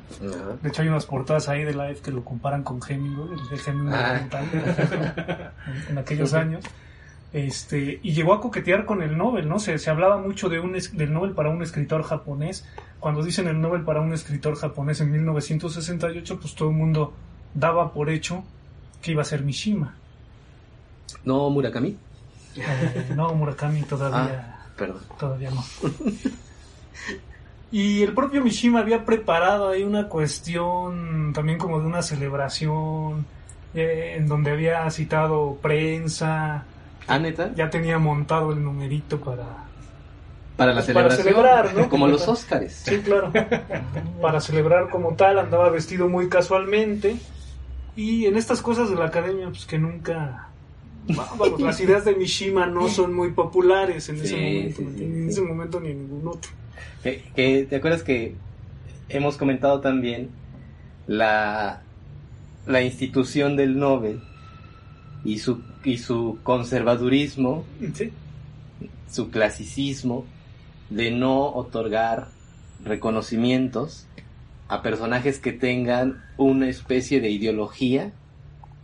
De 0.63 0.69
hecho, 0.69 0.83
hay 0.83 0.89
unas 0.89 1.05
portadas 1.05 1.49
ahí 1.49 1.65
de 1.65 1.75
Life 1.75 2.01
que 2.01 2.13
lo 2.13 2.25
comparan 2.25 2.63
con 2.63 2.81
Hemingway, 2.87 3.29
el 3.39 3.49
de 3.49 3.71
Hemingway 3.71 3.95
Ah. 4.01 4.21
en, 5.67 5.91
en 5.91 5.99
aquellos 5.99 6.33
años. 6.33 6.65
Este, 7.33 7.99
y 8.01 8.13
llegó 8.13 8.33
a 8.35 8.41
coquetear 8.41 8.87
con 8.87 9.03
el 9.03 9.19
Nobel, 9.19 9.49
¿no? 9.49 9.59
Se, 9.59 9.77
se 9.79 9.91
hablaba 9.91 10.19
mucho 10.19 10.49
de 10.49 10.61
un, 10.61 10.73
del 10.93 11.13
Nobel 11.13 11.33
para 11.33 11.51
un 11.51 11.61
escritor 11.63 12.05
japonés. 12.05 12.65
Cuando 13.01 13.25
dicen 13.25 13.49
el 13.49 13.61
Nobel 13.61 13.83
para 13.83 14.01
un 14.01 14.13
escritor 14.13 14.55
japonés 14.55 15.01
en 15.01 15.11
1968, 15.11 16.39
pues 16.41 16.55
todo 16.55 16.69
el 16.71 16.77
mundo 16.77 17.13
daba 17.53 17.93
por 17.93 18.09
hecho 18.11 18.45
que 19.03 19.11
iba 19.11 19.23
a 19.23 19.25
ser 19.25 19.43
Mishima. 19.43 19.97
No, 21.25 21.51
Murakami. 21.51 21.97
Eh, 22.55 23.13
no, 23.17 23.35
Murakami 23.35 23.83
todavía, 23.83 24.57
Perdón. 24.77 25.03
todavía 25.19 25.51
no. 25.51 25.65
Y 27.71 28.03
el 28.03 28.13
propio 28.13 28.43
Mishima 28.43 28.81
había 28.81 29.05
preparado 29.05 29.71
ahí 29.71 29.83
una 29.83 30.09
cuestión 30.09 31.33
también 31.35 31.59
como 31.59 31.81
de 31.81 31.87
una 31.87 32.03
celebración 32.03 33.27
eh, 33.75 34.15
en 34.17 34.29
donde 34.29 34.53
había 34.53 34.89
citado 34.91 35.59
prensa, 35.61 36.65
Ah, 37.09 37.19
neta. 37.19 37.53
ya 37.55 37.71
tenía 37.71 37.99
montado 37.99 38.53
el 38.53 38.63
numerito 38.63 39.21
para... 39.21 39.65
Para 40.57 40.73
la 40.73 40.83
Pues 40.85 40.95
para 40.95 41.11
celebración. 41.11 41.23
celebrar, 41.25 41.75
¿no? 41.75 41.89
Como 41.91 42.07
los 42.07 42.29
Óscares. 42.29 42.83
Sí, 42.87 42.99
claro. 43.01 43.33
Para 44.23 44.41
celebrar 44.41 44.89
como 44.89 45.15
tal, 45.17 45.41
andaba 45.41 45.69
vestido 45.71 46.09
muy 46.09 46.29
casualmente. 46.29 47.17
Y 47.97 48.27
en 48.27 48.37
estas 48.37 48.63
cosas 48.63 48.89
de 48.89 48.95
la 48.95 49.07
academia, 49.07 49.49
pues 49.49 49.67
que 49.67 49.79
nunca... 49.79 50.49
Vamos, 51.09 51.61
las 51.61 51.81
ideas 51.81 52.05
de 52.05 52.15
Mishima 52.15 52.67
no 52.67 52.89
son 52.89 53.13
muy 53.13 53.33
populares 53.33 54.09
en 54.09 54.17
ese 54.23 54.37
momento, 54.37 54.77
sí, 54.77 54.83
¿me 54.85 54.89
sí, 54.97 55.03
entiendes? 55.05 55.23
en 55.23 55.29
ese 55.29 55.41
momento 55.43 55.81
ni 55.81 55.91
en 55.91 55.99
ningún 56.09 56.29
otro. 56.29 56.51
Que- 57.03 57.23
que, 57.35 57.67
¿Te 57.69 57.77
acuerdas 57.77 58.03
que 58.03 58.35
hemos 59.09 59.37
comentado 59.37 59.81
también 59.81 60.31
la, 61.07 61.83
la 62.67 62.83
institución 62.83 63.57
del 63.57 63.79
Nobel 63.79 64.21
y 65.25 65.39
su, 65.39 65.61
y 65.85 65.99
su 65.99 66.39
conservadurismo, 66.43 67.65
Sí, 67.95 68.11
su 69.11 69.31
clasicismo 69.31 70.25
de 70.91 71.11
no 71.11 71.47
otorgar 71.47 72.29
reconocimientos 72.85 74.07
a 74.69 74.83
personajes 74.83 75.39
que 75.39 75.53
tengan 75.53 76.23
una 76.37 76.69
especie 76.69 77.21
de 77.21 77.31
ideología 77.31 78.13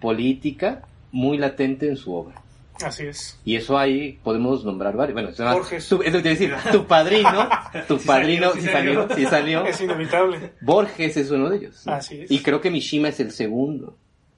política 0.01 0.82
muy 1.12 1.36
latente 1.38 1.88
en 1.88 1.96
su 1.96 2.14
obra. 2.14 2.40
Así 2.83 3.07
es. 3.07 3.39
Y 3.45 3.57
eso 3.57 3.78
ahí 3.78 4.18
podemos 4.22 4.64
nombrar 4.64 4.97
varios. 4.97 5.14
Bueno, 5.14 5.33
se 5.33 5.43
llama- 5.43 5.55
Borges. 5.57 5.89
tu- 5.89 6.03
es 6.03 6.12
lo 6.12 6.22
que 6.22 6.28
decir, 6.31 6.55
tu 6.72 6.87
padrino, 6.87 7.49
tu 7.89 7.99
Sí 7.99 8.07
padrino, 8.07 8.53
sí 8.53 8.61
sí 8.62 8.66
salió, 8.68 9.03
salió. 9.09 9.16
sí 9.16 9.24
salió. 9.26 9.64
Es 9.66 9.81
inevitable. 9.81 10.53
Borges 10.61 11.16
es 11.16 11.31
uno 11.31 11.49
de 11.51 11.57
ellos. 11.59 11.87
¿no? 11.87 11.93
Así 11.93 12.20
es. 12.22 12.31
Y 12.31 12.41
creo 12.43 12.61
que 12.61 12.70
Mishima 12.70 13.09
es 13.09 13.20
el 13.20 13.31
segundo. 13.33 13.97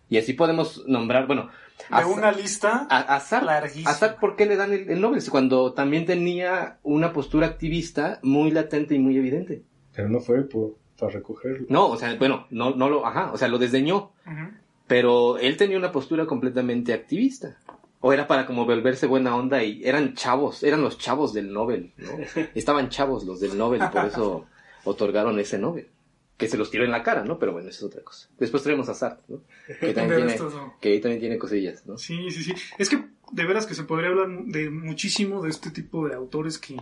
Y 0.09 0.19
así 0.19 0.35
podemos 0.35 0.85
nombrar, 0.87 1.27
bueno, 1.27 1.49
De 1.79 1.97
a, 2.03 2.07
una 2.07 2.33
lista 2.33 2.87
a, 2.91 2.99
a 3.17 3.21
Sartre. 3.21 3.47
larguísima. 3.47 4.17
¿por 4.21 4.37
qué 4.37 4.45
le 4.47 4.57
dan 4.57 4.73
el, 4.73 4.91
el 4.91 5.01
Nobel? 5.01 5.23
Cuando 5.31 5.73
también 5.73 6.05
tenía 6.05 6.79
una 6.83 7.13
postura 7.15 7.47
activista 7.47 8.19
muy 8.23 8.51
latente 8.51 8.95
y 8.95 8.99
muy 8.99 9.17
evidente. 9.17 9.63
Pero 9.95 10.11
no 10.11 10.21
fue 10.21 10.43
por, 10.49 10.77
para 10.99 11.13
recogerlo. 11.13 11.67
No, 11.71 11.89
o 11.89 11.97
sea, 11.97 12.15
bueno, 12.17 12.47
no, 12.51 12.75
no 12.75 12.91
lo, 12.91 13.07
ajá, 13.07 13.31
o 13.33 13.39
sea, 13.39 13.49
lo 13.49 13.57
desdeñó. 13.59 14.13
Pero 14.87 15.39
él 15.39 15.57
tenía 15.57 15.79
una 15.79 15.93
postura 15.93 16.27
completamente 16.27 16.93
activista. 16.93 17.57
O 18.05 18.13
era 18.13 18.27
para 18.27 18.47
como 18.47 18.67
volverse 18.67 19.07
buena 19.07 19.37
onda 19.37 19.63
y 19.63 19.81
eran 19.85 20.15
chavos, 20.15 20.65
eran 20.65 20.83
los 20.83 20.99
chavos 20.99 21.33
del 21.33 21.53
Nobel, 21.53 21.93
¿no? 21.97 22.11
Estaban 22.55 22.89
chavos 22.89 23.25
los 23.25 23.41
del 23.41 23.57
Nobel 23.57 23.81
y 23.83 23.93
por 23.93 24.05
eso 24.07 24.47
otorgaron 24.85 25.39
ese 25.39 25.59
Nobel. 25.59 25.89
Que 26.37 26.49
se 26.49 26.59
los 26.59 26.71
tiró 26.71 26.85
en 26.85 26.91
la 26.91 27.05
cara, 27.05 27.25
¿no? 27.25 27.39
Pero 27.39 27.53
bueno, 27.53 27.69
eso 27.69 27.87
es 27.87 27.93
otra 27.93 28.03
cosa. 28.03 28.29
Después 28.39 28.65
traemos 28.65 28.89
a 28.89 28.95
Sartre, 28.95 29.25
¿no? 29.29 29.43
Que 29.79 29.95
también, 29.95 30.17
tiene, 30.17 30.33
estos, 30.33 30.53
no. 30.53 30.75
que 30.81 30.89
ahí 30.89 31.01
también 31.01 31.21
tiene 31.21 31.39
cosillas, 31.39 31.87
¿no? 31.87 31.97
Sí, 31.97 32.31
sí, 32.33 32.43
sí. 32.43 32.53
Es 32.77 32.89
que 32.91 33.05
de 33.31 33.47
veras 33.47 33.67
que 33.67 33.75
se 33.75 33.85
podría 33.85 34.11
hablar 34.11 34.29
de 34.47 34.69
muchísimo 34.69 35.41
de 35.41 35.51
este 35.51 35.71
tipo 35.71 36.09
de 36.09 36.15
autores 36.17 36.59
que, 36.59 36.77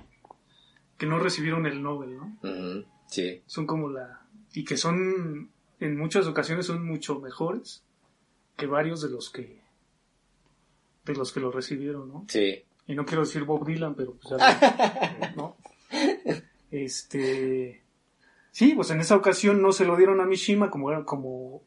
que 0.97 1.05
no 1.05 1.19
recibieron 1.19 1.67
el 1.67 1.83
Nobel, 1.83 2.17
¿no? 2.17 2.39
Sí. 3.09 3.43
Son 3.47 3.67
como 3.67 3.91
la... 3.91 4.23
y 4.55 4.65
que 4.65 4.79
son, 4.79 5.51
en 5.81 5.99
muchas 5.99 6.27
ocasiones 6.27 6.65
son 6.65 6.87
mucho 6.87 7.21
mejores 7.21 7.85
que 8.57 8.67
varios 8.67 9.03
de 9.03 9.11
los 9.11 9.31
que 9.31 9.60
de 11.05 11.15
los 11.15 11.33
que 11.33 11.41
lo 11.41 11.51
recibieron, 11.51 12.09
¿no? 12.09 12.25
Sí. 12.29 12.65
Y 12.87 12.95
no 12.95 13.05
quiero 13.05 13.23
decir 13.23 13.45
Bob 13.45 13.67
Dylan, 13.67 13.95
pero 13.95 14.15
pues 14.15 14.41
¿no? 15.37 15.57
Este 16.71 17.83
sí, 18.51 18.75
pues 18.75 18.91
en 18.91 19.01
esa 19.01 19.17
ocasión 19.17 19.63
no 19.63 19.73
se 19.73 19.85
lo 19.85 19.97
dieron 19.97 20.21
a 20.21 20.27
Mishima 20.27 20.71
como 20.71 20.91
era 20.91 21.05
como 21.05 21.63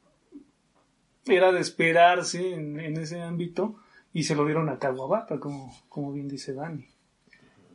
era 1.26 1.52
de 1.52 1.62
esperarse 1.62 2.54
en, 2.54 2.80
ese 2.98 3.22
ámbito 3.22 3.76
y 4.12 4.24
se 4.24 4.36
lo 4.36 4.46
dieron 4.46 4.70
a 4.70 4.78
Kawabata, 4.78 5.40
como, 5.40 5.74
como 5.90 6.12
bien 6.12 6.28
dice 6.28 6.54
Dani. 6.54 6.86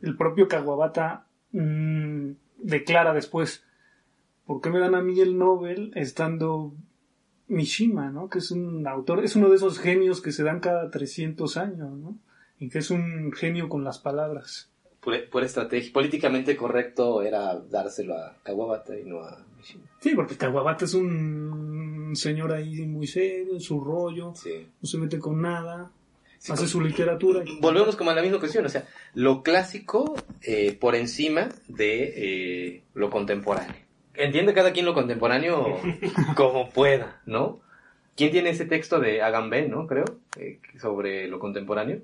El 0.01 0.15
propio 0.15 0.47
Kawabata 0.47 1.25
mmm, 1.51 2.31
declara 2.57 3.13
después, 3.13 3.65
¿por 4.45 4.61
qué 4.61 4.69
me 4.69 4.79
dan 4.79 4.95
a 4.95 5.01
mí 5.01 5.19
el 5.19 5.37
Nobel 5.37 5.91
estando 5.95 6.73
Mishima, 7.49 8.09
¿no? 8.09 8.29
Que 8.29 8.39
es 8.39 8.51
un 8.51 8.87
autor, 8.87 9.23
es 9.23 9.35
uno 9.35 9.49
de 9.49 9.55
esos 9.55 9.79
genios 9.79 10.21
que 10.21 10.31
se 10.31 10.43
dan 10.43 10.59
cada 10.59 10.89
300 10.89 11.57
años, 11.57 11.91
¿no? 11.91 12.17
Y 12.59 12.69
que 12.69 12.79
es 12.79 12.91
un 12.91 13.31
genio 13.31 13.69
con 13.69 13.83
las 13.83 13.99
palabras. 13.99 14.69
Por, 15.01 15.43
estrategia, 15.43 15.93
políticamente 15.93 16.55
correcto 16.55 17.21
era 17.21 17.57
dárselo 17.57 18.15
a 18.15 18.35
Kawabata 18.43 18.97
y 18.97 19.05
no 19.05 19.23
a 19.23 19.43
Mishima. 19.57 19.85
Sí, 19.99 20.13
porque 20.15 20.37
Kawabata 20.37 20.85
es 20.85 20.93
un 20.93 22.11
señor 22.15 22.51
ahí 22.51 22.85
muy 22.85 23.07
serio, 23.07 23.53
en 23.53 23.61
su 23.61 23.81
rollo, 23.81 24.33
no 24.81 24.87
se 24.87 24.97
mete 24.97 25.19
con 25.19 25.41
nada, 25.41 25.91
hace 26.47 26.67
su 26.67 26.81
literatura. 26.81 27.43
Volvemos 27.59 27.95
como 27.95 28.11
a 28.11 28.15
la 28.15 28.21
misma 28.21 28.39
cuestión, 28.39 28.65
o 28.65 28.69
sea, 28.69 28.87
lo 29.13 29.43
clásico 29.43 30.15
eh, 30.41 30.77
por 30.79 30.95
encima 30.95 31.49
de 31.67 32.13
eh, 32.15 32.83
lo 32.93 33.09
contemporáneo. 33.09 33.88
Entiende 34.19 34.53
cada 34.53 34.71
quien 34.71 34.85
lo 34.85 34.93
contemporáneo 34.93 35.79
como 36.35 36.69
pueda, 36.69 37.21
¿no? 37.25 37.61
¿Quién 38.15 38.31
tiene 38.31 38.49
ese 38.49 38.65
texto 38.65 38.99
de 38.99 39.21
Agamben, 39.21 39.71
no? 39.71 39.87
Creo, 39.87 40.05
eh, 40.37 40.59
sobre 40.79 41.27
lo 41.27 41.39
contemporáneo. 41.39 42.01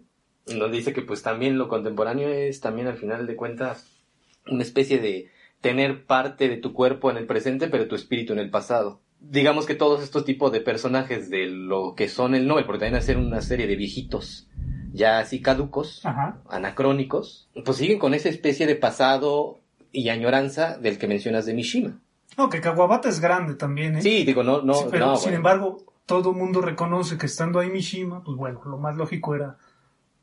Nos 0.56 0.72
dice 0.72 0.94
que 0.94 1.02
pues 1.02 1.22
también 1.22 1.58
lo 1.58 1.68
contemporáneo 1.68 2.30
es 2.30 2.62
también 2.62 2.88
al 2.88 2.98
final 2.98 3.28
de 3.28 3.36
cuentas 3.36 4.04
una 4.48 4.64
especie 4.64 5.00
de 5.00 5.30
tener 5.62 6.06
parte 6.06 6.48
de 6.48 6.58
tu 6.58 6.72
cuerpo 6.74 7.12
en 7.12 7.18
el 7.18 7.26
presente, 7.26 7.68
pero 7.68 7.88
tu 7.88 7.96
espíritu 7.96 8.34
en 8.34 8.40
el 8.40 8.50
pasado 8.50 9.02
digamos 9.28 9.66
que 9.66 9.74
todos 9.74 10.04
estos 10.04 10.24
tipos 10.24 10.52
de 10.52 10.62
personajes 10.62 11.30
de 11.30 11.48
lo 11.48 11.96
que 11.96 12.10
son 12.10 12.36
el 12.36 12.48
Nobel, 12.48 12.66
porque 12.66 12.82
también 12.82 13.02
hacer 13.02 13.18
una 13.18 13.42
serie 13.42 13.66
de 13.66 13.76
viejitos 13.76 14.48
ya 14.96 15.20
así 15.20 15.42
caducos, 15.42 16.04
anacrónicos, 16.50 17.50
pues 17.66 17.78
siguen 17.78 18.00
con 18.00 18.14
esa 18.14 18.30
especie 18.30 18.66
de 18.66 18.76
pasado 18.76 19.60
y 19.92 20.08
añoranza 20.08 20.78
del 20.78 20.98
que 20.98 21.08
mencionas 21.08 21.46
de 21.46 21.54
Mishima. 21.54 22.00
No, 22.38 22.50
que 22.50 22.62
Kawabata 22.62 23.10
es 23.10 23.20
grande 23.20 23.56
también, 23.56 23.96
¿eh? 23.96 24.02
Sí, 24.02 24.24
digo, 24.26 24.44
no, 24.44 24.62
no, 24.62 24.88
pero 24.92 25.16
sin 25.16 25.34
embargo, 25.34 25.78
todo 26.06 26.32
el 26.32 26.38
mundo 26.38 26.62
reconoce 26.62 27.18
que 27.18 27.26
estando 27.26 27.60
ahí 27.60 27.70
Mishima, 27.70 28.24
pues 28.24 28.38
bueno, 28.38 28.62
lo 28.66 28.78
más 28.78 28.96
lógico 28.96 29.36
era 29.36 29.58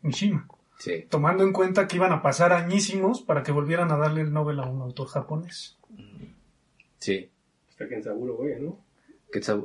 Mishima. 0.02 0.46
Sí. 0.78 1.06
Tomando 1.08 1.44
en 1.44 1.52
cuenta 1.52 1.86
que 1.86 1.96
iban 1.96 2.12
a 2.12 2.22
pasar 2.22 2.52
añísimos 2.52 3.22
para 3.22 3.42
que 3.42 3.52
volvieran 3.52 3.92
a 3.92 3.96
darle 3.96 4.22
el 4.22 4.32
Nobel 4.32 4.58
a 4.60 4.66
un 4.66 4.82
autor 4.82 5.08
japonés. 5.08 5.78
Sí. 6.98 7.30
Hasta 7.68 7.88
Kensaburo 7.88 8.36
Oe, 8.36 8.58
¿no? 8.60 8.78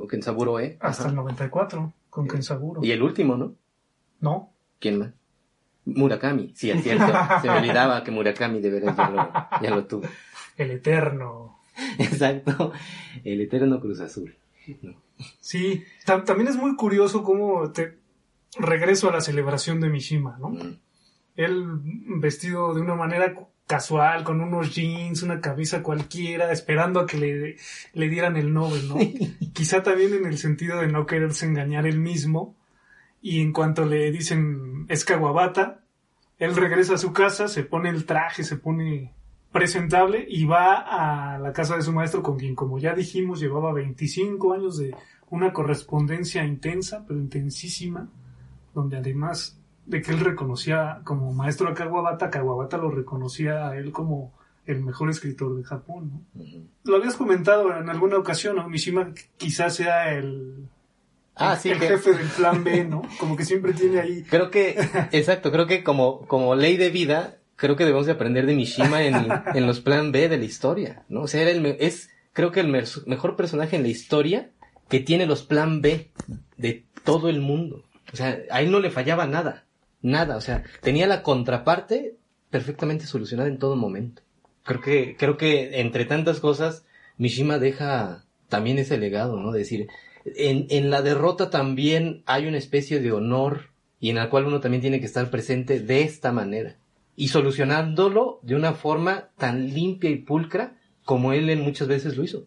Kensaburo 0.08 0.52
Oe. 0.54 0.76
Hasta 0.80 1.08
el 1.08 1.14
94, 1.14 1.92
con 2.08 2.28
Kensaburo. 2.28 2.84
Y 2.84 2.92
el 2.92 3.02
último, 3.02 3.36
¿no? 3.36 3.54
No. 4.20 4.52
¿Quién 4.78 4.98
más? 4.98 5.10
Murakami, 5.84 6.52
sí, 6.54 6.70
es 6.70 6.82
cierto. 6.82 7.12
Se 7.40 7.48
me 7.48 7.58
olvidaba 7.58 8.04
que 8.04 8.10
Murakami 8.10 8.60
de 8.60 8.80
ya 8.80 9.10
lo, 9.10 9.60
ya 9.62 9.70
lo 9.70 9.86
tuvo. 9.86 10.06
El 10.56 10.72
eterno. 10.72 11.57
Exacto. 11.98 12.72
El 13.24 13.40
eterno 13.40 13.80
Cruz 13.80 14.00
Azul. 14.00 14.36
Sí, 15.40 15.84
también 16.04 16.48
es 16.48 16.56
muy 16.56 16.76
curioso 16.76 17.22
cómo 17.22 17.70
te 17.72 17.98
regreso 18.58 19.08
a 19.08 19.12
la 19.12 19.20
celebración 19.20 19.80
de 19.80 19.88
Mishima, 19.88 20.36
¿no? 20.38 20.50
Mm. 20.50 20.78
Él 21.36 21.64
vestido 22.20 22.74
de 22.74 22.80
una 22.80 22.94
manera 22.94 23.34
casual, 23.66 24.24
con 24.24 24.40
unos 24.40 24.74
jeans, 24.74 25.22
una 25.22 25.40
camisa 25.40 25.82
cualquiera, 25.82 26.50
esperando 26.52 27.00
a 27.00 27.06
que 27.06 27.18
le, 27.18 27.56
le 27.92 28.08
dieran 28.08 28.36
el 28.36 28.52
Nobel, 28.52 28.88
¿no? 28.88 28.96
Quizá 29.52 29.82
también 29.82 30.14
en 30.14 30.26
el 30.26 30.38
sentido 30.38 30.80
de 30.80 30.88
no 30.88 31.06
quererse 31.06 31.46
engañar 31.46 31.86
él 31.86 32.00
mismo. 32.00 32.56
Y 33.20 33.40
en 33.40 33.52
cuanto 33.52 33.84
le 33.84 34.10
dicen 34.10 34.86
es 34.88 35.04
Kawabata, 35.04 35.80
él 36.38 36.56
regresa 36.56 36.94
a 36.94 36.98
su 36.98 37.12
casa, 37.12 37.48
se 37.48 37.64
pone 37.64 37.90
el 37.90 38.06
traje, 38.06 38.44
se 38.44 38.56
pone 38.56 39.12
presentable 39.58 40.24
y 40.28 40.44
va 40.44 41.34
a 41.34 41.38
la 41.38 41.52
casa 41.52 41.76
de 41.76 41.82
su 41.82 41.92
maestro 41.92 42.22
con 42.22 42.38
quien, 42.38 42.54
como 42.54 42.78
ya 42.78 42.94
dijimos, 42.94 43.40
llevaba 43.40 43.72
25 43.72 44.52
años 44.52 44.78
de 44.78 44.94
una 45.30 45.52
correspondencia 45.52 46.44
intensa, 46.44 47.04
pero 47.06 47.18
intensísima, 47.18 48.08
donde 48.74 48.96
además 48.96 49.58
de 49.84 50.00
que 50.00 50.12
él 50.12 50.20
reconocía 50.20 51.00
como 51.04 51.32
maestro 51.32 51.68
a 51.68 51.74
Kawabata, 51.74 52.30
Kawabata 52.30 52.76
lo 52.76 52.90
reconocía 52.90 53.68
a 53.68 53.76
él 53.76 53.90
como 53.90 54.32
el 54.66 54.82
mejor 54.82 55.10
escritor 55.10 55.56
de 55.56 55.64
Japón. 55.64 56.24
¿no? 56.34 56.44
Lo 56.84 56.96
habías 56.96 57.16
comentado 57.16 57.74
en 57.74 57.88
alguna 57.88 58.18
ocasión, 58.18 58.56
¿no? 58.56 58.68
Mishima 58.68 59.12
quizás 59.38 59.76
sea 59.76 60.12
el, 60.12 60.68
ah, 61.34 61.56
sí, 61.56 61.70
el 61.70 61.78
jefe 61.78 62.12
del 62.12 62.28
plan 62.28 62.62
B, 62.62 62.84
¿no? 62.84 63.02
Como 63.18 63.34
que 63.34 63.46
siempre 63.46 63.72
tiene 63.72 63.98
ahí. 63.98 64.24
Creo 64.24 64.50
que, 64.50 64.76
exacto, 65.10 65.50
creo 65.50 65.66
que 65.66 65.82
como, 65.82 66.26
como 66.26 66.54
ley 66.54 66.76
de 66.76 66.90
vida, 66.90 67.37
creo 67.58 67.74
que 67.74 67.84
debemos 67.84 68.06
de 68.06 68.12
aprender 68.12 68.46
de 68.46 68.54
Mishima 68.54 69.02
en, 69.02 69.14
en 69.54 69.66
los 69.66 69.80
plan 69.80 70.12
B 70.12 70.28
de 70.28 70.38
la 70.38 70.44
historia, 70.44 71.02
¿no? 71.08 71.22
O 71.22 71.28
sea, 71.28 71.42
era 71.42 71.50
el, 71.50 71.66
es, 71.80 72.10
creo 72.32 72.52
que 72.52 72.60
el 72.60 72.68
mejor 72.68 73.36
personaje 73.36 73.76
en 73.76 73.82
la 73.82 73.88
historia 73.88 74.50
que 74.88 75.00
tiene 75.00 75.26
los 75.26 75.42
plan 75.42 75.82
B 75.82 76.10
de 76.56 76.86
todo 77.04 77.28
el 77.28 77.40
mundo. 77.40 77.84
O 78.12 78.16
sea, 78.16 78.38
a 78.50 78.62
él 78.62 78.70
no 78.70 78.80
le 78.80 78.90
fallaba 78.90 79.26
nada. 79.26 79.66
Nada, 80.00 80.36
o 80.36 80.40
sea, 80.40 80.62
tenía 80.80 81.08
la 81.08 81.22
contraparte 81.22 82.14
perfectamente 82.48 83.06
solucionada 83.06 83.48
en 83.48 83.58
todo 83.58 83.74
momento. 83.74 84.22
Creo 84.62 84.80
que, 84.80 85.16
creo 85.18 85.36
que 85.36 85.80
entre 85.80 86.04
tantas 86.04 86.38
cosas, 86.38 86.86
Mishima 87.16 87.58
deja 87.58 88.24
también 88.48 88.78
ese 88.78 88.98
legado, 88.98 89.36
¿no? 89.40 89.50
De 89.50 89.58
decir, 89.58 89.88
en, 90.24 90.68
en 90.70 90.90
la 90.90 91.02
derrota 91.02 91.50
también 91.50 92.22
hay 92.26 92.46
una 92.46 92.58
especie 92.58 93.00
de 93.00 93.10
honor 93.10 93.70
y 93.98 94.10
en 94.10 94.16
la 94.16 94.30
cual 94.30 94.46
uno 94.46 94.60
también 94.60 94.80
tiene 94.80 95.00
que 95.00 95.06
estar 95.06 95.28
presente 95.28 95.80
de 95.80 96.02
esta 96.02 96.30
manera 96.30 96.76
y 97.18 97.28
solucionándolo 97.28 98.38
de 98.42 98.54
una 98.54 98.74
forma 98.74 99.30
tan 99.36 99.74
limpia 99.74 100.08
y 100.08 100.18
pulcra 100.18 100.76
como 101.04 101.32
él 101.32 101.50
en 101.50 101.60
muchas 101.62 101.88
veces 101.88 102.16
lo 102.16 102.22
hizo. 102.22 102.46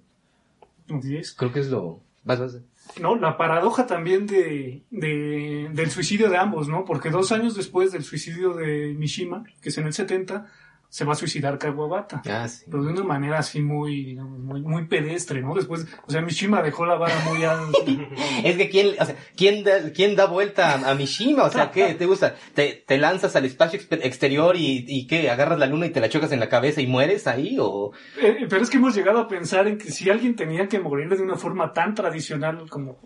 Creo 1.36 1.52
que 1.52 1.60
es 1.60 1.70
lo... 1.70 2.00
Vas, 2.24 2.40
vas. 2.40 2.62
¿no? 2.98 3.18
La 3.18 3.38
paradoja 3.38 3.86
también 3.86 4.28
de, 4.28 4.84
de, 4.90 5.70
del 5.74 5.92
suicidio 5.92 6.30
de 6.30 6.38
ambos, 6.38 6.70
¿no? 6.70 6.86
Porque 6.86 7.10
dos 7.10 7.34
años 7.34 7.54
después 7.54 7.92
del 7.92 8.06
suicidio 8.06 8.54
de 8.54 8.96
Mishima, 8.98 9.44
que 9.62 9.70
es 9.70 9.78
en 9.78 9.88
el 9.88 9.94
70, 9.94 10.50
se 10.92 11.06
va 11.06 11.14
a 11.14 11.16
suicidar 11.16 11.58
Kawabata. 11.58 12.22
Ah, 12.30 12.50
sí. 12.50 12.66
Pero 12.70 12.84
de 12.84 12.92
una 12.92 13.06
manera 13.06 13.40
así 13.40 13.62
muy, 13.62 14.04
digamos, 14.04 14.38
muy, 14.40 14.62
muy 14.62 14.88
pedestre, 14.88 15.42
¿no? 15.42 15.56
Después, 15.56 15.88
o 16.06 16.12
sea, 16.12 16.22
Mishima 16.22 16.62
dejó 16.62 16.86
la 16.86 16.96
vara 16.96 17.16
muy 17.30 17.46
alta. 17.46 17.80
es 18.44 18.58
que 18.58 18.70
quién, 18.70 18.96
o 19.00 19.06
sea, 19.06 19.16
¿quién 19.38 19.64
da, 19.64 19.94
quién 19.96 20.18
da 20.18 20.26
vuelta 20.26 20.90
a, 20.90 20.94
Mishima? 20.94 21.44
O 21.44 21.50
sea, 21.50 21.72
¿qué 21.72 21.94
te 21.94 22.06
gusta? 22.06 22.36
¿Te, 22.54 22.84
te 22.86 22.98
lanzas 22.98 23.38
al 23.38 23.46
espacio 23.46 23.80
exterior 23.90 24.58
y, 24.58 24.84
y 24.86 25.08
qué? 25.08 25.30
¿Agarras 25.30 25.60
la 25.60 25.68
luna 25.68 25.86
y 25.86 25.92
te 25.92 26.02
la 26.02 26.10
chocas 26.10 26.34
en 26.34 26.42
la 26.42 26.50
cabeza 26.50 26.82
y 26.82 26.88
mueres 26.88 27.26
ahí 27.26 27.56
o? 27.58 27.94
Eh, 28.22 28.46
pero 28.50 28.62
es 28.62 28.70
que 28.70 28.76
hemos 28.76 28.94
llegado 28.94 29.20
a 29.20 29.30
pensar 29.30 29.68
en 29.70 29.78
que 29.78 29.92
si 29.92 30.10
alguien 30.10 30.36
tenía 30.36 30.68
que 30.68 30.82
morir 30.82 31.08
de 31.08 31.24
una 31.24 31.38
forma 31.38 31.72
tan 31.72 31.96
tradicional 31.96 32.70
como 32.70 33.00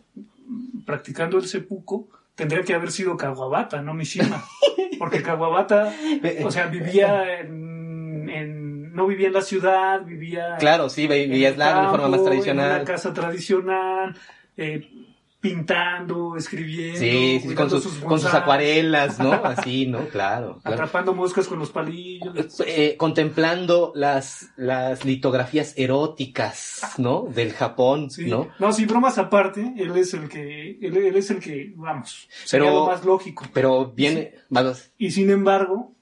practicando 0.87 1.37
el 1.37 1.45
seppuku, 1.45 2.09
tendría 2.33 2.63
que 2.63 2.73
haber 2.73 2.91
sido 2.91 3.15
Kawabata, 3.15 3.83
no 3.83 3.93
Mishima. 3.93 4.43
Porque 4.97 5.21
Kawabata, 5.21 5.93
o 6.43 6.49
sea, 6.49 6.67
vivía 6.67 7.41
en, 7.41 7.74
no 8.43 9.07
vivía 9.07 9.27
en 9.27 9.33
la 9.33 9.41
ciudad, 9.41 10.03
vivía... 10.03 10.57
Claro, 10.57 10.89
sí, 10.89 11.07
vivía 11.07 11.49
en 11.49 11.59
la 11.59 11.89
forma 11.89 12.07
más 12.09 12.23
tradicional. 12.23 12.69
En 12.69 12.75
una 12.77 12.85
casa 12.85 13.13
tradicional, 13.13 14.15
eh, 14.57 14.89
pintando, 15.45 16.35
escribiendo. 16.37 16.99
Sí, 16.99 17.39
sí 17.39 17.53
con, 17.53 17.69
sus, 17.69 17.85
con 17.99 18.19
sus 18.19 18.33
acuarelas, 18.33 19.19
¿no? 19.19 19.31
Así, 19.43 19.85
¿no? 19.85 20.07
Claro. 20.07 20.59
Atrapando 20.63 21.13
moscas 21.13 21.47
con 21.47 21.59
los 21.59 21.69
palillos. 21.69 22.63
Eh, 22.65 22.95
contemplando 22.97 23.91
las, 23.93 24.49
las 24.55 25.05
litografías 25.05 25.73
eróticas, 25.77 26.95
¿no? 26.97 27.27
Del 27.29 27.53
Japón, 27.53 28.09
¿no? 28.25 28.47
No, 28.57 28.73
sí, 28.73 28.85
bromas 28.85 29.19
aparte, 29.19 29.73
él 29.77 29.95
es 29.95 30.15
el 30.15 30.29
que, 30.29 30.79
él, 30.81 31.15
es 31.15 31.29
el 31.29 31.39
que, 31.39 31.73
vamos, 31.75 32.27
sería 32.43 32.71
lo 32.71 32.87
más 32.87 33.05
lógico. 33.05 33.45
Pero 33.53 33.91
viene, 33.91 34.33
y, 34.97 35.05
y 35.05 35.11
sin 35.11 35.29
embargo, 35.29 35.94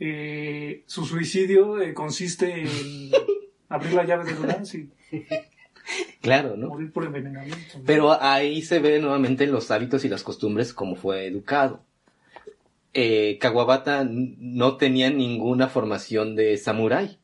eh, 0.00 0.84
su 0.86 1.04
suicidio 1.04 1.80
eh, 1.80 1.94
consiste 1.94 2.62
en 2.62 3.10
abrir 3.68 3.94
la 3.94 4.04
llave 4.04 4.24
del 4.24 4.36
lugar, 4.36 4.64
sí. 4.66 4.88
Claro, 6.20 6.56
¿no? 6.56 6.68
Morir 6.68 6.92
por 6.92 7.04
envenenamiento. 7.04 7.80
Pero 7.86 8.20
ahí 8.20 8.60
se 8.62 8.78
ve 8.78 8.98
nuevamente 9.00 9.46
los 9.46 9.70
hábitos 9.70 10.04
y 10.04 10.08
las 10.08 10.22
costumbres 10.22 10.74
como 10.74 10.96
fue 10.96 11.26
educado. 11.26 11.82
eh, 12.92 13.38
Kawabata 13.40 14.04
no 14.08 14.76
tenía 14.76 15.10
ninguna 15.10 15.68
formación 15.68 16.36
de 16.36 16.56
samurái, 16.58 17.18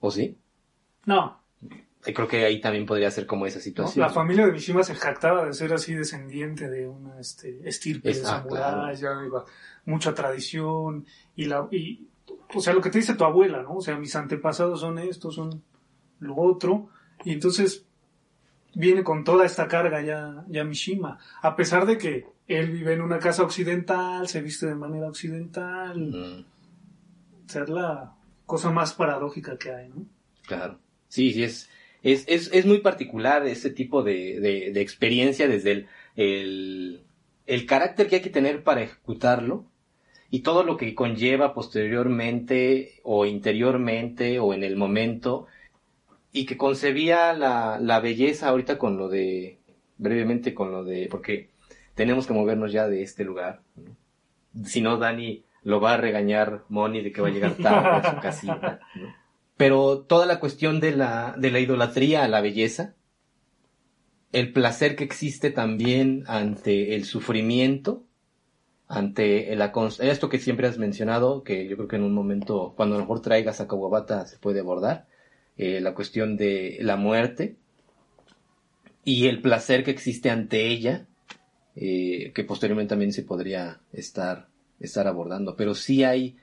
¿o 0.00 0.10
sí? 0.10 0.38
No. 1.06 1.40
Creo 2.12 2.28
que 2.28 2.44
ahí 2.44 2.60
también 2.60 2.84
podría 2.84 3.10
ser 3.10 3.26
como 3.26 3.46
esa 3.46 3.60
situación. 3.60 4.04
La 4.04 4.12
familia 4.12 4.46
de 4.46 4.52
Mishima 4.52 4.82
se 4.82 4.94
jactaba 4.94 5.44
de 5.46 5.54
ser 5.54 5.72
así 5.72 5.94
descendiente 5.94 6.68
de 6.68 6.86
una 6.86 7.18
este, 7.18 7.66
estirpe 7.66 8.12
de 8.12 8.20
ah, 8.20 8.24
samurái, 8.24 8.96
ya 8.96 9.10
iba 9.24 9.44
mucha 9.86 10.14
tradición 10.14 11.06
y 11.36 11.46
la 11.46 11.66
y 11.70 12.08
o 12.54 12.60
sea 12.60 12.72
lo 12.72 12.80
que 12.80 12.90
te 12.90 12.98
dice 12.98 13.14
tu 13.14 13.24
abuela, 13.24 13.62
¿no? 13.62 13.76
O 13.76 13.80
sea, 13.80 13.96
mis 13.96 14.14
antepasados 14.16 14.80
son 14.80 14.98
estos, 14.98 15.34
son 15.34 15.62
lo 16.20 16.36
otro 16.36 16.88
y 17.24 17.32
entonces 17.32 17.86
viene 18.74 19.02
con 19.02 19.24
toda 19.24 19.46
esta 19.46 19.68
carga 19.68 20.02
ya, 20.02 20.44
ya 20.48 20.64
Mishima, 20.64 21.18
a 21.40 21.56
pesar 21.56 21.86
de 21.86 21.96
que 21.96 22.26
él 22.46 22.70
vive 22.70 22.92
en 22.92 23.00
una 23.00 23.18
casa 23.18 23.42
occidental, 23.42 24.28
se 24.28 24.42
viste 24.42 24.66
de 24.66 24.74
manera 24.74 25.08
occidental. 25.08 25.98
Mm. 25.98 26.44
O 27.46 27.48
sea, 27.48 27.62
es 27.62 27.68
la 27.68 28.14
cosa 28.46 28.70
más 28.70 28.92
paradójica 28.92 29.56
que 29.56 29.72
hay, 29.72 29.88
¿no? 29.88 30.04
Claro. 30.46 30.78
Sí, 31.08 31.32
sí, 31.32 31.44
es, 31.44 31.70
es, 32.04 32.24
es, 32.28 32.50
es 32.52 32.66
muy 32.66 32.78
particular 32.78 33.46
ese 33.46 33.70
tipo 33.70 34.02
de, 34.02 34.38
de, 34.38 34.80
experiencia 34.80 35.48
desde 35.48 35.72
el, 35.72 35.88
el, 36.16 37.04
el, 37.46 37.66
carácter 37.66 38.08
que 38.08 38.16
hay 38.16 38.22
que 38.22 38.30
tener 38.30 38.62
para 38.62 38.82
ejecutarlo 38.82 39.64
y 40.30 40.40
todo 40.40 40.64
lo 40.64 40.76
que 40.76 40.94
conlleva 40.94 41.54
posteriormente 41.54 43.00
o 43.04 43.24
interiormente 43.24 44.38
o 44.38 44.52
en 44.52 44.64
el 44.64 44.76
momento 44.76 45.46
y 46.30 46.44
que 46.44 46.58
concebía 46.58 47.32
la, 47.32 47.78
la 47.80 48.00
belleza 48.00 48.50
ahorita 48.50 48.76
con 48.76 48.98
lo 48.98 49.08
de, 49.08 49.58
brevemente 49.96 50.52
con 50.52 50.72
lo 50.72 50.84
de, 50.84 51.08
porque 51.10 51.48
tenemos 51.94 52.26
que 52.26 52.34
movernos 52.34 52.70
ya 52.70 52.86
de 52.86 53.02
este 53.02 53.24
lugar. 53.24 53.62
Si 54.64 54.82
no, 54.82 54.98
Dani 54.98 55.42
lo 55.62 55.80
va 55.80 55.94
a 55.94 55.96
regañar 55.96 56.64
Moni 56.68 57.00
de 57.00 57.12
que 57.12 57.22
va 57.22 57.28
a 57.28 57.32
llegar 57.32 57.54
tarde 57.54 57.88
a 57.88 58.14
su 58.14 58.20
casita. 58.20 58.80
Pero 59.56 60.00
toda 60.00 60.26
la 60.26 60.40
cuestión 60.40 60.80
de 60.80 60.96
la, 60.96 61.34
de 61.38 61.50
la 61.50 61.60
idolatría 61.60 62.24
a 62.24 62.28
la 62.28 62.40
belleza, 62.40 62.94
el 64.32 64.52
placer 64.52 64.96
que 64.96 65.04
existe 65.04 65.50
también 65.50 66.24
ante 66.26 66.96
el 66.96 67.04
sufrimiento, 67.04 68.04
ante 68.88 69.54
la, 69.54 69.72
esto 70.00 70.28
que 70.28 70.38
siempre 70.38 70.66
has 70.66 70.78
mencionado, 70.78 71.44
que 71.44 71.68
yo 71.68 71.76
creo 71.76 71.88
que 71.88 71.96
en 71.96 72.02
un 72.02 72.14
momento, 72.14 72.74
cuando 72.76 72.96
a 72.96 72.98
lo 72.98 73.04
mejor 73.04 73.22
traigas 73.22 73.60
a 73.60 73.68
Kawabata 73.68 74.26
se 74.26 74.38
puede 74.38 74.60
abordar, 74.60 75.06
eh, 75.56 75.80
la 75.80 75.94
cuestión 75.94 76.36
de 76.36 76.78
la 76.80 76.96
muerte 76.96 77.56
y 79.04 79.28
el 79.28 79.40
placer 79.40 79.84
que 79.84 79.92
existe 79.92 80.30
ante 80.30 80.66
ella, 80.66 81.06
eh, 81.76 82.32
que 82.34 82.44
posteriormente 82.44 82.90
también 82.90 83.12
se 83.12 83.22
podría 83.22 83.80
estar, 83.92 84.48
estar 84.80 85.06
abordando. 85.06 85.56
Pero 85.56 85.74
sí 85.74 86.02
hay, 86.02 86.36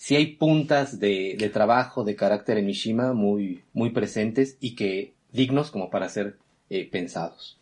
sí 0.00 0.16
hay 0.16 0.28
puntas 0.36 0.98
de, 0.98 1.36
de 1.38 1.50
trabajo, 1.50 2.04
de 2.04 2.16
carácter 2.16 2.56
en 2.56 2.64
Mishima 2.64 3.12
muy, 3.12 3.64
muy 3.74 3.90
presentes 3.90 4.56
y 4.58 4.74
que 4.74 5.12
dignos 5.30 5.70
como 5.70 5.90
para 5.90 6.08
ser 6.08 6.38
eh, 6.70 6.88
pensados. 6.90 7.60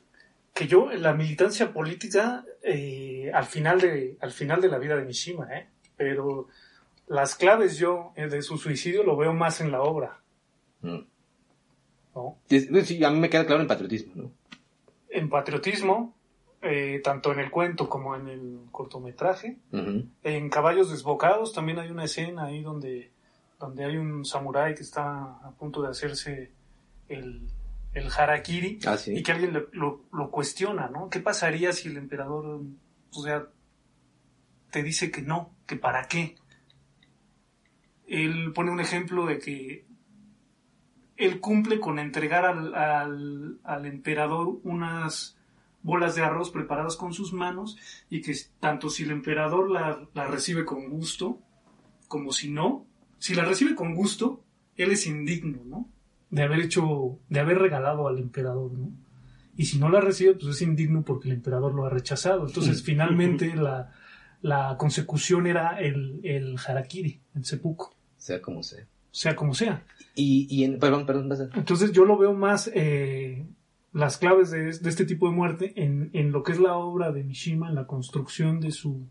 Que 0.54 0.68
yo, 0.68 0.88
la 0.92 1.14
militancia 1.14 1.72
política, 1.72 2.44
al, 3.34 3.44
final 3.44 3.80
de, 3.80 4.16
al 4.20 4.30
final 4.30 4.60
de 4.60 4.68
la 4.68 4.78
vida 4.78 4.94
de 4.94 5.04
Mishima, 5.04 5.48
pero 5.96 6.46
las 7.08 7.34
claves 7.34 7.76
yo 7.76 8.12
de 8.14 8.40
su 8.42 8.56
suicidio 8.56 9.02
lo 9.02 9.16
veo 9.16 9.32
más 9.32 9.60
en 9.60 9.72
la 9.72 9.82
obra. 9.82 10.20
Mm. 10.82 11.00
Sí, 12.48 13.02
a 13.02 13.10
mí 13.10 13.18
me 13.18 13.30
queda 13.30 13.46
claro 13.46 13.62
en 13.62 13.68
patriotismo, 13.68 14.30
En 15.10 15.28
patriotismo, 15.28 16.16
eh, 16.62 17.00
tanto 17.04 17.32
en 17.32 17.40
el 17.40 17.50
cuento 17.50 17.88
como 17.88 18.16
en 18.16 18.28
el 18.28 18.60
cortometraje. 18.70 19.58
En 20.22 20.50
Caballos 20.50 20.90
Desbocados 20.90 21.52
también 21.52 21.78
hay 21.78 21.90
una 21.90 22.04
escena 22.04 22.46
ahí 22.46 22.62
donde, 22.62 23.12
donde 23.58 23.84
hay 23.84 23.96
un 23.96 24.24
samurái 24.24 24.74
que 24.74 24.82
está 24.82 25.38
a 25.42 25.52
punto 25.58 25.82
de 25.82 25.88
hacerse 25.88 26.50
el, 27.08 27.48
el 27.94 28.10
harakiri 28.10 28.78
ah, 28.86 28.96
y 29.06 29.22
que 29.22 29.32
alguien 29.32 29.66
lo, 29.72 30.04
lo, 30.12 30.30
cuestiona, 30.30 30.88
¿no? 30.88 31.08
¿Qué 31.08 31.20
pasaría 31.20 31.72
si 31.72 31.88
el 31.88 31.96
emperador, 31.96 32.62
o 33.12 33.22
sea, 33.22 33.46
te 34.70 34.82
dice 34.82 35.10
que 35.10 35.22
no, 35.22 35.54
que 35.66 35.76
para 35.76 36.06
qué? 36.08 36.36
Él 38.06 38.52
pone 38.54 38.70
un 38.70 38.80
ejemplo 38.80 39.26
de 39.26 39.38
que 39.38 39.86
él 41.16 41.40
cumple 41.40 41.80
con 41.80 41.98
entregar 41.98 42.44
al, 42.44 43.58
al, 43.64 43.86
emperador 43.86 44.58
unas 44.62 45.37
bolas 45.88 46.14
de 46.14 46.22
arroz 46.22 46.50
preparadas 46.50 46.96
con 46.96 47.14
sus 47.14 47.32
manos 47.32 47.78
y 48.10 48.20
que 48.20 48.36
tanto 48.60 48.90
si 48.90 49.04
el 49.04 49.10
emperador 49.10 49.70
la, 49.70 50.06
recibe 50.28 50.66
con 50.66 50.90
gusto 50.90 51.40
como 52.08 52.30
si 52.30 52.50
no, 52.50 52.86
si 53.18 53.34
la 53.34 53.44
recibe 53.44 53.74
con 53.74 53.94
gusto, 53.94 54.44
él 54.76 54.92
es 54.92 55.06
indigno, 55.06 55.62
¿no? 55.64 55.88
De 56.30 56.42
haber 56.42 56.60
hecho, 56.60 57.18
de 57.30 57.40
haber 57.40 57.58
regalado 57.58 58.06
al 58.06 58.18
emperador, 58.18 58.70
¿no? 58.72 58.90
Y 59.56 59.64
si 59.64 59.78
no 59.78 59.88
la 59.88 60.00
recibe, 60.00 60.34
pues 60.34 60.56
es 60.56 60.62
indigno 60.62 61.02
porque 61.02 61.28
el 61.28 61.34
emperador 61.34 61.74
lo 61.74 61.86
ha 61.86 61.90
rechazado. 61.90 62.46
Entonces, 62.46 62.82
finalmente, 62.82 63.56
la, 63.56 63.90
la 64.40 64.76
consecución 64.78 65.46
era 65.46 65.80
el, 65.80 66.20
el 66.22 66.56
harakiri, 66.58 67.20
el 67.34 67.44
seppuku. 67.44 67.88
Sea 68.16 68.40
como 68.40 68.62
sea. 68.62 68.86
Sea 69.10 69.34
como 69.34 69.54
sea. 69.54 69.84
Y, 70.14 70.64
en, 70.64 70.78
perdón, 70.78 71.06
perdón, 71.06 71.50
Entonces 71.54 71.92
yo 71.92 72.04
lo 72.04 72.16
veo 72.18 72.34
más 72.34 72.70
eh, 72.74 73.46
las 73.98 74.16
claves 74.16 74.50
de, 74.50 74.68
este 74.68 75.04
tipo 75.04 75.28
de 75.28 75.34
muerte 75.34 75.72
en, 75.76 76.10
en, 76.12 76.30
lo 76.30 76.42
que 76.42 76.52
es 76.52 76.60
la 76.60 76.76
obra 76.76 77.10
de 77.10 77.24
Mishima, 77.24 77.68
en 77.68 77.74
la 77.74 77.86
construcción 77.86 78.60
de 78.60 78.70
su, 78.70 79.06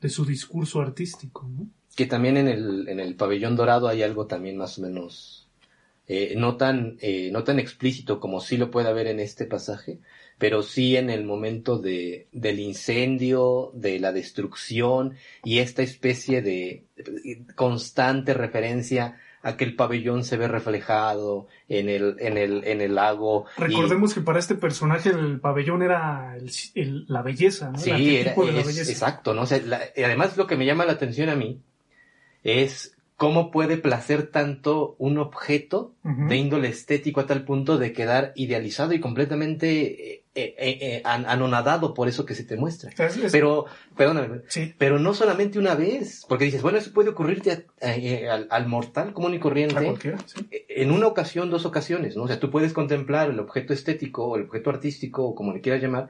de 0.00 0.08
su 0.08 0.24
discurso 0.24 0.80
artístico, 0.80 1.48
¿no? 1.48 1.66
Que 1.96 2.06
también 2.06 2.36
en 2.36 2.46
el, 2.46 2.88
en 2.88 3.00
el 3.00 3.16
pabellón 3.16 3.56
dorado 3.56 3.88
hay 3.88 4.02
algo 4.02 4.26
también 4.26 4.56
más 4.56 4.78
o 4.78 4.82
menos 4.82 5.48
eh, 6.06 6.34
no, 6.36 6.56
tan, 6.56 6.96
eh, 7.00 7.30
no 7.32 7.44
tan 7.44 7.58
explícito 7.58 8.18
como 8.18 8.40
sí 8.40 8.56
lo 8.56 8.70
puede 8.70 8.88
haber 8.88 9.08
en 9.08 9.20
este 9.20 9.44
pasaje, 9.44 9.98
pero 10.38 10.62
sí 10.62 10.96
en 10.96 11.10
el 11.10 11.24
momento 11.24 11.78
de, 11.78 12.28
del 12.32 12.60
incendio, 12.60 13.72
de 13.74 14.00
la 14.00 14.12
destrucción 14.12 15.16
y 15.44 15.58
esta 15.58 15.82
especie 15.82 16.40
de 16.40 16.84
constante 17.56 18.32
referencia 18.32 19.18
a 19.42 19.56
que 19.56 19.64
el 19.64 19.76
pabellón 19.76 20.24
se 20.24 20.36
ve 20.36 20.48
reflejado 20.48 21.46
en 21.68 21.88
el, 21.88 22.16
en 22.18 22.36
el, 22.36 22.64
en 22.64 22.80
el 22.80 22.94
lago. 22.94 23.46
Recordemos 23.56 24.14
que 24.14 24.20
para 24.20 24.38
este 24.38 24.54
personaje 24.56 25.10
el 25.10 25.40
pabellón 25.40 25.82
era 25.82 26.36
la 26.74 27.22
belleza, 27.22 27.70
¿no? 27.70 27.78
Sí, 27.78 28.16
era, 28.16 28.32
exacto, 28.32 29.34
¿no? 29.34 29.42
además 29.42 30.36
lo 30.36 30.46
que 30.46 30.56
me 30.56 30.66
llama 30.66 30.84
la 30.84 30.92
atención 30.92 31.28
a 31.28 31.36
mí 31.36 31.60
es 32.42 32.97
cómo 33.18 33.50
puede 33.50 33.76
placer 33.78 34.28
tanto 34.28 34.94
un 35.00 35.18
objeto 35.18 35.92
de 36.04 36.36
índole 36.36 36.68
estético 36.68 37.20
a 37.20 37.26
tal 37.26 37.44
punto 37.44 37.76
de 37.76 37.92
quedar 37.92 38.32
idealizado 38.36 38.92
y 38.92 39.00
completamente 39.00 40.12
eh, 40.12 40.24
eh, 40.36 40.54
eh, 40.56 41.02
anonadado 41.04 41.94
por 41.94 42.06
eso 42.06 42.24
que 42.24 42.36
se 42.36 42.44
te 42.44 42.56
muestra. 42.56 42.92
Pero, 43.32 43.66
perdóname, 43.96 44.42
pero 44.78 45.00
no 45.00 45.14
solamente 45.14 45.58
una 45.58 45.74
vez, 45.74 46.24
porque 46.28 46.44
dices, 46.44 46.62
bueno, 46.62 46.78
eso 46.78 46.92
puede 46.92 47.08
ocurrirte 47.08 47.66
al, 47.80 48.68
mortal 48.68 49.12
común 49.12 49.34
y 49.34 49.40
corriente 49.40 49.94
en 50.68 50.92
una 50.92 51.08
ocasión, 51.08 51.50
dos 51.50 51.66
ocasiones, 51.66 52.16
¿no? 52.16 52.22
O 52.22 52.28
sea, 52.28 52.38
tú 52.38 52.52
puedes 52.52 52.72
contemplar 52.72 53.30
el 53.30 53.40
objeto 53.40 53.72
estético 53.72 54.26
o 54.26 54.36
el 54.36 54.42
objeto 54.42 54.70
artístico 54.70 55.24
o 55.24 55.34
como 55.34 55.52
le 55.52 55.60
quieras 55.60 55.82
llamar, 55.82 56.08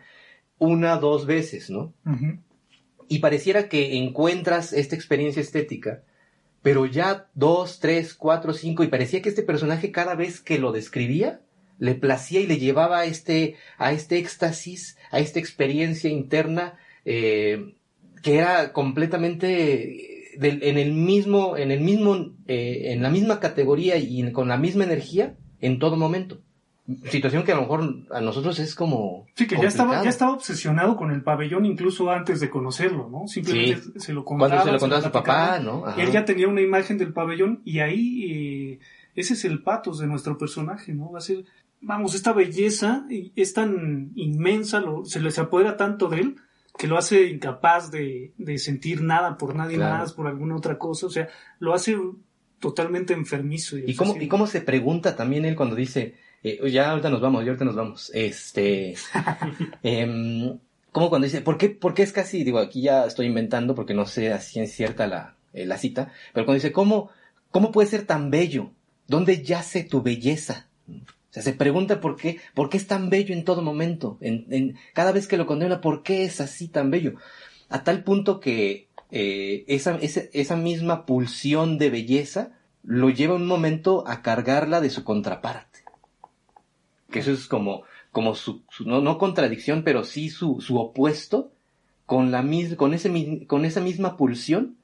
una, 0.58 0.98
dos 0.98 1.24
veces, 1.24 1.70
¿no? 1.70 1.94
Y 3.08 3.20
pareciera 3.20 3.70
que 3.70 3.96
encuentras 3.96 4.74
esta 4.74 4.94
experiencia 4.94 5.40
estética 5.40 6.02
pero 6.62 6.86
ya 6.86 7.28
dos, 7.34 7.80
tres, 7.80 8.14
cuatro, 8.14 8.52
cinco, 8.52 8.84
y 8.84 8.88
parecía 8.88 9.22
que 9.22 9.28
este 9.28 9.42
personaje 9.42 9.92
cada 9.92 10.14
vez 10.14 10.40
que 10.40 10.58
lo 10.58 10.72
describía, 10.72 11.40
le 11.78 11.94
placía 11.94 12.40
y 12.40 12.46
le 12.46 12.58
llevaba 12.58 13.00
a 13.00 13.04
este, 13.04 13.56
a 13.76 13.92
este 13.92 14.18
éxtasis, 14.18 14.96
a 15.10 15.20
esta 15.20 15.38
experiencia 15.38 16.10
interna, 16.10 16.78
eh, 17.04 17.74
que 18.22 18.38
era 18.38 18.72
completamente 18.72 20.34
en 20.40 20.78
el 20.78 20.92
mismo, 20.92 21.56
en 21.56 21.70
el 21.70 21.80
mismo, 21.80 22.34
eh, 22.46 22.92
en 22.92 23.02
la 23.02 23.10
misma 23.10 23.40
categoría 23.40 23.96
y 23.96 24.30
con 24.32 24.48
la 24.48 24.56
misma 24.56 24.84
energía 24.84 25.36
en 25.60 25.78
todo 25.78 25.96
momento 25.96 26.42
situación 27.10 27.44
que 27.44 27.52
a 27.52 27.56
lo 27.56 27.62
mejor 27.62 28.06
a 28.10 28.20
nosotros 28.20 28.58
es 28.58 28.74
como. 28.74 29.26
Sí, 29.34 29.46
que 29.46 29.56
ya 29.56 29.68
estaba, 29.68 30.02
ya 30.02 30.08
estaba 30.08 30.32
obsesionado 30.32 30.96
con 30.96 31.10
el 31.10 31.22
pabellón 31.22 31.66
incluso 31.66 32.10
antes 32.10 32.40
de 32.40 32.48
conocerlo, 32.48 33.08
¿no? 33.10 33.28
Simplemente 33.28 34.00
se 34.00 34.12
lo 34.12 34.24
contaba. 34.24 34.50
Cuando 34.50 34.64
se 34.64 34.72
lo 34.72 34.78
contaba 34.78 35.00
a 35.00 35.04
su 35.04 35.12
papá, 35.12 35.58
¿no? 35.58 35.84
Él 35.96 36.10
ya 36.10 36.24
tenía 36.24 36.48
una 36.48 36.62
imagen 36.62 36.96
del 36.98 37.12
pabellón 37.12 37.60
y 37.64 37.80
ahí 37.80 38.32
eh, 38.32 38.78
ese 39.14 39.34
es 39.34 39.44
el 39.44 39.62
patos 39.62 39.98
de 39.98 40.06
nuestro 40.06 40.38
personaje, 40.38 40.94
¿no? 40.94 41.12
Va 41.12 41.18
a 41.18 41.22
ser, 41.22 41.44
vamos, 41.80 42.14
esta 42.14 42.32
belleza 42.32 43.04
es 43.36 43.52
tan 43.52 44.12
inmensa, 44.14 44.80
lo, 44.80 45.04
se 45.04 45.20
les 45.20 45.38
apodera 45.38 45.76
tanto 45.76 46.08
de 46.08 46.20
él 46.20 46.36
que 46.78 46.86
lo 46.86 46.96
hace 46.96 47.28
incapaz 47.28 47.90
de, 47.90 48.32
de 48.38 48.58
sentir 48.58 49.02
nada 49.02 49.36
por 49.36 49.56
nadie 49.56 49.78
más, 49.78 50.12
por 50.12 50.28
alguna 50.28 50.56
otra 50.56 50.78
cosa, 50.78 51.06
o 51.06 51.10
sea, 51.10 51.28
lo 51.58 51.74
hace 51.74 51.98
totalmente 52.60 53.12
enfermizo. 53.12 53.76
¿Y, 53.76 53.90
¿Y 53.90 53.94
cómo, 53.96 54.16
¿Y 54.18 54.28
cómo 54.28 54.46
se 54.46 54.60
pregunta 54.60 55.16
también 55.16 55.44
él 55.44 55.56
cuando 55.56 55.74
dice, 55.74 56.14
eh, 56.42 56.70
ya 56.70 56.90
ahorita 56.90 57.10
nos 57.10 57.20
vamos, 57.20 57.44
ya 57.44 57.50
ahorita 57.50 57.64
nos 57.64 57.76
vamos. 57.76 58.10
Este, 58.14 58.94
como 60.92 61.08
cuando 61.08 61.26
dice, 61.26 61.40
¿por 61.40 61.58
qué, 61.58 61.70
¿por 61.70 61.94
qué 61.94 62.02
es 62.02 62.12
casi, 62.12 62.44
digo, 62.44 62.58
aquí 62.58 62.82
ya 62.82 63.06
estoy 63.06 63.26
inventando 63.26 63.74
porque 63.74 63.94
no 63.94 64.06
sé 64.06 64.38
si 64.40 64.60
es 64.60 64.72
cierta 64.72 65.06
la, 65.06 65.36
eh, 65.52 65.66
la 65.66 65.78
cita, 65.78 66.12
pero 66.32 66.46
cuando 66.46 66.62
dice, 66.62 66.72
¿cómo, 66.72 67.10
¿cómo 67.50 67.72
puede 67.72 67.88
ser 67.88 68.06
tan 68.06 68.30
bello? 68.30 68.72
¿Dónde 69.06 69.42
yace 69.42 69.84
tu 69.84 70.02
belleza? 70.02 70.68
O 70.88 71.32
sea, 71.32 71.42
se 71.42 71.52
pregunta 71.52 72.00
por 72.00 72.16
qué, 72.16 72.40
por 72.54 72.70
qué 72.70 72.78
es 72.78 72.86
tan 72.86 73.10
bello 73.10 73.34
en 73.34 73.44
todo 73.44 73.62
momento, 73.62 74.18
en, 74.20 74.46
en, 74.50 74.76
cada 74.94 75.12
vez 75.12 75.26
que 75.26 75.36
lo 75.36 75.46
condena, 75.46 75.80
¿por 75.80 76.02
qué 76.02 76.24
es 76.24 76.40
así 76.40 76.68
tan 76.68 76.90
bello? 76.90 77.14
A 77.68 77.84
tal 77.84 78.02
punto 78.02 78.40
que 78.40 78.88
eh, 79.10 79.64
esa, 79.68 79.96
esa, 79.96 80.22
esa 80.32 80.56
misma 80.56 81.06
pulsión 81.06 81.78
de 81.78 81.90
belleza 81.90 82.52
lo 82.82 83.10
lleva 83.10 83.34
un 83.34 83.46
momento 83.46 84.04
a 84.06 84.22
cargarla 84.22 84.80
de 84.80 84.90
su 84.90 85.04
contraparte. 85.04 85.67
Que 87.10 87.20
eso 87.20 87.32
es 87.32 87.46
como, 87.46 87.82
como 88.12 88.34
su, 88.34 88.62
su 88.70 88.84
no, 88.84 89.00
no, 89.00 89.18
contradicción, 89.18 89.82
pero 89.82 90.04
sí 90.04 90.28
su, 90.28 90.60
su 90.60 90.78
opuesto, 90.78 91.52
con, 92.06 92.30
la 92.30 92.42
mis, 92.42 92.74
con, 92.76 92.94
ese, 92.94 93.46
con 93.46 93.64
esa 93.64 93.80
misma 93.80 94.16
pulsión, 94.16 94.76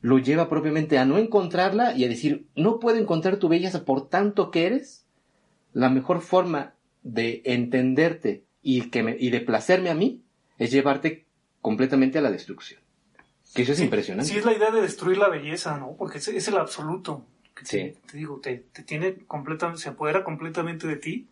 lo 0.00 0.18
lleva 0.18 0.48
propiamente 0.48 0.98
a 0.98 1.04
no 1.04 1.18
encontrarla 1.18 1.96
y 1.96 2.04
a 2.04 2.08
decir, 2.08 2.46
no 2.54 2.78
puedo 2.78 2.98
encontrar 2.98 3.38
tu 3.38 3.48
belleza 3.48 3.84
por 3.84 4.08
tanto 4.08 4.50
que 4.50 4.66
eres. 4.66 5.04
La 5.72 5.90
mejor 5.90 6.20
forma 6.20 6.74
de 7.02 7.42
entenderte 7.44 8.44
y, 8.62 8.90
que 8.90 9.02
me, 9.02 9.16
y 9.18 9.30
de 9.30 9.40
placerme 9.40 9.90
a 9.90 9.94
mí 9.94 10.22
es 10.58 10.70
llevarte 10.70 11.26
completamente 11.60 12.18
a 12.18 12.22
la 12.22 12.30
destrucción. 12.30 12.80
Que 13.54 13.62
eso 13.62 13.72
es 13.72 13.78
sí, 13.78 13.84
impresionante. 13.84 14.30
Sí, 14.30 14.38
es 14.38 14.44
la 14.44 14.52
idea 14.52 14.70
de 14.70 14.82
destruir 14.82 15.18
la 15.18 15.28
belleza, 15.28 15.78
¿no? 15.78 15.96
Porque 15.96 16.18
es, 16.18 16.28
es 16.28 16.48
el 16.48 16.58
absoluto. 16.58 17.24
Que 17.58 17.66
sí. 17.66 17.78
Te, 17.78 17.96
te, 18.06 18.16
digo, 18.18 18.40
te, 18.40 18.56
te 18.72 18.82
tiene 18.82 19.16
completamente, 19.26 19.82
se 19.82 19.88
apodera 19.88 20.22
completamente 20.24 20.86
de 20.86 20.96
ti. 20.96 21.28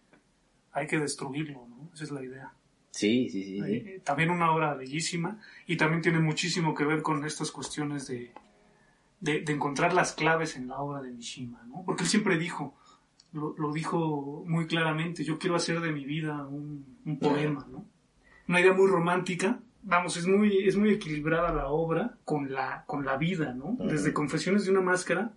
Hay 0.72 0.86
que 0.86 0.98
destruirlo, 0.98 1.66
¿no? 1.68 1.90
Esa 1.94 2.04
es 2.04 2.10
la 2.10 2.22
idea. 2.22 2.52
Sí, 2.90 3.28
sí, 3.30 3.44
sí. 3.44 3.62
sí. 3.62 3.72
Eh, 3.74 4.00
también 4.04 4.30
una 4.30 4.50
obra 4.50 4.74
bellísima 4.74 5.38
y 5.66 5.76
también 5.76 6.02
tiene 6.02 6.18
muchísimo 6.18 6.74
que 6.74 6.84
ver 6.84 7.02
con 7.02 7.24
estas 7.24 7.50
cuestiones 7.50 8.06
de, 8.08 8.32
de, 9.20 9.42
de, 9.42 9.52
encontrar 9.52 9.92
las 9.92 10.12
claves 10.12 10.56
en 10.56 10.68
la 10.68 10.78
obra 10.78 11.02
de 11.02 11.12
Mishima, 11.12 11.62
¿no? 11.68 11.82
Porque 11.84 12.04
él 12.04 12.08
siempre 12.08 12.38
dijo, 12.38 12.74
lo, 13.32 13.54
lo, 13.58 13.72
dijo 13.72 14.44
muy 14.46 14.66
claramente, 14.66 15.24
yo 15.24 15.38
quiero 15.38 15.56
hacer 15.56 15.80
de 15.80 15.92
mi 15.92 16.04
vida 16.04 16.46
un, 16.46 16.98
un 17.04 17.18
poema, 17.18 17.66
¿no? 17.70 17.84
Una 18.48 18.60
idea 18.60 18.72
muy 18.72 18.86
romántica, 18.86 19.60
vamos, 19.82 20.16
es 20.16 20.26
muy, 20.26 20.66
es 20.66 20.76
muy 20.76 20.90
equilibrada 20.90 21.52
la 21.52 21.68
obra 21.68 22.16
con 22.24 22.52
la, 22.52 22.84
con 22.86 23.04
la 23.04 23.16
vida, 23.16 23.54
¿no? 23.54 23.76
Desde 23.78 24.12
Confesiones 24.12 24.64
de 24.64 24.70
una 24.70 24.80
máscara, 24.80 25.32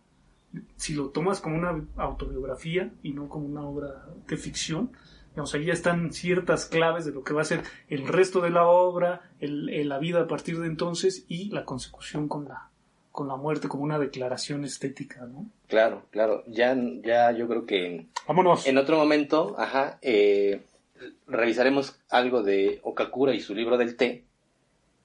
si 0.77 0.93
lo 0.93 1.09
tomas 1.09 1.41
como 1.41 1.57
una 1.57 1.85
autobiografía 1.97 2.91
y 3.03 3.13
no 3.13 3.29
como 3.29 3.45
una 3.45 3.61
obra 3.61 4.05
de 4.27 4.37
ficción, 4.37 4.91
digamos, 5.31 5.53
ahí 5.53 5.65
ya 5.65 5.73
están 5.73 6.11
ciertas 6.11 6.65
claves 6.65 7.05
de 7.05 7.11
lo 7.11 7.23
que 7.23 7.33
va 7.33 7.41
a 7.41 7.45
ser 7.45 7.61
el 7.87 8.07
resto 8.07 8.41
de 8.41 8.49
la 8.49 8.65
obra, 8.67 9.21
el, 9.39 9.69
el, 9.69 9.89
la 9.89 9.99
vida 9.99 10.21
a 10.21 10.27
partir 10.27 10.59
de 10.59 10.67
entonces 10.67 11.25
y 11.27 11.49
la 11.51 11.65
consecución 11.65 12.27
con 12.27 12.45
la, 12.47 12.69
con 13.11 13.27
la 13.27 13.35
muerte 13.35 13.67
como 13.67 13.83
una 13.83 13.99
declaración 13.99 14.63
estética, 14.65 15.25
¿no? 15.27 15.45
Claro, 15.67 16.03
claro. 16.09 16.43
Ya, 16.47 16.75
ya 17.03 17.31
yo 17.31 17.47
creo 17.47 17.65
que 17.65 18.07
Vámonos. 18.27 18.65
en 18.65 18.77
otro 18.77 18.97
momento, 18.97 19.55
ajá, 19.59 19.99
eh, 20.01 20.63
revisaremos 21.27 21.99
algo 22.09 22.41
de 22.43 22.79
Okakura 22.83 23.33
y 23.35 23.39
su 23.39 23.53
libro 23.53 23.77
del 23.77 23.95
té, 23.95 24.25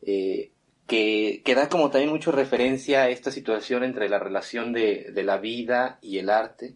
eh, 0.03 0.51
que, 0.87 1.43
que, 1.45 1.55
da 1.55 1.69
como 1.69 1.91
también 1.91 2.11
mucho 2.11 2.33
referencia 2.33 3.03
a 3.03 3.09
esta 3.09 3.31
situación 3.31 3.85
entre 3.85 4.09
la 4.09 4.19
relación 4.19 4.73
de, 4.73 5.11
de 5.13 5.23
la 5.23 5.39
vida 5.39 5.99
y 6.03 6.19
el 6.19 6.31
arte, 6.31 6.75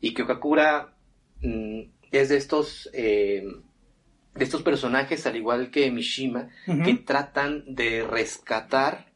y 0.00 0.14
que 0.14 0.22
Okakura 0.22 0.94
mmm, 1.42 1.80
es 2.12 2.28
de 2.28 2.36
estos, 2.36 2.88
eh, 2.92 3.44
de 4.34 4.44
estos 4.44 4.62
personajes, 4.62 5.26
al 5.26 5.36
igual 5.36 5.70
que 5.70 5.90
Mishima, 5.90 6.48
uh 6.66 6.72
-huh. 6.72 6.84
que 6.84 6.94
tratan 6.94 7.64
de 7.66 8.06
rescatar 8.06 9.06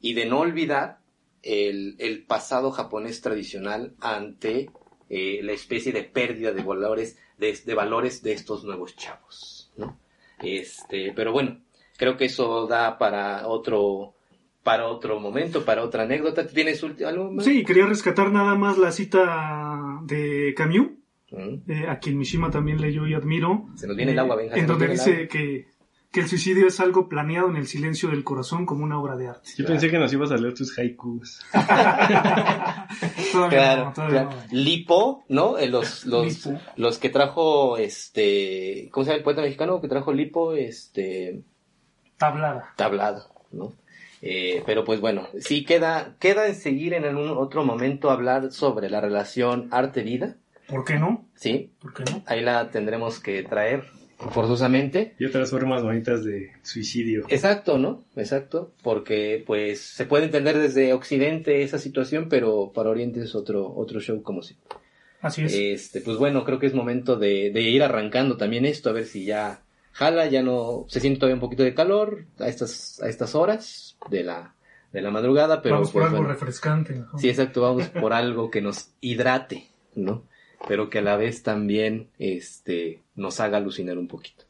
y 0.00 0.14
de 0.14 0.26
no 0.26 0.40
olvidar 0.40 0.98
el, 1.42 1.94
el 1.98 2.24
pasado 2.24 2.70
japonés 2.72 3.20
tradicional 3.20 3.94
ante 4.00 4.70
eh, 5.08 5.40
la 5.42 5.52
especie 5.52 5.92
de 5.92 6.02
pérdida 6.02 6.52
de 6.52 6.62
valores 6.62 7.16
de, 7.38 7.56
de, 7.64 7.74
valores 7.74 8.22
de 8.22 8.32
estos 8.32 8.64
nuevos 8.64 8.96
chavos, 8.96 9.72
¿no? 9.76 10.00
Este, 10.42 11.12
pero 11.14 11.32
bueno, 11.32 11.60
creo 11.96 12.16
que 12.16 12.26
eso 12.26 12.66
da 12.66 12.98
para 12.98 13.46
otro 13.46 14.14
para 14.62 14.88
otro 14.88 15.20
momento, 15.20 15.64
para 15.64 15.84
otra 15.84 16.02
anécdota. 16.02 16.46
¿Tienes 16.46 16.82
algo 17.06 17.30
más? 17.30 17.44
Sí, 17.44 17.64
quería 17.64 17.86
rescatar 17.86 18.32
nada 18.32 18.56
más 18.56 18.78
la 18.78 18.90
cita 18.90 20.00
de 20.02 20.54
Camus, 20.56 20.88
-huh. 21.30 21.62
eh, 21.68 21.86
a 21.88 21.98
quien 22.00 22.18
Mishima 22.18 22.50
también 22.50 22.80
leyó 22.80 23.06
y 23.06 23.14
admiro. 23.14 23.66
Se 23.76 23.86
nos 23.86 23.96
viene 23.96 24.12
el 24.12 24.18
agua, 24.18 24.36
venga. 24.36 24.56
En 24.56 24.66
donde 24.66 24.88
dice 24.88 25.28
que 25.28 25.76
que 26.16 26.20
el 26.20 26.28
suicidio 26.28 26.66
es 26.66 26.80
algo 26.80 27.10
planeado 27.10 27.50
en 27.50 27.56
el 27.56 27.66
silencio 27.66 28.08
del 28.08 28.24
corazón 28.24 28.64
como 28.64 28.84
una 28.84 28.98
obra 28.98 29.16
de 29.16 29.28
arte. 29.28 29.50
Yo 29.54 29.66
pensé 29.66 29.90
que 29.90 29.98
nos 29.98 30.10
ibas 30.14 30.30
a 30.30 30.38
leer 30.38 30.54
tus 30.54 30.78
haikus. 30.78 31.42
todavía 33.32 33.48
claro, 33.50 33.84
no, 33.84 33.92
todavía 33.92 34.28
claro. 34.28 34.42
No. 34.50 34.58
Lipo, 34.58 35.24
¿no? 35.28 35.58
Eh, 35.58 35.68
los, 35.68 36.06
los, 36.06 36.46
Lipo. 36.46 36.58
los 36.76 36.98
que 36.98 37.10
trajo, 37.10 37.76
este, 37.76 38.88
¿cómo 38.92 39.04
se 39.04 39.10
llama 39.10 39.18
el 39.18 39.24
poeta 39.24 39.42
mexicano 39.42 39.78
que 39.80 39.88
trajo 39.88 40.14
Lipo? 40.14 40.54
Este... 40.54 41.42
Tablada. 42.18 42.72
Tablado, 42.76 43.26
¿no? 43.52 43.72
Eh, 44.22 44.62
pero 44.66 44.84
pues 44.84 45.00
bueno, 45.00 45.28
sí 45.40 45.64
queda, 45.64 46.16
queda 46.18 46.46
en 46.46 46.54
seguir 46.54 46.94
en 46.94 47.04
algún 47.04 47.30
otro 47.30 47.64
momento 47.64 48.10
hablar 48.10 48.52
sobre 48.52 48.90
la 48.90 49.00
relación 49.00 49.68
arte-vida. 49.70 50.36
¿Por 50.68 50.84
qué 50.84 50.98
no? 50.98 51.26
Sí. 51.34 51.70
¿Por 51.80 51.94
qué 51.94 52.04
no? 52.10 52.22
Ahí 52.26 52.40
la 52.40 52.70
tendremos 52.70 53.20
que 53.20 53.42
traer 53.42 53.84
forzosamente. 54.18 55.14
Y 55.18 55.26
otras 55.26 55.50
formas 55.50 55.82
bonitas 55.82 56.24
de 56.24 56.52
suicidio. 56.62 57.24
Exacto, 57.28 57.78
¿no? 57.78 58.04
Exacto, 58.16 58.72
porque 58.82 59.42
pues 59.46 59.80
se 59.80 60.06
puede 60.06 60.24
entender 60.24 60.58
desde 60.58 60.92
Occidente 60.92 61.62
esa 61.62 61.78
situación, 61.78 62.28
pero 62.28 62.72
para 62.74 62.90
Oriente 62.90 63.20
es 63.20 63.34
otro, 63.34 63.72
otro 63.76 64.00
show 64.00 64.22
como 64.22 64.42
si. 64.42 64.56
Así 65.20 65.42
es. 65.42 65.54
Este, 65.54 66.00
pues 66.00 66.16
bueno, 66.16 66.44
creo 66.44 66.58
que 66.58 66.66
es 66.66 66.74
momento 66.74 67.16
de, 67.16 67.50
de 67.50 67.60
ir 67.62 67.82
arrancando 67.82 68.36
también 68.36 68.64
esto, 68.64 68.90
a 68.90 68.92
ver 68.92 69.04
si 69.04 69.24
ya 69.24 69.62
jala, 69.96 70.26
ya 70.26 70.42
no, 70.42 70.84
se 70.88 71.00
siente 71.00 71.18
todavía 71.18 71.36
un 71.36 71.40
poquito 71.40 71.62
de 71.62 71.72
calor 71.72 72.26
a 72.38 72.48
estas, 72.48 73.00
a 73.02 73.08
estas 73.08 73.34
horas 73.34 73.96
de 74.10 74.24
la, 74.24 74.54
de 74.92 75.00
la 75.00 75.10
madrugada, 75.10 75.62
pero 75.62 75.76
vamos 75.76 75.90
por 75.90 76.02
algo 76.02 76.18
bueno, 76.18 76.32
refrescante. 76.32 76.96
¿no? 76.96 77.18
Sí, 77.18 77.30
exacto, 77.30 77.62
vamos 77.62 77.88
por 77.88 78.12
algo 78.12 78.50
que 78.50 78.60
nos 78.60 78.90
hidrate, 79.00 79.70
¿no? 79.94 80.24
Pero 80.68 80.90
que 80.90 80.98
a 80.98 81.02
la 81.02 81.16
vez 81.16 81.42
también, 81.42 82.10
este, 82.18 83.04
nos 83.14 83.40
haga 83.40 83.56
alucinar 83.56 83.96
un 83.96 84.06
poquito. 84.06 84.44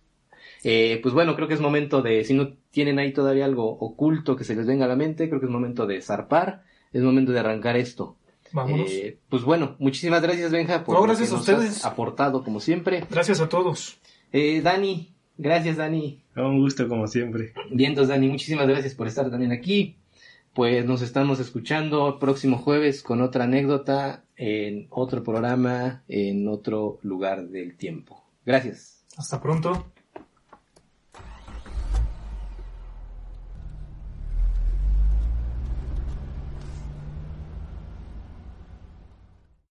Eh, 0.64 0.98
pues 1.00 1.14
bueno, 1.14 1.36
creo 1.36 1.46
que 1.46 1.54
es 1.54 1.60
momento 1.60 2.02
de, 2.02 2.24
si 2.24 2.34
no 2.34 2.54
tienen 2.72 2.98
ahí 2.98 3.12
todavía 3.12 3.44
algo 3.44 3.68
oculto 3.68 4.34
que 4.34 4.42
se 4.42 4.56
les 4.56 4.66
venga 4.66 4.86
a 4.86 4.88
la 4.88 4.96
mente, 4.96 5.28
creo 5.28 5.38
que 5.38 5.46
es 5.46 5.52
momento 5.52 5.86
de 5.86 6.02
zarpar, 6.02 6.64
es 6.92 7.02
momento 7.02 7.30
de 7.30 7.38
arrancar 7.38 7.76
esto. 7.76 8.16
Vámonos. 8.50 8.90
Eh, 8.90 9.18
pues 9.28 9.44
bueno, 9.44 9.76
muchísimas 9.78 10.22
gracias 10.22 10.50
Benja 10.50 10.82
por 10.82 10.96
no, 10.96 11.02
gracias 11.02 11.30
lo 11.30 11.36
que 11.36 11.50
a 11.50 11.54
nos 11.54 11.62
ustedes. 11.62 11.84
Has 11.84 11.92
aportado 11.92 12.42
como 12.42 12.58
siempre. 12.58 13.04
Gracias 13.08 13.40
a 13.40 13.48
todos. 13.48 13.98
Eh, 14.32 14.60
Dani, 14.60 15.15
gracias 15.38 15.76
Dani. 15.76 16.22
Un 16.36 16.60
gusto 16.60 16.88
como 16.88 17.06
siempre. 17.06 17.52
Bien, 17.70 17.90
entonces 17.90 18.14
Dani, 18.14 18.28
muchísimas 18.28 18.66
gracias 18.66 18.94
por 18.94 19.06
estar 19.06 19.30
también 19.30 19.52
aquí. 19.52 19.96
Pues 20.54 20.86
nos 20.86 21.02
estamos 21.02 21.38
escuchando 21.38 22.08
el 22.08 22.18
próximo 22.18 22.58
jueves 22.58 23.02
con 23.02 23.20
otra 23.20 23.44
anécdota 23.44 24.24
en 24.36 24.86
otro 24.90 25.22
programa, 25.22 26.02
en 26.08 26.48
otro 26.48 26.98
lugar 27.02 27.48
del 27.48 27.76
tiempo. 27.76 28.24
Gracias. 28.44 29.04
Hasta 29.16 29.40
pronto. 29.40 29.92